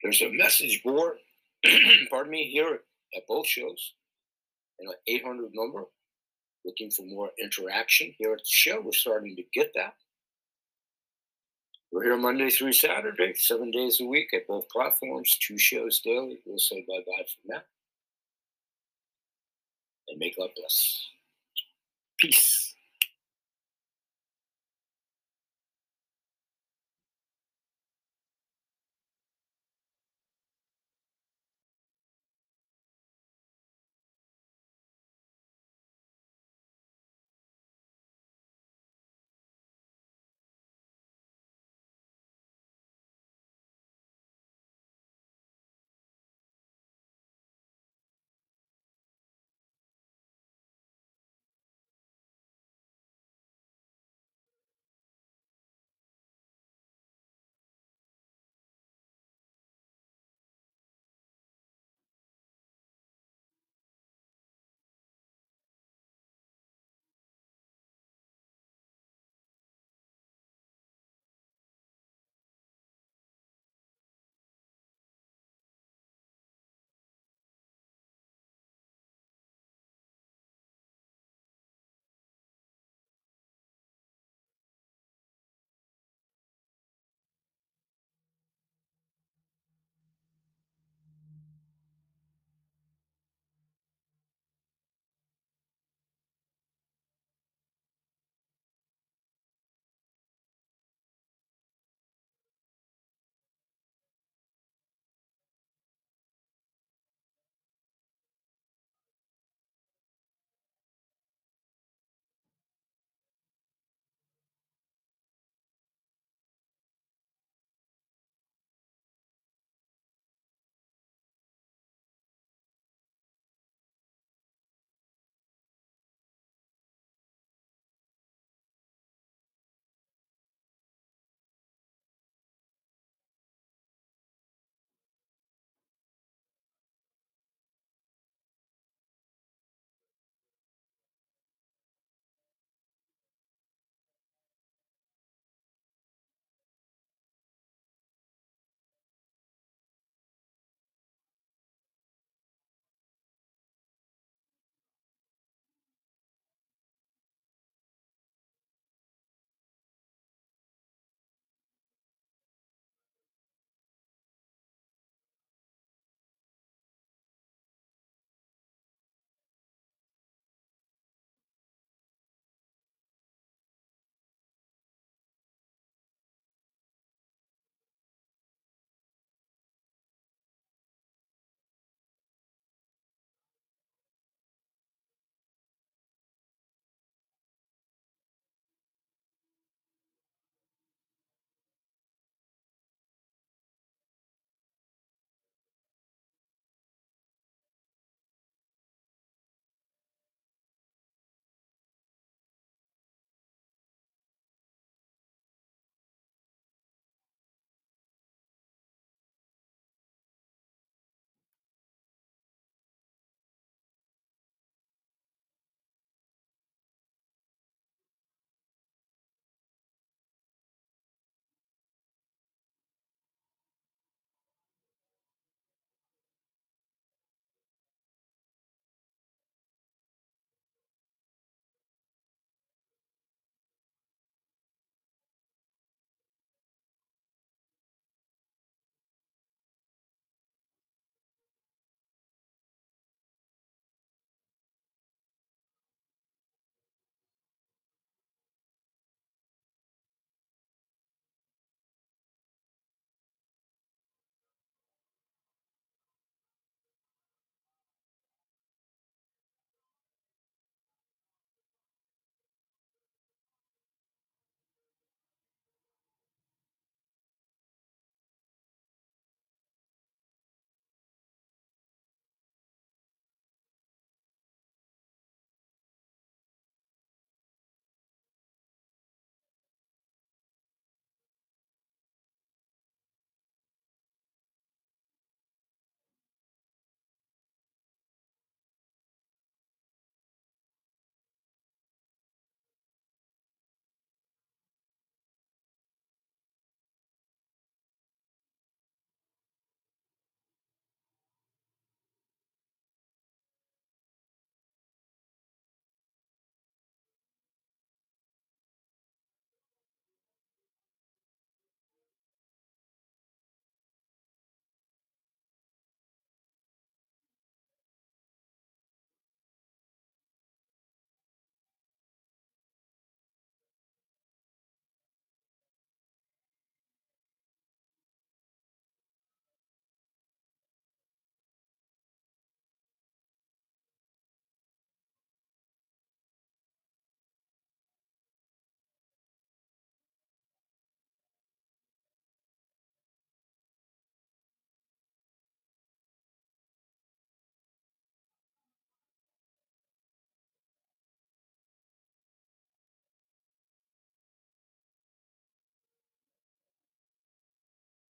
There's 0.03 0.23
a 0.23 0.31
message 0.31 0.83
board, 0.83 1.17
pardon 2.11 2.31
me, 2.31 2.51
here 2.51 2.81
at 3.17 3.27
both 3.29 3.47
shows, 3.47 3.95
and 4.79 4.89
an 4.89 4.97
800 5.07 5.51
number. 5.55 5.85
Looking 6.65 6.91
for 6.91 7.05
more 7.07 7.31
interaction 7.43 8.15
here 8.19 8.33
at 8.33 8.39
the 8.39 8.45
show. 8.47 8.81
We're 8.81 8.93
starting 8.93 9.37
to 9.37 9.43
get 9.53 9.71
that. 9.75 9.95
We're 11.95 12.03
here 12.03 12.17
Monday 12.17 12.51
through 12.51 12.73
Saturday, 12.73 13.35
seven 13.37 13.71
days 13.71 14.01
a 14.01 14.05
week 14.05 14.35
at 14.35 14.49
both 14.49 14.69
platforms, 14.69 15.39
two 15.39 15.57
shows 15.57 16.01
daily. 16.01 16.41
We'll 16.45 16.59
say 16.59 16.85
bye 16.89 17.05
bye 17.07 17.23
for 17.25 17.55
now. 17.55 17.63
And 20.09 20.19
may 20.19 20.35
God 20.37 20.51
bless. 20.57 21.07
Peace. 22.19 22.74